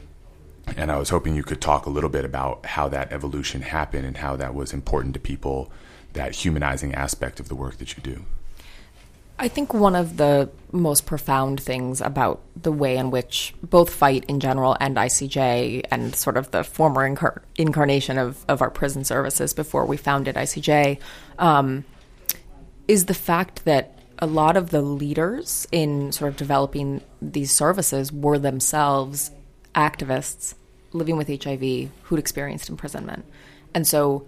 and 0.76 0.90
I 0.90 0.98
was 0.98 1.10
hoping 1.10 1.34
you 1.34 1.42
could 1.42 1.60
talk 1.60 1.86
a 1.86 1.90
little 1.90 2.10
bit 2.10 2.24
about 2.24 2.64
how 2.64 2.88
that 2.88 3.12
evolution 3.12 3.62
happened 3.62 4.06
and 4.06 4.16
how 4.16 4.36
that 4.36 4.54
was 4.54 4.72
important 4.72 5.14
to 5.14 5.20
people, 5.20 5.70
that 6.12 6.34
humanizing 6.34 6.94
aspect 6.94 7.40
of 7.40 7.48
the 7.48 7.54
work 7.54 7.78
that 7.78 7.96
you 7.96 8.02
do. 8.02 8.24
I 9.43 9.49
think 9.49 9.72
one 9.72 9.97
of 9.97 10.18
the 10.18 10.51
most 10.70 11.07
profound 11.07 11.62
things 11.62 12.03
about 12.03 12.43
the 12.55 12.70
way 12.70 12.99
in 12.99 13.11
which 13.11 13.55
both 13.62 13.88
Fight 13.88 14.26
in 14.28 14.38
general 14.38 14.76
and 14.78 14.99
ICJ 14.99 15.86
and 15.91 16.14
sort 16.14 16.36
of 16.36 16.51
the 16.51 16.62
former 16.62 17.09
incar- 17.09 17.41
incarnation 17.57 18.18
of, 18.18 18.45
of 18.49 18.61
our 18.61 18.68
prison 18.68 19.03
services 19.03 19.55
before 19.55 19.86
we 19.86 19.97
founded 19.97 20.36
ICJ 20.36 20.99
um, 21.38 21.86
is 22.86 23.07
the 23.07 23.14
fact 23.14 23.64
that 23.64 23.99
a 24.18 24.26
lot 24.26 24.59
of 24.59 24.68
the 24.68 24.82
leaders 24.82 25.66
in 25.72 26.12
sort 26.12 26.28
of 26.28 26.36
developing 26.36 27.01
these 27.22 27.51
services 27.51 28.12
were 28.12 28.38
themselves 28.38 29.30
activists 29.74 30.53
living 30.93 31.16
with 31.16 31.28
HIV 31.28 31.88
who'd 32.03 32.18
experienced 32.18 32.68
imprisonment. 32.68 33.24
And 33.74 33.86
so, 33.86 34.26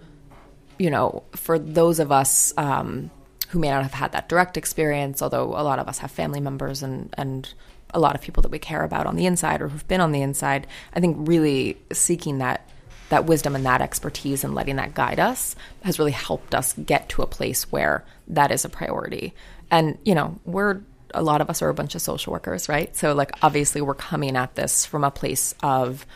you 0.79 0.89
know, 0.89 1.21
for 1.35 1.59
those 1.59 1.99
of 1.99 2.11
us 2.11 2.51
um, 2.57 3.11
who 3.53 3.59
may 3.59 3.69
not 3.69 3.83
have 3.83 3.93
had 3.93 4.11
that 4.13 4.27
direct 4.27 4.57
experience, 4.57 5.21
although 5.21 5.45
a 5.45 5.61
lot 5.61 5.77
of 5.77 5.87
us 5.87 5.99
have 5.99 6.09
family 6.09 6.39
members 6.39 6.81
and, 6.81 7.13
and 7.19 7.53
a 7.93 7.99
lot 7.99 8.15
of 8.15 8.21
people 8.21 8.41
that 8.41 8.51
we 8.51 8.57
care 8.57 8.83
about 8.83 9.05
on 9.05 9.15
the 9.15 9.27
inside 9.27 9.61
or 9.61 9.67
who've 9.67 9.87
been 9.87 10.01
on 10.01 10.11
the 10.11 10.23
inside, 10.23 10.65
I 10.91 10.99
think 10.99 11.29
really 11.29 11.77
seeking 11.91 12.39
that 12.39 12.67
that 13.09 13.25
wisdom 13.25 13.55
and 13.55 13.63
that 13.67 13.79
expertise 13.79 14.43
and 14.43 14.55
letting 14.55 14.77
that 14.77 14.95
guide 14.95 15.19
us 15.19 15.55
has 15.83 15.99
really 15.99 16.11
helped 16.11 16.55
us 16.55 16.73
get 16.73 17.09
to 17.09 17.21
a 17.21 17.27
place 17.27 17.71
where 17.71 18.03
that 18.29 18.51
is 18.51 18.65
a 18.65 18.69
priority. 18.69 19.35
And, 19.69 19.99
you 20.03 20.15
know, 20.15 20.39
we're 20.45 20.81
a 21.13 21.21
lot 21.21 21.41
of 21.41 21.47
us 21.51 21.61
are 21.61 21.69
a 21.69 21.75
bunch 21.75 21.93
of 21.93 22.01
social 22.01 22.33
workers, 22.33 22.67
right? 22.67 22.95
So 22.95 23.13
like 23.13 23.33
obviously 23.43 23.81
we're 23.81 23.93
coming 23.93 24.35
at 24.35 24.55
this 24.55 24.83
from 24.83 25.03
a 25.03 25.11
place 25.11 25.53
of 25.61 26.07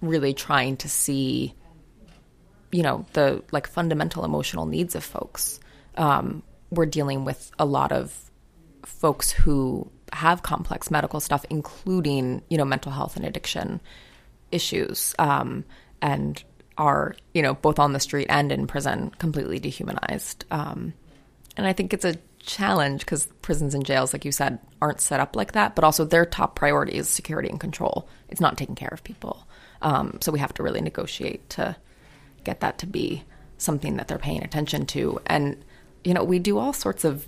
really 0.00 0.32
trying 0.32 0.76
to 0.76 0.88
see 0.88 1.54
you 2.70 2.82
know 2.82 3.04
the 3.14 3.42
like 3.52 3.68
fundamental 3.68 4.24
emotional 4.24 4.66
needs 4.66 4.96
of 4.96 5.04
folks 5.04 5.60
um, 5.96 6.42
we're 6.74 6.86
dealing 6.86 7.24
with 7.24 7.50
a 7.58 7.64
lot 7.64 7.92
of 7.92 8.30
folks 8.84 9.30
who 9.30 9.90
have 10.12 10.42
complex 10.42 10.90
medical 10.90 11.20
stuff 11.20 11.44
including 11.50 12.42
you 12.48 12.58
know 12.58 12.64
mental 12.64 12.92
health 12.92 13.16
and 13.16 13.24
addiction 13.24 13.80
issues 14.52 15.14
um, 15.18 15.64
and 16.02 16.44
are 16.76 17.14
you 17.32 17.42
know 17.42 17.54
both 17.54 17.78
on 17.78 17.92
the 17.92 18.00
street 18.00 18.26
and 18.28 18.52
in 18.52 18.66
prison 18.66 19.10
completely 19.18 19.58
dehumanized. 19.58 20.44
Um, 20.50 20.92
and 21.56 21.66
i 21.66 21.72
think 21.72 21.94
it's 21.94 22.04
a 22.04 22.16
challenge 22.40 23.00
because 23.00 23.26
prisons 23.40 23.74
and 23.74 23.86
jails 23.86 24.12
like 24.12 24.24
you 24.24 24.32
said 24.32 24.58
aren't 24.82 25.00
set 25.00 25.18
up 25.18 25.34
like 25.34 25.52
that 25.52 25.74
but 25.74 25.82
also 25.84 26.04
their 26.04 26.26
top 26.26 26.54
priority 26.56 26.94
is 26.96 27.08
security 27.08 27.48
and 27.48 27.60
control. 27.60 28.08
It's 28.28 28.40
not 28.40 28.58
taking 28.58 28.74
care 28.74 28.90
of 28.92 29.02
people. 29.02 29.46
Um, 29.80 30.18
so 30.20 30.32
we 30.32 30.38
have 30.40 30.52
to 30.54 30.62
really 30.62 30.80
negotiate 30.80 31.48
to 31.50 31.76
get 32.42 32.60
that 32.60 32.78
to 32.78 32.86
be 32.86 33.24
something 33.58 33.96
that 33.96 34.08
they're 34.08 34.18
paying 34.18 34.42
attention 34.42 34.86
to. 34.86 35.20
And, 35.26 35.64
you 36.04 36.14
know, 36.14 36.22
we 36.22 36.38
do 36.38 36.58
all 36.58 36.72
sorts 36.72 37.04
of 37.04 37.26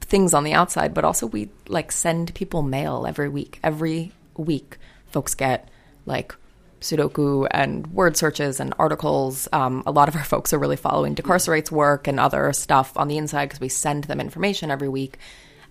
things 0.00 0.32
on 0.32 0.44
the 0.44 0.52
outside, 0.52 0.94
but 0.94 1.04
also 1.04 1.26
we 1.26 1.50
like 1.68 1.90
send 1.90 2.34
people 2.34 2.62
mail 2.62 3.06
every 3.06 3.28
week. 3.28 3.58
Every 3.62 4.12
week, 4.36 4.78
folks 5.06 5.34
get 5.34 5.68
like 6.06 6.34
Sudoku 6.80 7.48
and 7.50 7.86
word 7.88 8.16
searches 8.16 8.60
and 8.60 8.74
articles. 8.78 9.48
Um, 9.52 9.82
a 9.86 9.90
lot 9.90 10.08
of 10.08 10.16
our 10.16 10.24
folks 10.24 10.52
are 10.52 10.58
really 10.58 10.76
following 10.76 11.14
Decarcerate's 11.14 11.72
work 11.72 12.06
and 12.06 12.20
other 12.20 12.52
stuff 12.52 12.92
on 12.96 13.08
the 13.08 13.16
inside 13.16 13.46
because 13.46 13.60
we 13.60 13.68
send 13.68 14.04
them 14.04 14.20
information 14.20 14.70
every 14.70 14.88
week. 14.88 15.18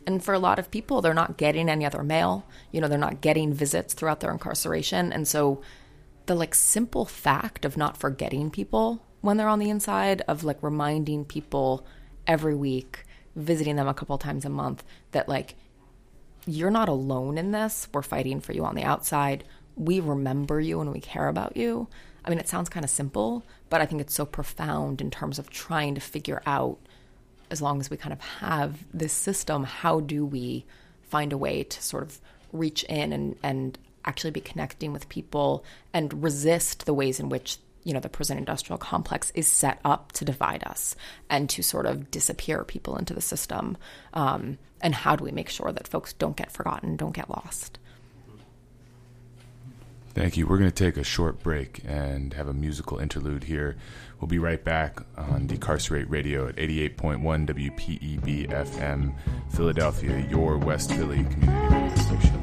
And 0.06 0.24
for 0.24 0.34
a 0.34 0.40
lot 0.40 0.60
of 0.60 0.72
people, 0.72 1.02
they're 1.02 1.14
not 1.14 1.38
getting 1.38 1.70
any 1.70 1.86
other 1.86 2.04
mail. 2.04 2.46
You 2.72 2.82
know, 2.82 2.88
they're 2.88 2.98
not 2.98 3.22
getting 3.22 3.54
visits 3.54 3.94
throughout 3.94 4.20
their 4.20 4.32
incarceration. 4.32 5.14
And 5.14 5.28
so 5.28 5.62
the 6.26 6.36
like 6.36 6.56
simple 6.56 7.06
fact 7.06 7.64
of 7.64 7.78
not 7.78 7.98
forgetting 7.98 8.50
people 8.50 9.06
when 9.22 9.38
they're 9.38 9.48
on 9.48 9.60
the 9.60 9.70
inside, 9.70 10.22
of 10.28 10.44
like 10.44 10.62
reminding 10.62 11.24
people 11.24 11.86
every 12.28 12.56
week, 12.56 13.06
visiting 13.36 13.76
them 13.76 13.88
a 13.88 13.94
couple 13.94 14.18
times 14.18 14.46
a 14.46 14.50
month 14.50 14.84
that 15.12 15.30
like 15.30 15.56
you're 16.46 16.72
not 16.72 16.90
alone 16.90 17.38
in 17.38 17.52
this. 17.52 17.88
We're 17.94 18.02
fighting 18.02 18.42
for 18.42 18.54
you 18.54 18.66
on 18.66 18.76
the 18.76 18.84
outside. 18.84 19.44
We 19.76 20.00
remember 20.00 20.60
you 20.60 20.82
and 20.82 20.92
we 20.92 21.00
care 21.00 21.28
about 21.28 21.58
you. 21.58 21.88
I 22.26 22.30
mean, 22.30 22.40
it 22.40 22.48
sounds 22.48 22.70
kind 22.70 22.84
of 22.84 22.90
simple, 22.90 23.44
but 23.70 23.82
I 23.82 23.86
think 23.86 24.02
it's 24.02 24.14
so 24.14 24.26
profound 24.26 25.02
in 25.02 25.12
terms 25.12 25.40
of 25.40 25.50
trying 25.50 25.96
to 25.96 26.02
figure 26.02 26.42
out 26.46 26.78
as 27.50 27.62
long 27.62 27.80
as 27.80 27.90
we 27.90 27.98
kind 27.98 28.14
of 28.14 28.20
have 28.22 28.84
this 28.94 29.14
system, 29.14 29.64
how 29.64 30.00
do 30.00 30.26
we 30.26 30.66
find 31.04 31.34
a 31.34 31.38
way 31.38 31.64
to 31.64 31.84
sort 31.84 32.04
of 32.04 32.20
reach 32.52 32.84
in 32.86 33.14
and, 33.14 33.36
and 33.44 33.78
actually 34.06 34.32
be 34.32 34.42
connecting 34.42 34.92
with 34.92 35.10
people 35.10 35.64
and 35.94 36.24
resist 36.24 36.86
the 36.86 36.94
ways 36.94 37.20
in 37.20 37.30
which 37.30 37.58
you 37.84 37.94
know 37.94 38.00
the 38.00 38.10
prison 38.10 38.38
industrial 38.38 38.78
complex 38.78 39.32
is 39.36 39.48
set 39.48 39.80
up 39.84 40.12
to 40.14 40.26
divide 40.26 40.64
us 40.64 40.96
and 41.30 41.50
to 41.50 41.62
sort 41.62 41.86
of 41.86 42.12
disappear 42.12 42.64
people 42.64 42.98
into 42.98 43.14
the 43.14 43.22
system 43.22 43.78
um, 44.14 44.58
and 44.82 44.96
how 44.96 45.16
do 45.16 45.24
we 45.24 45.32
make 45.32 45.50
sure 45.50 45.72
that 45.72 45.88
folks 45.88 46.14
don't 46.14 46.38
get 46.38 46.52
forgotten 46.52 46.96
don't 46.96 47.16
get 47.16 47.30
lost 47.30 47.80
Thank 50.14 50.38
you. 50.38 50.46
We're 50.46 50.60
going 50.60 50.70
to 50.70 50.84
take 50.84 50.98
a 50.98 51.04
short 51.04 51.42
break 51.42 51.82
and 51.88 52.34
have 52.36 52.48
a 52.48 52.54
musical 52.54 53.00
interlude 53.00 53.46
here. 53.46 53.78
We'll 54.20 54.28
be 54.28 54.38
right 54.38 54.64
back 54.64 55.00
on 55.18 55.48
Decarcerate 55.48 56.08
Radio 56.08 56.48
at 56.48 56.58
88.1 56.58 57.20
WPEB 57.48 58.48
FM, 58.50 59.16
Philadelphia, 59.50 60.26
your 60.30 60.58
West 60.58 60.92
Philly 60.92 61.24
community 61.24 61.76
radio 61.76 61.96
station. 61.96 62.43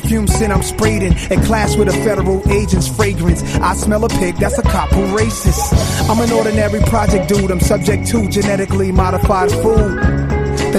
Perfume 0.00 0.26
scent 0.26 0.52
I'm 0.52 0.62
sprayed 0.62 1.02
in. 1.02 1.16
In 1.32 1.42
class 1.44 1.76
with 1.76 1.88
a 1.88 1.92
federal 1.92 2.46
agent's 2.50 2.88
fragrance. 2.88 3.42
I 3.56 3.74
smell 3.74 4.04
a 4.04 4.08
pig, 4.08 4.36
that's 4.36 4.58
a 4.58 4.62
cop 4.62 4.90
who 4.90 5.02
racist. 5.16 6.10
I'm 6.10 6.20
an 6.20 6.30
ordinary 6.32 6.80
project 6.80 7.28
dude. 7.28 7.50
I'm 7.50 7.60
subject 7.60 8.06
to 8.08 8.28
genetically 8.28 8.92
modified 8.92 9.50
food. 9.50 10.35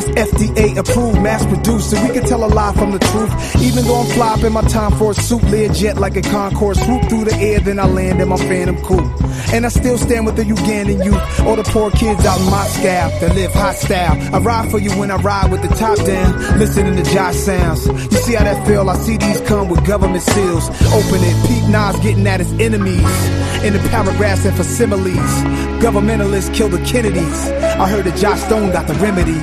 FDA 0.10 0.78
approved, 0.78 1.22
mass 1.22 1.45
produced, 1.45 1.91
so 1.91 2.01
we 2.05 2.14
can 2.14 2.26
tell 2.26 2.43
a 2.43 2.47
lie 2.47 2.74
from 2.74 2.91
the 2.91 2.99
truth. 2.99 3.55
Even 3.62 3.86
though 3.86 4.01
I'm 4.01 4.45
in 4.45 4.53
my 4.53 4.62
time 4.62 4.91
for 4.93 5.12
a 5.12 5.14
suit, 5.14 5.43
jet 5.74 5.97
like 5.97 6.16
a 6.16 6.22
Concorde, 6.22 6.78
swoop 6.78 7.10
through 7.10 7.26
the 7.26 7.36
air, 7.36 7.60
then 7.60 7.80
I 7.80 7.86
land 7.86 8.22
in 8.22 8.28
my 8.30 8.38
Phantom 8.38 8.78
coupe. 8.84 9.10
And 9.53 9.66
I 9.66 9.70
still 9.70 9.97
stand 9.97 10.26
with 10.26 10.36
the 10.36 10.43
Ugandan 10.43 11.03
youth, 11.03 11.39
or 11.41 11.55
the 11.55 11.64
poor 11.64 11.91
kids 11.91 12.26
out 12.26 12.39
in 12.39 12.45
Moscow 12.45 13.10
that 13.20 13.36
live 13.36 13.53
hostile. 13.53 14.36
I 14.36 14.39
ride 14.39 14.72
for 14.72 14.80
you 14.80 14.91
when 14.91 15.12
I 15.12 15.16
ride 15.18 15.51
with 15.51 15.62
the 15.62 15.70
top 15.70 15.97
down, 16.05 16.60
listening 16.60 16.95
to 16.97 17.03
Josh 17.14 17.36
sounds. 17.36 17.86
You 17.88 18.18
see 18.20 18.34
how 18.34 18.43
that 18.43 18.68
feel? 18.68 18.89
I 18.89 18.97
see 18.97 19.18
these 19.18 19.41
come 19.41 19.70
with 19.70 19.86
government 19.86 20.24
seals. 20.24 20.68
Open 20.70 21.22
it, 21.22 21.47
Pete 21.47 21.70
Nas 21.70 21.95
getting 22.01 22.28
at 22.28 22.39
his 22.39 22.51
enemies. 22.60 23.28
In 23.64 23.74
the 23.74 23.80
paragraphs 23.89 24.45
and 24.45 24.55
facsimiles, 24.55 25.34
governmentalists 25.82 26.53
kill 26.53 26.70
the 26.70 26.80
Kennedys. 26.86 27.49
I 27.80 27.88
heard 27.89 28.05
that 28.05 28.18
Josh 28.18 28.41
Stone 28.41 28.72
got 28.72 28.88
the 28.88 28.93
remedy. 28.95 29.38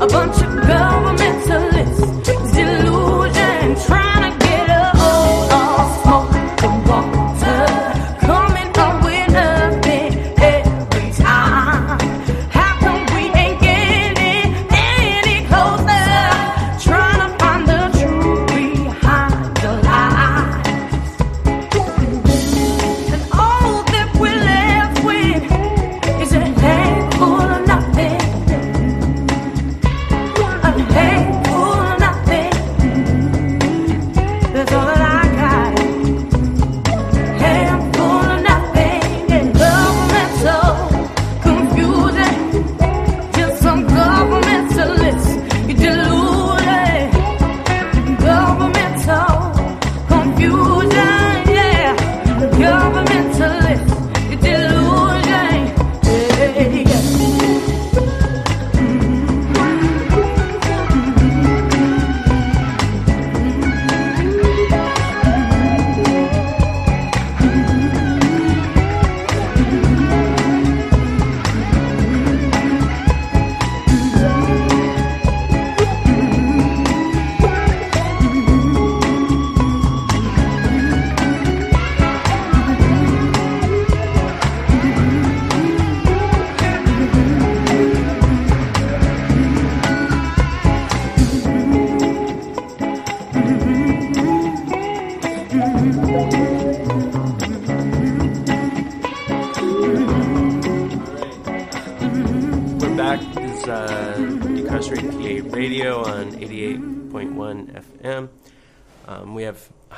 A 0.00 0.06
bunch 0.06 0.40
of 0.42 0.48
governmentalists 0.62 0.97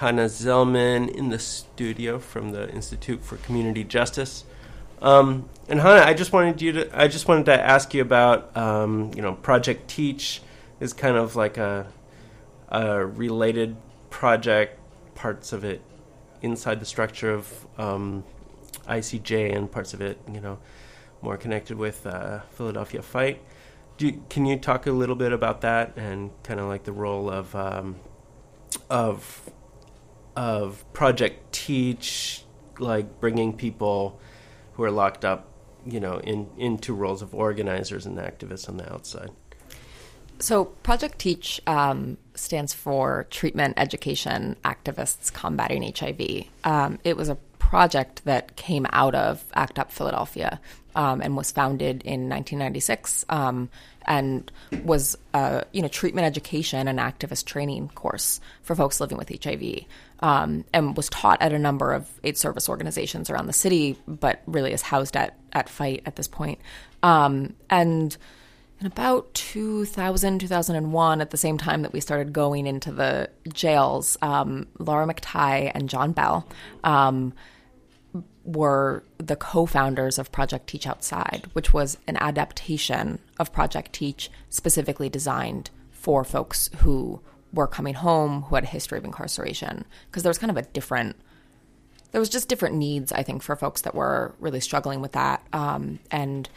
Hannah 0.01 0.31
Zellman 0.31 1.11
in 1.11 1.29
the 1.29 1.39
studio 1.39 2.19
from 2.19 2.53
the 2.53 2.71
Institute 2.71 3.23
for 3.23 3.37
Community 3.37 3.85
Justice. 3.85 4.45
Um, 5.03 5.51
and 5.69 5.79
Hannah, 5.79 6.07
I 6.07 6.15
just 6.15 6.33
wanted 6.33 6.63
you 6.63 6.73
to 6.73 6.99
I 6.99 7.07
just 7.07 7.29
wanted 7.29 7.45
to 7.45 7.63
ask 7.63 7.93
you 7.93 8.01
about 8.01 8.57
um, 8.57 9.11
you 9.15 9.21
know 9.21 9.35
Project 9.35 9.89
Teach 9.89 10.41
is 10.81 10.95
kind 10.95 11.19
of 11.19 11.37
like 11.37 11.59
a, 11.59 11.87
a 12.71 13.05
related 13.05 13.77
project, 14.09 14.79
parts 15.15 15.53
of 15.53 15.65
it 15.65 15.83
inside 16.41 16.81
the 16.81 16.87
structure 16.87 17.31
of 17.35 17.67
um, 17.77 18.25
ICJ 18.89 19.55
and 19.55 19.71
parts 19.71 19.93
of 19.93 20.01
it 20.01 20.19
you 20.33 20.41
know 20.41 20.59
more 21.21 21.37
connected 21.37 21.77
with 21.77 22.07
uh, 22.07 22.41
Philadelphia 22.53 23.03
Fight. 23.03 23.43
You, 23.99 24.25
can 24.31 24.47
you 24.47 24.57
talk 24.59 24.87
a 24.87 24.93
little 24.93 25.15
bit 25.15 25.31
about 25.31 25.61
that 25.61 25.93
and 25.99 26.31
kind 26.43 26.59
of 26.59 26.69
like 26.69 26.85
the 26.85 26.93
role 26.93 27.29
of 27.29 27.55
um, 27.55 27.97
of 28.89 29.51
of 30.37 30.85
Project 30.93 31.53
Teach, 31.53 32.45
like 32.79 33.21
bringing 33.21 33.57
people 33.57 34.21
who 34.75 34.83
are 34.83 34.91
locked 34.91 35.25
up, 35.25 35.49
you 35.85 36.01
know, 36.01 36.19
in 36.19 36.49
into 36.57 36.95
roles 36.95 37.23
of 37.23 37.35
organizers 37.35 38.07
and 38.07 38.19
activists 38.19 38.69
on 38.69 38.77
the 38.77 38.93
outside? 38.93 39.31
So, 40.39 40.65
Project 40.65 41.19
Teach 41.19 41.61
um, 41.67 42.17
stands 42.35 42.73
for 42.73 43.27
Treatment 43.31 43.75
Education 43.77 44.57
Activists 44.65 45.31
Combating 45.31 45.93
HIV. 45.95 46.47
Um, 46.65 46.99
it 47.05 47.17
was 47.17 47.29
a 47.29 47.37
project 47.59 48.25
that 48.25 48.57
came 48.57 48.87
out 48.91 49.15
of 49.15 49.45
ACT 49.55 49.79
UP 49.79 49.93
Philadelphia 49.93 50.61
um, 50.97 51.21
and 51.21 51.37
was 51.37 51.53
founded 51.53 52.03
in 52.03 52.29
1996 52.29 53.25
um, 53.29 53.69
and 54.07 54.51
was 54.83 55.17
a 55.35 55.65
you 55.73 55.83
know 55.83 55.89
treatment 55.89 56.27
education 56.27 56.89
and 56.89 56.99
activist 56.99 57.45
training 57.45 57.89
course 57.91 58.41
for 58.63 58.75
folks 58.75 59.01
living 59.01 59.19
with 59.19 59.29
HIV. 59.29 59.85
Um, 60.23 60.67
and 60.75 60.97
was 60.99 61.09
taught 61.09 61.41
at 61.41 61.55
a 61.55 61.59
number 61.59 61.93
of 61.93 62.07
AIDS 62.23 62.41
service 62.41 62.69
organizations 62.69 63.31
around 63.31 63.47
the 63.47 63.55
city, 63.55 63.97
but 64.07 64.43
really 64.47 64.73
is 64.73 64.83
housed 64.83 65.17
at 65.17 65.39
at 65.55 65.69
Fight 65.71 66.03
at 66.05 66.17
this 66.17 66.29
point. 66.29 66.59
Um, 67.03 67.55
and 67.71 68.17
in 68.81 68.87
about 68.87 69.33
2000, 69.35 70.39
2001, 70.39 71.21
at 71.21 71.31
the 71.31 71.37
same 71.37 71.59
time 71.59 71.83
that 71.83 71.93
we 71.93 72.01
started 72.01 72.33
going 72.33 72.67
into 72.67 72.91
the 72.91 73.29
jails, 73.53 74.17
um, 74.23 74.67
Laura 74.79 75.07
McTighe 75.07 75.71
and 75.75 75.89
John 75.89 76.13
Bell 76.13 76.49
um, 76.83 77.35
were 78.45 79.05
the 79.19 79.37
co 79.37 79.67
founders 79.67 80.19
of 80.19 80.33
Project 80.33 80.67
Teach 80.67 80.87
Outside, 80.87 81.49
which 81.53 81.75
was 81.75 81.99
an 82.07 82.17
adaptation 82.17 83.19
of 83.39 83.53
Project 83.53 83.93
Teach 83.93 84.31
specifically 84.49 85.11
designed 85.11 85.69
for 85.91 86.25
folks 86.25 86.71
who 86.79 87.21
were 87.53 87.67
coming 87.67 87.95
home 87.95 88.43
who 88.43 88.55
had 88.55 88.65
a 88.65 88.69
history 88.69 88.99
of 88.99 89.05
incarceration. 89.05 89.85
Because 90.07 90.23
there 90.23 90.31
was 90.31 90.39
kind 90.39 90.51
of 90.51 90.57
a 90.57 90.63
different 90.63 91.17
there 92.13 92.21
was 92.21 92.29
just 92.29 92.49
different 92.49 92.75
needs, 92.75 93.13
I 93.13 93.23
think, 93.23 93.43
for 93.43 93.55
folks 93.55 93.83
that 93.83 93.95
were 93.95 94.35
really 94.41 94.61
struggling 94.61 95.01
with 95.01 95.13
that. 95.13 95.47
Um, 95.53 96.01
and 96.11 96.49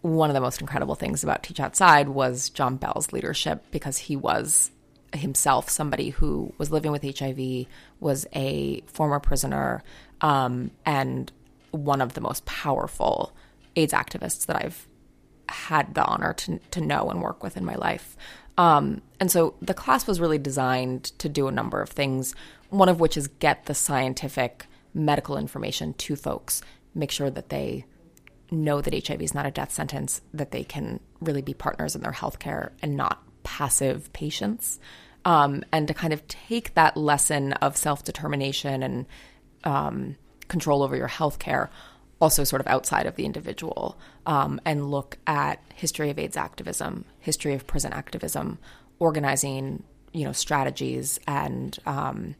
one 0.00 0.28
of 0.28 0.34
the 0.34 0.40
most 0.40 0.60
incredible 0.60 0.96
things 0.96 1.22
about 1.22 1.42
Teach 1.42 1.60
Outside 1.60 2.08
was 2.08 2.50
John 2.50 2.76
Bell's 2.76 3.12
leadership 3.12 3.64
because 3.70 3.98
he 3.98 4.16
was 4.16 4.70
himself 5.14 5.68
somebody 5.68 6.10
who 6.10 6.52
was 6.58 6.70
living 6.70 6.90
with 6.90 7.02
HIV, 7.02 7.66
was 8.00 8.26
a 8.34 8.80
former 8.86 9.20
prisoner, 9.20 9.82
um, 10.20 10.70
and 10.84 11.30
one 11.70 12.00
of 12.00 12.14
the 12.14 12.20
most 12.20 12.44
powerful 12.44 13.32
AIDS 13.76 13.92
activists 13.92 14.46
that 14.46 14.56
I've 14.56 14.86
had 15.48 15.94
the 15.94 16.04
honor 16.04 16.32
to, 16.32 16.58
to 16.58 16.80
know 16.80 17.10
and 17.10 17.22
work 17.22 17.42
with 17.42 17.56
in 17.56 17.64
my 17.64 17.74
life. 17.74 18.16
Um, 18.58 19.02
and 19.18 19.30
so 19.30 19.54
the 19.62 19.74
class 19.74 20.06
was 20.06 20.20
really 20.20 20.38
designed 20.38 21.04
to 21.18 21.28
do 21.28 21.48
a 21.48 21.52
number 21.52 21.80
of 21.80 21.88
things, 21.88 22.34
one 22.70 22.88
of 22.88 23.00
which 23.00 23.16
is 23.16 23.28
get 23.28 23.66
the 23.66 23.74
scientific 23.74 24.66
medical 24.94 25.38
information 25.38 25.94
to 25.94 26.16
folks, 26.16 26.62
make 26.94 27.10
sure 27.10 27.30
that 27.30 27.48
they 27.48 27.84
know 28.50 28.80
that 28.80 29.06
HIV 29.06 29.22
is 29.22 29.34
not 29.34 29.46
a 29.46 29.50
death 29.50 29.72
sentence, 29.72 30.20
that 30.34 30.50
they 30.50 30.64
can 30.64 31.00
really 31.20 31.42
be 31.42 31.54
partners 31.54 31.94
in 31.94 32.02
their 32.02 32.12
healthcare 32.12 32.70
and 32.82 32.96
not 32.96 33.22
passive 33.42 34.12
patients. 34.12 34.78
Um, 35.24 35.64
and 35.72 35.88
to 35.88 35.94
kind 35.94 36.12
of 36.12 36.26
take 36.26 36.74
that 36.74 36.96
lesson 36.96 37.52
of 37.54 37.76
self 37.76 38.04
determination 38.04 38.82
and 38.82 39.06
um, 39.64 40.16
control 40.48 40.82
over 40.82 40.96
your 40.96 41.08
healthcare 41.08 41.68
also 42.22 42.44
sort 42.44 42.60
of 42.60 42.68
outside 42.68 43.04
of 43.06 43.16
the 43.16 43.24
individual 43.24 43.98
um, 44.26 44.60
and 44.64 44.86
look 44.88 45.18
at 45.26 45.60
history 45.74 46.08
of 46.08 46.20
AIDS 46.20 46.36
activism, 46.36 47.04
history 47.18 47.52
of 47.52 47.66
prison 47.66 47.92
activism, 47.92 48.58
organizing, 49.00 49.82
you 50.12 50.24
know, 50.24 50.30
strategies 50.30 51.18
and 51.26 51.76
um, 51.84 52.36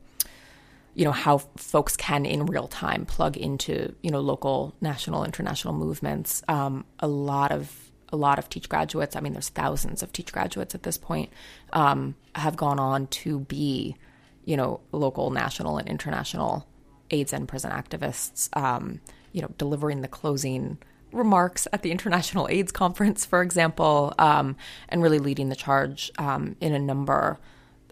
you 0.94 1.04
know 1.04 1.10
how 1.10 1.38
folks 1.56 1.96
can 1.96 2.24
in 2.24 2.46
real 2.46 2.68
time 2.68 3.06
plug 3.06 3.36
into 3.36 3.92
you 4.02 4.10
know 4.10 4.20
local 4.20 4.72
national 4.80 5.24
international 5.24 5.74
movements. 5.74 6.44
Um, 6.46 6.84
a 7.00 7.08
lot 7.08 7.50
of 7.50 7.90
a 8.10 8.16
lot 8.16 8.38
of 8.38 8.50
teach 8.50 8.68
graduates 8.68 9.16
i 9.16 9.20
mean 9.20 9.32
there's 9.32 9.48
thousands 9.48 10.02
of 10.02 10.12
teach 10.12 10.34
graduates 10.34 10.74
at 10.74 10.82
this 10.82 10.98
point 10.98 11.32
um, 11.72 12.14
have 12.34 12.56
gone 12.56 12.78
on 12.78 13.06
to 13.06 13.40
be 13.40 13.96
you 14.44 14.54
know 14.54 14.80
local 14.92 15.30
national 15.30 15.78
and 15.78 15.88
international 15.88 16.68
aids 17.12 17.32
and 17.32 17.46
prison 17.46 17.70
activists. 17.70 18.54
Um, 18.56 19.00
you 19.32 19.42
know 19.42 19.50
delivering 19.58 20.02
the 20.02 20.08
closing 20.08 20.78
remarks 21.12 21.68
at 21.72 21.82
the 21.82 21.90
international 21.90 22.48
aids 22.48 22.72
conference 22.72 23.26
for 23.26 23.42
example 23.42 24.14
um, 24.18 24.56
and 24.88 25.02
really 25.02 25.18
leading 25.18 25.48
the 25.48 25.56
charge 25.56 26.10
um, 26.18 26.56
in 26.60 26.72
a 26.72 26.78
number 26.78 27.38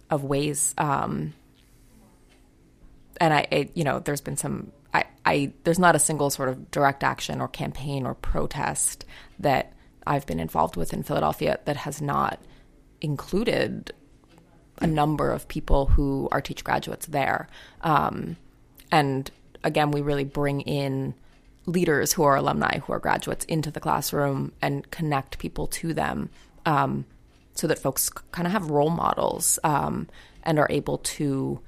of 0.08 0.24
ways 0.24 0.74
um, 0.78 1.34
and 3.20 3.34
I, 3.34 3.46
it, 3.50 3.70
you 3.74 3.84
know, 3.84 4.00
there's 4.00 4.22
been 4.22 4.36
some. 4.36 4.72
I, 4.92 5.04
I, 5.24 5.52
there's 5.62 5.78
not 5.78 5.94
a 5.94 6.00
single 6.00 6.30
sort 6.30 6.48
of 6.48 6.70
direct 6.72 7.04
action 7.04 7.40
or 7.40 7.46
campaign 7.46 8.06
or 8.06 8.14
protest 8.14 9.04
that 9.38 9.72
I've 10.06 10.26
been 10.26 10.40
involved 10.40 10.76
with 10.76 10.92
in 10.92 11.04
Philadelphia 11.04 11.60
that 11.66 11.76
has 11.76 12.02
not 12.02 12.40
included 13.00 13.92
a 14.78 14.86
number 14.86 15.30
of 15.30 15.46
people 15.46 15.86
who 15.86 16.28
are 16.32 16.40
teach 16.40 16.64
graduates 16.64 17.06
there. 17.06 17.48
Um, 17.82 18.36
and 18.90 19.30
again, 19.62 19.90
we 19.92 20.00
really 20.00 20.24
bring 20.24 20.62
in 20.62 21.14
leaders 21.66 22.12
who 22.12 22.22
are 22.22 22.36
alumni, 22.36 22.78
who 22.78 22.92
are 22.92 22.98
graduates, 22.98 23.44
into 23.46 23.70
the 23.70 23.80
classroom 23.80 24.52
and 24.62 24.90
connect 24.90 25.38
people 25.38 25.66
to 25.66 25.92
them 25.94 26.30
um, 26.66 27.04
so 27.54 27.66
that 27.66 27.78
folks 27.78 28.08
kind 28.08 28.46
of 28.46 28.52
have 28.52 28.70
role 28.70 28.90
models 28.90 29.58
um, 29.64 30.08
and 30.42 30.58
are 30.58 30.68
able 30.70 30.98
to 30.98 31.60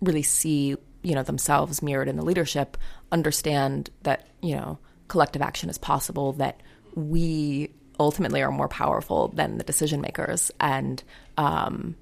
really 0.00 0.22
see 0.22 0.76
you 1.02 1.14
know 1.14 1.22
themselves 1.22 1.82
mirrored 1.82 2.08
in 2.08 2.16
the 2.16 2.24
leadership 2.24 2.76
understand 3.10 3.90
that 4.02 4.28
you 4.42 4.54
know 4.54 4.78
collective 5.08 5.42
action 5.42 5.70
is 5.70 5.78
possible 5.78 6.32
that 6.34 6.60
we 6.94 7.70
ultimately 7.98 8.42
are 8.42 8.50
more 8.50 8.68
powerful 8.68 9.28
than 9.28 9.58
the 9.58 9.64
decision 9.64 10.00
makers 10.00 10.50
and 10.60 11.02
um, 11.36 11.96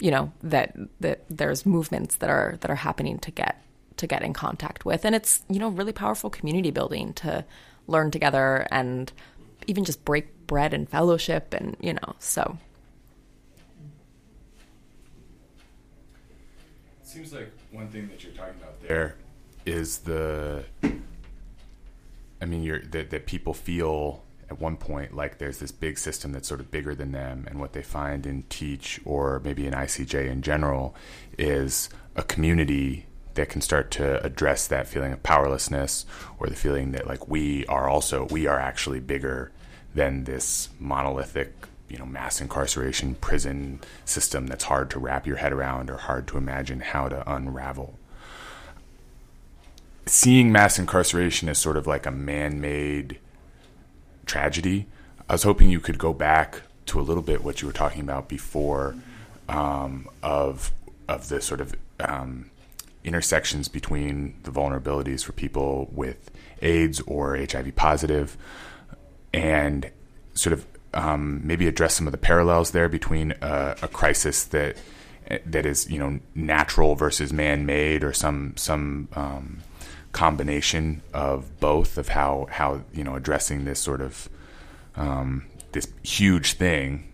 you 0.00 0.10
know 0.10 0.32
that 0.42 0.76
that 1.00 1.24
there's 1.28 1.66
movements 1.66 2.16
that 2.16 2.30
are 2.30 2.56
that 2.60 2.70
are 2.70 2.76
happening 2.76 3.18
to 3.18 3.30
get 3.30 3.62
to 3.98 4.06
get 4.06 4.22
in 4.22 4.32
contact 4.32 4.84
with 4.84 5.04
and 5.04 5.14
it's 5.14 5.42
you 5.48 5.58
know 5.58 5.68
really 5.68 5.92
powerful 5.92 6.30
community 6.30 6.70
building 6.70 7.12
to 7.12 7.44
learn 7.86 8.10
together 8.10 8.66
and 8.70 9.12
even 9.66 9.84
just 9.84 10.04
break 10.04 10.46
bread 10.46 10.72
and 10.72 10.88
fellowship 10.88 11.52
and 11.52 11.76
you 11.80 11.92
know 11.92 12.14
so 12.18 12.58
It 17.08 17.12
Seems 17.12 17.32
like 17.32 17.50
one 17.72 17.88
thing 17.88 18.08
that 18.08 18.22
you're 18.22 18.32
talking 18.34 18.60
about 18.60 18.82
there 18.82 19.14
is 19.64 19.98
the. 19.98 20.64
I 22.40 22.44
mean, 22.44 22.62
you're 22.62 22.80
that 22.80 23.10
that 23.10 23.26
people 23.26 23.54
feel 23.54 24.22
at 24.50 24.60
one 24.60 24.76
point 24.76 25.14
like 25.14 25.38
there's 25.38 25.58
this 25.58 25.72
big 25.72 25.98
system 25.98 26.32
that's 26.32 26.46
sort 26.46 26.60
of 26.60 26.70
bigger 26.70 26.94
than 26.94 27.12
them, 27.12 27.46
and 27.48 27.60
what 27.60 27.72
they 27.72 27.82
find 27.82 28.26
in 28.26 28.42
Teach 28.50 29.00
or 29.06 29.40
maybe 29.42 29.66
in 29.66 29.72
ICJ 29.72 30.28
in 30.28 30.42
general 30.42 30.94
is 31.38 31.88
a 32.14 32.22
community 32.22 33.06
that 33.38 33.48
can 33.48 33.60
start 33.60 33.90
to 33.92 34.22
address 34.24 34.66
that 34.66 34.88
feeling 34.88 35.12
of 35.12 35.22
powerlessness 35.22 36.04
or 36.38 36.48
the 36.48 36.56
feeling 36.56 36.90
that 36.92 37.06
like 37.06 37.28
we 37.28 37.64
are 37.66 37.88
also 37.88 38.26
we 38.30 38.46
are 38.46 38.58
actually 38.58 38.98
bigger 39.00 39.52
than 39.94 40.24
this 40.24 40.68
monolithic 40.80 41.54
you 41.88 41.96
know 41.96 42.04
mass 42.04 42.40
incarceration 42.40 43.14
prison 43.14 43.80
system 44.04 44.48
that's 44.48 44.64
hard 44.64 44.90
to 44.90 44.98
wrap 44.98 45.26
your 45.26 45.36
head 45.36 45.52
around 45.52 45.88
or 45.88 45.96
hard 45.96 46.26
to 46.26 46.36
imagine 46.36 46.80
how 46.80 47.08
to 47.08 47.32
unravel. 47.32 47.98
Seeing 50.06 50.50
mass 50.50 50.78
incarceration 50.78 51.48
as 51.48 51.58
sort 51.58 51.76
of 51.76 51.86
like 51.86 52.06
a 52.06 52.10
man-made 52.10 53.18
tragedy 54.26 54.86
i 55.28 55.32
was 55.32 55.44
hoping 55.44 55.70
you 55.70 55.80
could 55.80 55.96
go 55.96 56.12
back 56.12 56.62
to 56.86 57.00
a 57.00 57.02
little 57.02 57.22
bit 57.22 57.44
what 57.44 57.62
you 57.62 57.68
were 57.68 57.72
talking 57.72 58.02
about 58.02 58.28
before 58.28 58.96
um, 59.48 60.08
of 60.22 60.72
of 61.08 61.28
the 61.28 61.40
sort 61.40 61.60
of 61.60 61.74
um, 62.00 62.50
intersections 63.04 63.68
between 63.68 64.34
the 64.42 64.50
vulnerabilities 64.50 65.24
for 65.24 65.32
people 65.32 65.88
with 65.92 66.30
AIDS 66.62 67.00
or 67.02 67.36
HIV 67.36 67.74
positive, 67.76 68.36
and 69.32 69.90
sort 70.34 70.52
of 70.52 70.66
um, 70.94 71.46
maybe 71.46 71.66
address 71.66 71.94
some 71.94 72.06
of 72.06 72.12
the 72.12 72.18
parallels 72.18 72.70
there 72.70 72.88
between 72.88 73.32
a, 73.42 73.76
a 73.82 73.88
crisis 73.88 74.44
that 74.44 74.76
that 75.44 75.66
is 75.66 75.90
you 75.90 75.98
know 75.98 76.18
natural 76.34 76.94
versus 76.94 77.32
man-made 77.32 78.02
or 78.02 78.12
some 78.12 78.54
some 78.56 79.08
um, 79.14 79.58
combination 80.12 81.02
of 81.12 81.60
both 81.60 81.98
of 81.98 82.08
how 82.08 82.46
how 82.50 82.82
you 82.92 83.04
know 83.04 83.14
addressing 83.14 83.64
this 83.64 83.78
sort 83.78 84.00
of 84.00 84.28
um, 84.96 85.44
this 85.72 85.86
huge 86.02 86.54
thing 86.54 87.04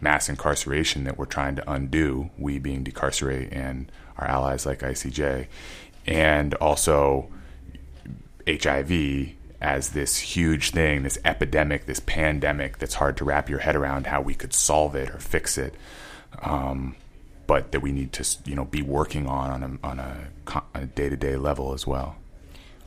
mass 0.00 0.28
incarceration 0.28 1.04
that 1.04 1.16
we're 1.16 1.24
trying 1.24 1.56
to 1.56 1.70
undo 1.70 2.30
we 2.36 2.58
being 2.58 2.84
decarcerate 2.84 3.50
and 3.52 3.90
our 4.18 4.26
allies 4.26 4.66
like 4.66 4.80
ICJ 4.80 5.46
and 6.06 6.54
also 6.54 7.28
HIV 8.46 9.30
as 9.60 9.90
this 9.90 10.18
huge 10.18 10.70
thing 10.70 11.02
this 11.02 11.18
epidemic 11.24 11.86
this 11.86 12.00
pandemic 12.00 12.78
that's 12.78 12.94
hard 12.94 13.16
to 13.16 13.24
wrap 13.24 13.48
your 13.48 13.60
head 13.60 13.74
around 13.74 14.06
how 14.06 14.20
we 14.20 14.34
could 14.34 14.52
solve 14.52 14.94
it 14.94 15.08
or 15.10 15.18
fix 15.18 15.56
it 15.56 15.74
um, 16.42 16.94
but 17.46 17.72
that 17.72 17.80
we 17.80 17.92
need 17.92 18.12
to 18.12 18.36
you 18.44 18.54
know 18.54 18.64
be 18.64 18.82
working 18.82 19.26
on 19.26 19.62
on 19.62 19.78
a, 19.82 19.86
on 19.86 19.98
a, 19.98 20.62
a 20.74 20.86
day-to-day 20.86 21.36
level 21.36 21.72
as 21.74 21.86
well. 21.86 22.16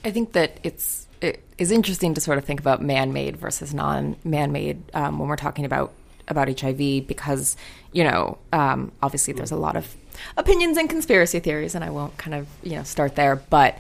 I 0.04 0.12
think 0.12 0.34
that 0.34 0.60
it's 0.64 1.08
it 1.22 1.44
is 1.58 1.72
interesting 1.72 2.14
to 2.14 2.22
sort 2.22 2.38
of 2.38 2.46
think 2.46 2.60
about 2.60 2.82
man-made 2.82 3.38
versus 3.38 3.74
non-man-made 3.74 4.84
um, 4.94 5.20
when 5.20 5.28
we're 5.28 5.36
talking 5.36 5.66
about 5.66 5.94
about 6.28 6.60
HIV 6.60 7.08
because 7.08 7.56
you 7.92 8.04
know 8.04 8.38
um, 8.54 8.92
obviously 9.02 9.34
there's 9.34 9.52
a 9.52 9.58
lot 9.58 9.76
of 9.76 9.96
opinions 10.36 10.78
and 10.78 10.90
conspiracy 10.90 11.40
theories 11.40 11.76
and 11.76 11.84
I 11.84 11.90
won't 11.90 12.18
kind 12.18 12.36
of 12.36 12.48
you 12.64 12.76
know 12.76 12.84
start 12.84 13.16
there. 13.16 13.36
But 13.36 13.78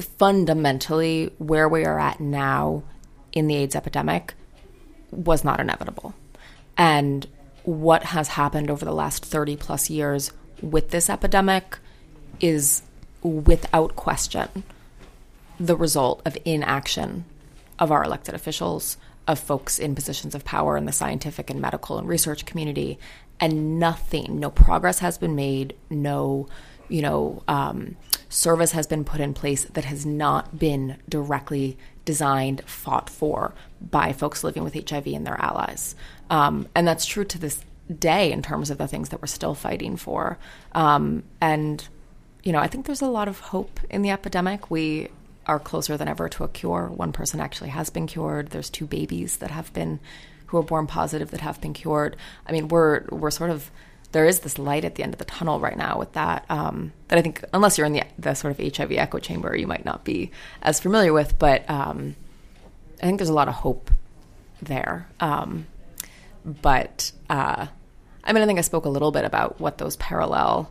fundamentally 0.00 1.32
where 1.38 1.68
we 1.68 1.84
are 1.84 1.98
at 1.98 2.20
now 2.20 2.82
in 3.32 3.46
the 3.46 3.56
AIDS 3.56 3.74
epidemic 3.74 4.34
was 5.10 5.44
not 5.44 5.60
inevitable. 5.60 6.14
And 6.76 7.26
what 7.64 8.04
has 8.04 8.28
happened 8.28 8.70
over 8.70 8.84
the 8.84 8.92
last 8.92 9.24
30 9.24 9.56
plus 9.56 9.90
years 9.90 10.30
with 10.60 10.90
this 10.90 11.10
epidemic 11.10 11.78
is 12.40 12.82
without 13.22 13.96
question 13.96 14.62
the 15.58 15.76
result 15.76 16.22
of 16.24 16.36
inaction 16.44 17.24
of 17.78 17.90
our 17.90 18.04
elected 18.04 18.34
officials, 18.34 18.96
of 19.26 19.38
folks 19.38 19.78
in 19.78 19.94
positions 19.94 20.34
of 20.34 20.44
power 20.44 20.76
in 20.76 20.84
the 20.84 20.92
scientific 20.92 21.50
and 21.50 21.60
medical 21.60 21.98
and 21.98 22.08
research 22.08 22.46
community, 22.46 22.98
and 23.40 23.78
nothing, 23.78 24.38
no 24.38 24.50
progress 24.50 25.00
has 25.00 25.18
been 25.18 25.34
made, 25.34 25.74
no, 25.90 26.48
you 26.88 27.02
know, 27.02 27.42
um, 27.48 27.96
service 28.28 28.72
has 28.72 28.86
been 28.86 29.04
put 29.04 29.20
in 29.20 29.34
place 29.34 29.64
that 29.64 29.84
has 29.84 30.06
not 30.06 30.58
been 30.58 30.96
directly 31.08 31.76
designed, 32.04 32.62
fought 32.66 33.10
for 33.10 33.54
by 33.80 34.12
folks 34.12 34.44
living 34.44 34.62
with 34.64 34.74
HIV 34.88 35.06
and 35.08 35.26
their 35.26 35.40
allies. 35.40 35.94
Um, 36.30 36.68
and 36.74 36.86
that's 36.86 37.04
true 37.04 37.24
to 37.24 37.38
this 37.38 37.60
day 37.98 38.32
in 38.32 38.42
terms 38.42 38.70
of 38.70 38.78
the 38.78 38.88
things 38.88 39.10
that 39.10 39.20
we're 39.20 39.26
still 39.26 39.54
fighting 39.54 39.96
for. 39.96 40.38
Um, 40.72 41.24
and, 41.40 41.86
you 42.42 42.52
know, 42.52 42.58
I 42.58 42.68
think 42.68 42.86
there's 42.86 43.02
a 43.02 43.08
lot 43.08 43.28
of 43.28 43.40
hope 43.40 43.80
in 43.90 44.02
the 44.02 44.10
epidemic. 44.10 44.70
We 44.70 45.08
are 45.46 45.58
closer 45.58 45.96
than 45.96 46.08
ever 46.08 46.28
to 46.28 46.44
a 46.44 46.48
cure. 46.48 46.88
One 46.88 47.12
person 47.12 47.40
actually 47.40 47.70
has 47.70 47.90
been 47.90 48.06
cured. 48.06 48.48
There's 48.48 48.70
two 48.70 48.86
babies 48.86 49.38
that 49.38 49.50
have 49.50 49.72
been 49.72 50.00
who 50.46 50.58
are 50.58 50.62
born 50.62 50.86
positive 50.86 51.30
that 51.30 51.40
have 51.40 51.60
been 51.60 51.72
cured. 51.72 52.16
I 52.46 52.52
mean, 52.52 52.68
we're 52.68 53.04
we're 53.10 53.30
sort 53.30 53.50
of 53.50 53.70
there 54.12 54.24
is 54.24 54.40
this 54.40 54.58
light 54.58 54.84
at 54.84 54.94
the 54.94 55.02
end 55.02 55.12
of 55.12 55.18
the 55.18 55.24
tunnel 55.24 55.60
right 55.60 55.76
now 55.76 55.98
with 55.98 56.12
that. 56.12 56.44
Um, 56.48 56.92
that 57.08 57.18
I 57.18 57.22
think 57.22 57.44
unless 57.52 57.78
you're 57.78 57.86
in 57.86 57.92
the 57.92 58.04
the 58.18 58.34
sort 58.34 58.58
of 58.58 58.76
HIV 58.76 58.92
echo 58.92 59.18
chamber, 59.18 59.54
you 59.56 59.66
might 59.66 59.84
not 59.84 60.04
be 60.04 60.30
as 60.62 60.80
familiar 60.80 61.12
with. 61.12 61.38
But 61.38 61.68
um, 61.68 62.16
I 63.02 63.06
think 63.06 63.18
there's 63.18 63.28
a 63.28 63.34
lot 63.34 63.48
of 63.48 63.54
hope 63.54 63.90
there. 64.62 65.08
Um, 65.20 65.66
but 66.44 67.12
uh, 67.28 67.66
I 68.24 68.32
mean, 68.32 68.42
I 68.42 68.46
think 68.46 68.58
I 68.58 68.62
spoke 68.62 68.84
a 68.84 68.90
little 68.90 69.12
bit 69.12 69.24
about 69.24 69.60
what 69.60 69.78
those 69.78 69.96
parallel 69.96 70.70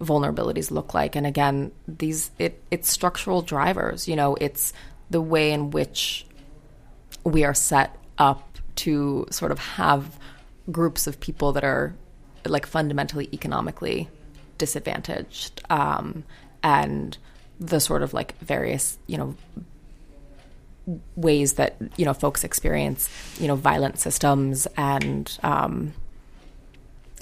vulnerabilities 0.00 0.70
look 0.70 0.94
like. 0.94 1.16
And 1.16 1.26
again 1.26 1.72
these 1.86 2.30
it 2.38 2.62
it's 2.70 2.90
structural 2.90 3.42
drivers 3.42 4.08
you 4.08 4.16
know 4.16 4.36
it's 4.40 4.72
the 5.10 5.20
way 5.20 5.52
in 5.52 5.70
which 5.70 6.26
we 7.24 7.44
are 7.44 7.54
set 7.54 7.96
up 8.18 8.58
to 8.76 9.26
sort 9.30 9.52
of 9.52 9.58
have 9.58 10.18
groups 10.70 11.06
of 11.06 11.18
people 11.20 11.52
that 11.52 11.64
are 11.64 11.94
like 12.44 12.66
fundamentally 12.66 13.28
economically 13.32 14.08
disadvantaged 14.58 15.62
um, 15.70 16.24
and 16.62 17.18
the 17.58 17.80
sort 17.80 18.02
of 18.02 18.12
like 18.14 18.38
various 18.38 18.98
you 19.06 19.16
know 19.16 19.34
ways 21.16 21.54
that 21.54 21.76
you 21.96 22.04
know 22.04 22.14
folks 22.14 22.44
experience 22.44 23.08
you 23.40 23.48
know 23.48 23.56
violent 23.56 23.98
systems 23.98 24.66
and 24.76 25.38
um, 25.42 25.92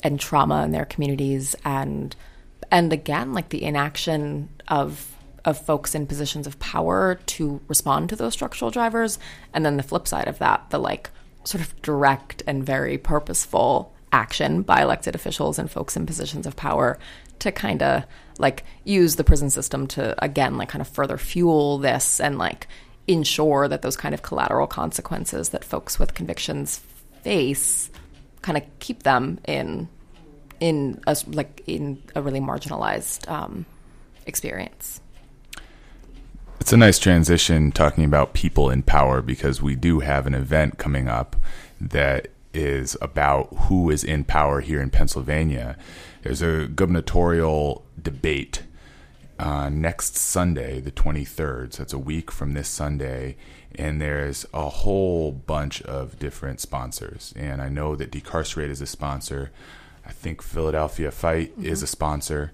and 0.03 0.21
trauma 0.21 0.63
in 0.65 0.71
their 0.73 0.85
communities 0.85 1.57
and 1.65 2.15
and 2.75 2.93
again 2.93 3.33
like 3.33 3.49
the 3.49 3.63
inaction 3.63 4.51
of 4.69 5.11
of 5.45 5.59
folks 5.59 5.95
in 5.95 6.07
positions 6.07 6.47
of 6.47 6.59
power 6.59 7.21
to 7.27 7.61
respond 7.69 8.09
to 8.09 8.17
those 8.17 8.33
structural 8.33 8.71
drivers. 8.71 9.19
And 9.53 9.65
then 9.65 9.77
the 9.77 9.83
flip 9.83 10.09
side 10.09 10.27
of 10.27 10.39
that 10.41 10.71
the 10.71 10.79
like 10.79 11.11
sort 11.45 11.63
of 11.63 11.81
direct 11.83 12.43
and 12.47 12.67
very 12.67 12.99
purposeful 12.99 13.95
action 14.13 14.63
by 14.63 14.83
elected 14.83 15.15
officials 15.15 15.59
and 15.59 15.71
folks 15.71 15.97
in 15.97 16.07
positions 16.07 16.47
of 16.47 16.57
power 16.57 16.99
to 17.41 17.53
kind 17.53 17.83
of 17.83 18.05
like 18.39 18.65
use 18.85 19.17
the 19.17 19.25
prison 19.25 19.51
system 19.51 19.87
to 19.87 20.15
again 20.25 20.57
like 20.57 20.69
kind 20.69 20.83
of 20.83 20.89
further 20.89 21.19
fuel 21.19 21.79
this 21.79 22.21
and 22.21 22.39
like 22.39 22.67
ensure 23.07 23.69
that 23.69 23.83
those 23.83 23.97
kind 23.97 24.15
of 24.15 24.23
collateral 24.23 24.67
consequences 24.67 25.51
that 25.51 25.65
folks 25.65 25.99
with 25.99 26.15
convictions 26.15 26.81
face 27.23 27.91
kind 28.43 28.57
of 28.57 28.65
keep 28.79 29.03
them 29.05 29.39
in 29.47 29.89
in 30.65 30.99
a, 31.07 31.15
like 31.27 31.63
in 31.67 32.03
a 32.15 32.23
really 32.23 32.41
marginalized 32.41 33.29
um, 33.31 33.67
experience. 34.25 34.99
It's 36.59 36.73
a 36.73 36.79
nice 36.79 36.99
transition 36.99 37.71
talking 37.71 38.03
about 38.03 38.33
people 38.33 38.71
in 38.71 38.83
power 38.83 39.21
because 39.21 39.61
we 39.61 39.77
do 39.77 40.01
have 40.01 40.27
an 40.27 40.35
event 40.35 40.79
coming 40.79 41.07
up 41.07 41.37
that 41.79 42.29
is 42.55 42.97
about 43.03 43.55
who 43.65 43.91
is 43.91 44.03
in 44.03 44.25
power 44.25 44.63
here 44.63 44.81
in 44.81 44.89
Pennsylvania. 44.89 45.77
There's 46.23 46.41
a 46.41 46.67
gubernatorial 46.69 47.85
debate 48.01 48.63
uh, 49.39 49.69
next 49.69 50.17
Sunday, 50.17 50.81
the 50.81 50.93
23rd. 50.93 51.75
So 51.75 51.83
it's 51.83 51.93
a 51.93 51.99
week 51.99 52.31
from 52.31 52.55
this 52.55 52.71
Sunday. 52.71 53.37
And 53.75 54.01
there's 54.01 54.47
a 54.55 54.71
whole 54.71 55.31
bunch 55.31 55.83
of 55.83 56.19
different 56.19 56.61
sponsors. 56.61 57.35
And 57.37 57.61
I 57.61 57.69
know 57.69 57.97
that 57.97 58.11
Decarcerate 58.11 58.71
is 58.71 58.81
a 58.81 58.87
sponsor. 58.87 59.51
I 60.07 60.13
think 60.13 60.43
Philadelphia 60.43 61.11
Fight 61.11 61.53
mm-hmm. 61.53 61.67
is 61.67 61.83
a 61.83 61.87
sponsor. 61.87 62.53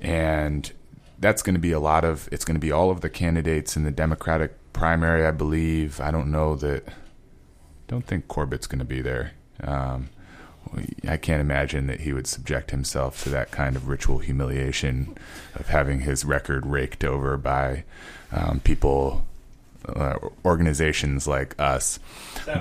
And 0.00 0.70
that's 1.18 1.42
going 1.42 1.54
to 1.54 1.60
be 1.60 1.72
a 1.72 1.80
lot 1.80 2.04
of, 2.04 2.28
it's 2.32 2.44
going 2.44 2.54
to 2.54 2.60
be 2.60 2.72
all 2.72 2.90
of 2.90 3.00
the 3.00 3.10
candidates 3.10 3.76
in 3.76 3.84
the 3.84 3.90
Democratic 3.90 4.56
primary, 4.72 5.26
I 5.26 5.30
believe. 5.30 6.00
I 6.00 6.10
don't 6.10 6.30
know 6.30 6.54
that, 6.56 6.84
don't 7.88 8.06
think 8.06 8.28
Corbett's 8.28 8.66
going 8.66 8.78
to 8.78 8.84
be 8.84 9.02
there. 9.02 9.32
Um, 9.62 10.08
I 11.08 11.16
can't 11.16 11.40
imagine 11.40 11.86
that 11.88 12.00
he 12.00 12.12
would 12.12 12.26
subject 12.26 12.70
himself 12.70 13.22
to 13.24 13.28
that 13.30 13.50
kind 13.50 13.76
of 13.76 13.88
ritual 13.88 14.18
humiliation 14.18 15.16
of 15.54 15.68
having 15.68 16.00
his 16.00 16.24
record 16.24 16.66
raked 16.66 17.04
over 17.04 17.36
by 17.36 17.84
um, 18.30 18.60
people, 18.60 19.26
uh, 19.96 20.28
organizations 20.44 21.26
like 21.26 21.54
us. 21.60 21.98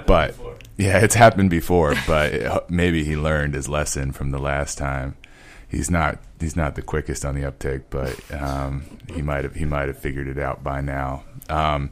But 0.05 0.29
before. 0.29 0.57
yeah, 0.77 0.99
it's 0.99 1.15
happened 1.15 1.49
before. 1.49 1.95
but 2.07 2.69
maybe 2.69 3.03
he 3.03 3.15
learned 3.15 3.53
his 3.53 3.67
lesson 3.67 4.11
from 4.11 4.31
the 4.31 4.39
last 4.39 4.77
time. 4.77 5.15
He's 5.67 5.91
not 5.91 6.19
he's 6.39 6.55
not 6.55 6.75
the 6.75 6.81
quickest 6.81 7.25
on 7.25 7.35
the 7.35 7.45
uptake, 7.45 7.89
but 7.89 8.19
um, 8.33 8.83
he 9.13 9.21
might 9.21 9.43
have 9.43 9.55
he 9.55 9.65
might 9.65 9.87
have 9.87 9.97
figured 9.97 10.27
it 10.27 10.39
out 10.39 10.63
by 10.63 10.81
now. 10.81 11.23
Um, 11.47 11.91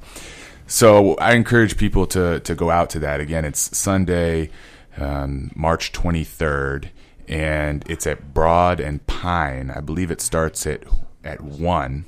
so 0.66 1.16
I 1.16 1.34
encourage 1.34 1.78
people 1.78 2.08
to 2.08 2.40
to 2.40 2.56
go 2.56 2.70
out 2.70 2.90
to 2.92 3.00
that 3.00 3.20
again. 3.20 3.46
It's 3.46 3.78
Sunday 3.78 4.50
um, 4.98 5.52
March 5.56 5.92
23rd, 5.92 6.90
and 7.28 7.84
it's 7.90 8.08
at 8.08 8.34
Broad 8.34 8.80
and 8.80 9.06
Pine. 9.08 9.72
I 9.72 9.80
believe 9.80 10.12
it 10.12 10.22
starts 10.22 10.66
at 10.66 10.84
at 11.24 11.42
1 11.42 12.06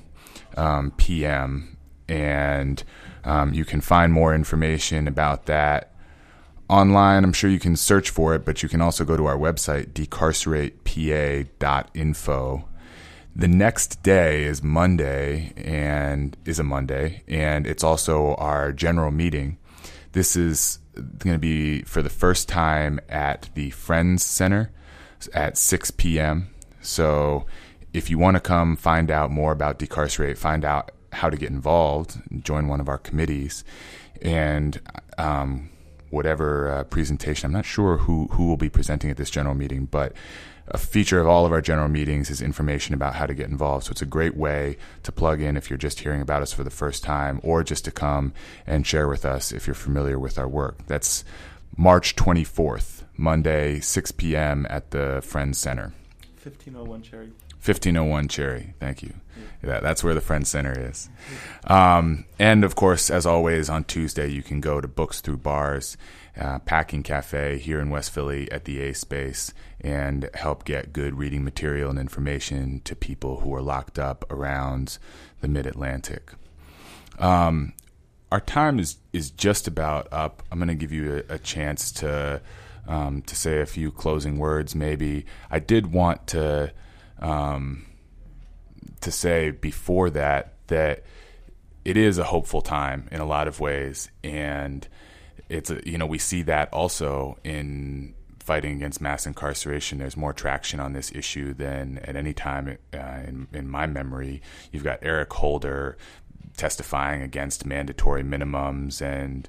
um, 0.57 0.91
p.m. 0.91 1.77
and 2.07 2.83
um, 3.29 3.53
you 3.53 3.63
can 3.63 3.79
find 3.79 4.11
more 4.11 4.33
information 4.33 5.07
about 5.07 5.45
that 5.45 5.93
online. 6.67 7.23
I'm 7.23 7.31
sure 7.31 7.51
you 7.51 7.59
can 7.59 7.75
search 7.75 8.09
for 8.09 8.33
it, 8.33 8.43
but 8.43 8.63
you 8.63 8.69
can 8.69 8.81
also 8.81 9.05
go 9.05 9.15
to 9.15 9.27
our 9.27 9.37
website, 9.37 9.93
decarceratepa.info. 9.93 12.65
The 13.35 13.47
next 13.47 14.01
day 14.01 14.45
is 14.45 14.63
Monday 14.63 15.53
and 15.55 16.35
is 16.43 16.57
a 16.57 16.63
Monday, 16.63 17.21
and 17.27 17.67
it's 17.67 17.83
also 17.83 18.33
our 18.35 18.71
general 18.71 19.11
meeting. 19.11 19.59
This 20.13 20.35
is 20.35 20.79
going 20.95 21.35
to 21.35 21.39
be 21.39 21.83
for 21.83 22.01
the 22.01 22.09
first 22.09 22.49
time 22.49 22.99
at 23.07 23.47
the 23.53 23.69
Friends 23.69 24.25
Center 24.25 24.71
at 25.35 25.55
6 25.55 25.91
p.m. 25.91 26.49
So 26.81 27.45
if 27.93 28.09
you 28.09 28.17
want 28.17 28.37
to 28.37 28.41
come 28.41 28.75
find 28.75 29.11
out 29.11 29.29
more 29.29 29.51
about 29.51 29.77
Decarcerate, 29.77 30.39
find 30.39 30.65
out 30.65 30.89
how 31.11 31.29
to 31.29 31.37
get 31.37 31.49
involved, 31.49 32.21
join 32.43 32.67
one 32.67 32.79
of 32.79 32.89
our 32.89 32.97
committees, 32.97 33.63
and 34.21 34.79
um, 35.17 35.69
whatever 36.09 36.71
uh, 36.71 36.83
presentation. 36.85 37.47
I'm 37.47 37.53
not 37.53 37.65
sure 37.65 37.97
who 37.97 38.27
who 38.27 38.47
will 38.47 38.57
be 38.57 38.69
presenting 38.69 39.09
at 39.09 39.17
this 39.17 39.29
general 39.29 39.55
meeting, 39.55 39.85
but 39.85 40.13
a 40.67 40.77
feature 40.77 41.19
of 41.19 41.27
all 41.27 41.45
of 41.45 41.51
our 41.51 41.61
general 41.61 41.89
meetings 41.89 42.29
is 42.29 42.41
information 42.41 42.93
about 42.93 43.15
how 43.15 43.25
to 43.25 43.33
get 43.33 43.49
involved. 43.49 43.85
So 43.85 43.91
it's 43.91 44.01
a 44.01 44.05
great 44.05 44.37
way 44.37 44.77
to 45.03 45.11
plug 45.11 45.41
in 45.41 45.57
if 45.57 45.69
you're 45.69 45.77
just 45.77 46.01
hearing 46.01 46.21
about 46.21 46.43
us 46.43 46.53
for 46.53 46.63
the 46.63 46.69
first 46.69 47.03
time, 47.03 47.39
or 47.43 47.63
just 47.63 47.85
to 47.85 47.91
come 47.91 48.33
and 48.67 48.85
share 48.85 49.07
with 49.07 49.25
us 49.25 49.51
if 49.51 49.65
you're 49.65 49.73
familiar 49.73 50.19
with 50.19 50.37
our 50.37 50.47
work. 50.47 50.85
That's 50.87 51.23
March 51.75 52.15
24th, 52.15 53.03
Monday, 53.17 53.79
6 53.79 54.11
p.m. 54.11 54.67
at 54.69 54.91
the 54.91 55.21
Friends 55.23 55.57
Center. 55.57 55.93
1501 56.43 57.01
Cherry. 57.01 57.31
1501 57.59 58.27
Cherry. 58.27 58.73
Thank 58.79 59.03
you. 59.03 59.13
Yeah, 59.63 59.81
that's 59.81 60.03
where 60.03 60.13
the 60.13 60.21
Friends 60.21 60.49
Center 60.49 60.89
is. 60.89 61.09
Um, 61.65 62.25
and 62.37 62.63
of 62.63 62.75
course, 62.75 63.09
as 63.09 63.25
always, 63.25 63.69
on 63.69 63.83
Tuesday, 63.83 64.27
you 64.27 64.41
can 64.41 64.61
go 64.61 64.79
to 64.79 64.87
Books 64.87 65.19
Through 65.19 65.37
Bars, 65.37 65.97
uh, 66.39 66.59
Packing 66.59 67.03
Cafe 67.03 67.57
here 67.59 67.81
in 67.81 67.89
West 67.89 68.11
Philly 68.11 68.49
at 68.51 68.63
the 68.63 68.81
A 68.81 68.93
Space 68.93 69.53
and 69.81 70.29
help 70.33 70.63
get 70.63 70.93
good 70.93 71.17
reading 71.17 71.43
material 71.43 71.89
and 71.89 71.99
information 71.99 72.81
to 72.85 72.95
people 72.95 73.41
who 73.41 73.53
are 73.53 73.61
locked 73.61 73.99
up 73.99 74.25
around 74.31 74.97
the 75.41 75.49
Mid 75.49 75.65
Atlantic. 75.65 76.31
Um, 77.17 77.73
our 78.31 78.39
time 78.39 78.79
is, 78.79 78.97
is 79.11 79.29
just 79.29 79.67
about 79.67 80.07
up. 80.11 80.41
I'm 80.51 80.59
going 80.59 80.69
to 80.69 80.75
give 80.75 80.93
you 80.93 81.23
a, 81.29 81.33
a 81.33 81.39
chance 81.39 81.91
to 81.93 82.41
um, 82.87 83.21
to 83.23 83.35
say 83.35 83.61
a 83.61 83.65
few 83.65 83.91
closing 83.91 84.37
words. 84.39 84.73
Maybe 84.73 85.25
I 85.51 85.59
did 85.59 85.91
want 85.91 86.25
to 86.27 86.73
um, 87.19 87.85
to 89.01 89.11
say 89.11 89.51
before 89.51 90.09
that 90.11 90.53
that 90.67 91.03
it 91.85 91.97
is 91.97 92.17
a 92.17 92.23
hopeful 92.23 92.61
time 92.61 93.07
in 93.11 93.21
a 93.21 93.25
lot 93.25 93.47
of 93.47 93.59
ways, 93.59 94.09
and 94.23 94.87
it's 95.47 95.69
a, 95.69 95.81
you 95.89 95.97
know 95.97 96.05
we 96.05 96.17
see 96.17 96.43
that 96.43 96.71
also 96.73 97.37
in 97.43 98.13
fighting 98.39 98.75
against 98.75 98.99
mass 98.99 99.27
incarceration. 99.27 99.99
There's 99.99 100.17
more 100.17 100.33
traction 100.33 100.79
on 100.79 100.93
this 100.93 101.11
issue 101.13 101.53
than 101.53 101.99
at 101.99 102.15
any 102.15 102.33
time 102.33 102.79
uh, 102.91 102.97
in, 102.97 103.47
in 103.53 103.69
my 103.69 103.85
memory. 103.85 104.41
You've 104.71 104.83
got 104.83 104.99
Eric 105.03 105.31
Holder 105.33 105.97
testifying 106.57 107.21
against 107.21 107.65
mandatory 107.65 108.23
minimums 108.23 109.03
and 109.03 109.47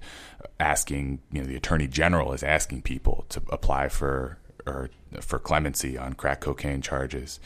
asking, 0.61 1.21
you 1.33 1.41
know, 1.41 1.47
the 1.47 1.57
attorney 1.57 1.89
general 1.89 2.35
is 2.35 2.43
asking 2.43 2.83
people 2.83 3.25
to 3.31 3.43
apply 3.49 3.89
for 3.89 4.37
or 4.67 4.91
for 5.21 5.39
clemency 5.39 5.99
on 5.99 6.15
crack 6.15 6.41
cocaine 6.41 6.83
charges, 6.83 7.41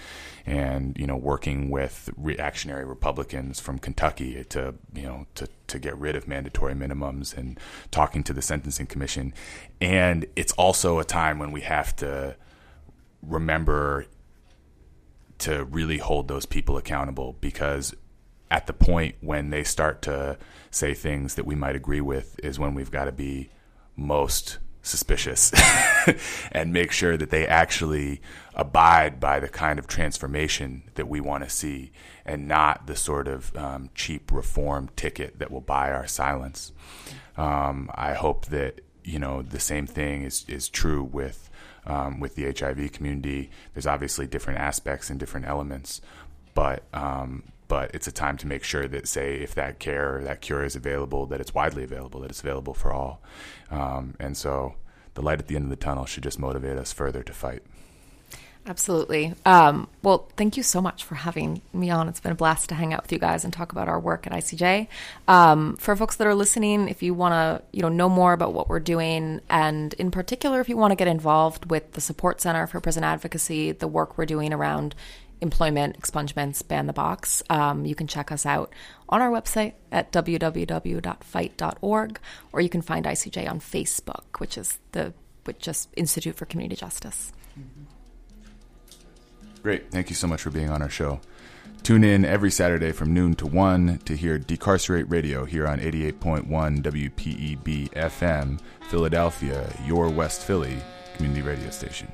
and 0.46 0.96
you 0.98 1.06
know, 1.06 1.16
working 1.16 1.70
with 1.70 2.10
reactionary 2.16 2.84
Republicans 2.84 3.60
from 3.60 3.78
Kentucky 3.78 4.44
to 4.50 4.74
you 4.94 5.02
know 5.02 5.26
to 5.34 5.48
to 5.68 5.78
get 5.78 5.96
rid 5.96 6.16
of 6.16 6.28
mandatory 6.28 6.74
minimums 6.74 7.36
and 7.36 7.58
talking 7.90 8.22
to 8.24 8.32
the 8.32 8.42
sentencing 8.42 8.86
commission, 8.86 9.32
and 9.80 10.26
it's 10.36 10.52
also 10.52 10.98
a 10.98 11.04
time 11.04 11.38
when 11.38 11.52
we 11.52 11.62
have 11.62 11.94
to 11.96 12.36
remember 13.22 14.06
to 15.38 15.64
really 15.64 15.98
hold 15.98 16.28
those 16.28 16.46
people 16.46 16.76
accountable 16.76 17.36
because 17.40 17.94
at 18.50 18.66
the 18.66 18.72
point 18.72 19.16
when 19.20 19.50
they 19.50 19.64
start 19.64 20.02
to 20.02 20.38
say 20.70 20.94
things 20.94 21.34
that 21.34 21.44
we 21.44 21.54
might 21.54 21.74
agree 21.74 22.00
with 22.00 22.38
is 22.42 22.58
when 22.58 22.74
we've 22.74 22.90
got 22.90 23.06
to 23.06 23.12
be 23.12 23.50
most 23.96 24.58
suspicious 24.84 25.52
and 26.52 26.72
make 26.72 26.92
sure 26.92 27.16
that 27.16 27.30
they 27.30 27.46
actually 27.46 28.20
abide 28.54 29.18
by 29.18 29.40
the 29.40 29.48
kind 29.48 29.78
of 29.78 29.86
transformation 29.86 30.84
that 30.94 31.08
we 31.08 31.20
want 31.20 31.42
to 31.42 31.50
see 31.50 31.90
and 32.24 32.46
not 32.46 32.86
the 32.86 32.94
sort 32.94 33.26
of 33.26 33.54
um, 33.56 33.90
cheap 33.94 34.30
reform 34.30 34.88
ticket 34.94 35.38
that 35.38 35.50
will 35.50 35.60
buy 35.60 35.90
our 35.90 36.06
silence. 36.06 36.70
Um, 37.36 37.90
I 37.94 38.12
hope 38.12 38.46
that 38.46 38.82
you 39.02 39.18
know 39.18 39.42
the 39.42 39.60
same 39.60 39.86
thing 39.86 40.22
is 40.22 40.44
is 40.48 40.68
true 40.68 41.02
with 41.02 41.50
um, 41.86 42.20
with 42.20 42.36
the 42.36 42.44
HIV 42.44 42.92
community. 42.92 43.50
There's 43.72 43.86
obviously 43.86 44.26
different 44.26 44.60
aspects 44.60 45.10
and 45.10 45.18
different 45.18 45.46
elements, 45.46 46.00
but 46.54 46.84
um, 46.92 47.42
but 47.68 47.94
it's 47.94 48.06
a 48.06 48.12
time 48.12 48.36
to 48.36 48.46
make 48.46 48.64
sure 48.64 48.86
that 48.88 49.08
say 49.08 49.36
if 49.36 49.54
that 49.54 49.78
care 49.78 50.20
that 50.22 50.40
cure 50.40 50.64
is 50.64 50.76
available 50.76 51.26
that 51.26 51.40
it's 51.40 51.54
widely 51.54 51.84
available 51.84 52.20
that 52.20 52.30
it's 52.30 52.40
available 52.40 52.74
for 52.74 52.92
all 52.92 53.20
um, 53.70 54.14
and 54.18 54.36
so 54.36 54.74
the 55.14 55.22
light 55.22 55.38
at 55.38 55.46
the 55.46 55.56
end 55.56 55.64
of 55.64 55.70
the 55.70 55.76
tunnel 55.76 56.06
should 56.06 56.22
just 56.22 56.38
motivate 56.38 56.76
us 56.76 56.92
further 56.92 57.22
to 57.22 57.32
fight 57.32 57.62
Absolutely. 58.66 59.34
Um, 59.44 59.88
well, 60.02 60.30
thank 60.38 60.56
you 60.56 60.62
so 60.62 60.80
much 60.80 61.04
for 61.04 61.16
having 61.16 61.60
me 61.74 61.90
on. 61.90 62.08
It's 62.08 62.20
been 62.20 62.32
a 62.32 62.36
blast 62.36 62.70
to 62.70 62.74
hang 62.74 62.94
out 62.94 63.02
with 63.02 63.12
you 63.12 63.18
guys 63.18 63.44
and 63.44 63.52
talk 63.52 63.72
about 63.72 63.88
our 63.88 64.00
work 64.00 64.26
at 64.26 64.32
ICJ. 64.32 64.88
Um, 65.28 65.76
for 65.76 65.94
folks 65.94 66.16
that 66.16 66.26
are 66.26 66.34
listening, 66.34 66.88
if 66.88 67.02
you 67.02 67.12
want 67.12 67.32
to, 67.32 67.62
you 67.76 67.82
know, 67.82 67.90
know 67.90 68.08
more 68.08 68.32
about 68.32 68.54
what 68.54 68.70
we're 68.70 68.80
doing, 68.80 69.42
and 69.50 69.92
in 69.94 70.10
particular, 70.10 70.60
if 70.60 70.70
you 70.70 70.78
want 70.78 70.92
to 70.92 70.96
get 70.96 71.08
involved 71.08 71.70
with 71.70 71.92
the 71.92 72.00
Support 72.00 72.40
Center 72.40 72.66
for 72.66 72.80
Prison 72.80 73.04
Advocacy, 73.04 73.72
the 73.72 73.88
work 73.88 74.16
we're 74.16 74.24
doing 74.24 74.50
around 74.54 74.94
employment 75.40 76.00
expungements, 76.00 76.66
ban 76.66 76.86
the 76.86 76.92
box, 76.92 77.42
um, 77.50 77.84
you 77.84 77.94
can 77.94 78.06
check 78.06 78.32
us 78.32 78.46
out 78.46 78.72
on 79.08 79.20
our 79.20 79.30
website 79.30 79.74
at 79.92 80.12
www.fight.org, 80.12 80.60
or 82.52 82.60
you 82.60 82.68
can 82.68 82.82
find 82.82 83.06
ICJ 83.06 83.48
on 83.48 83.60
Facebook, 83.60 84.38
which 84.38 84.58
is 84.58 84.78
the 84.92 85.12
which 85.44 85.58
just 85.58 85.90
Institute 85.96 86.36
for 86.36 86.46
Community 86.46 86.76
Justice. 86.76 87.32
great. 89.62 89.90
Thank 89.90 90.08
you 90.10 90.16
so 90.16 90.26
much 90.26 90.42
for 90.42 90.50
being 90.50 90.70
on 90.70 90.80
our 90.80 90.88
show. 90.88 91.20
Tune 91.84 92.02
in 92.02 92.24
every 92.24 92.50
saturday 92.50 92.92
from 92.92 93.12
noon 93.12 93.34
to 93.34 93.46
1 93.46 93.98
to 94.06 94.16
hear 94.16 94.38
decarcerate 94.38 95.06
radio 95.10 95.44
here 95.44 95.66
on 95.66 95.78
88.1 95.80 96.48
wpeb 96.82 97.90
fm 97.90 98.58
philadelphia 98.88 99.70
your 99.84 100.08
west 100.08 100.46
philly 100.46 100.78
community 101.14 101.42
radio 101.42 101.68
station 101.68 102.10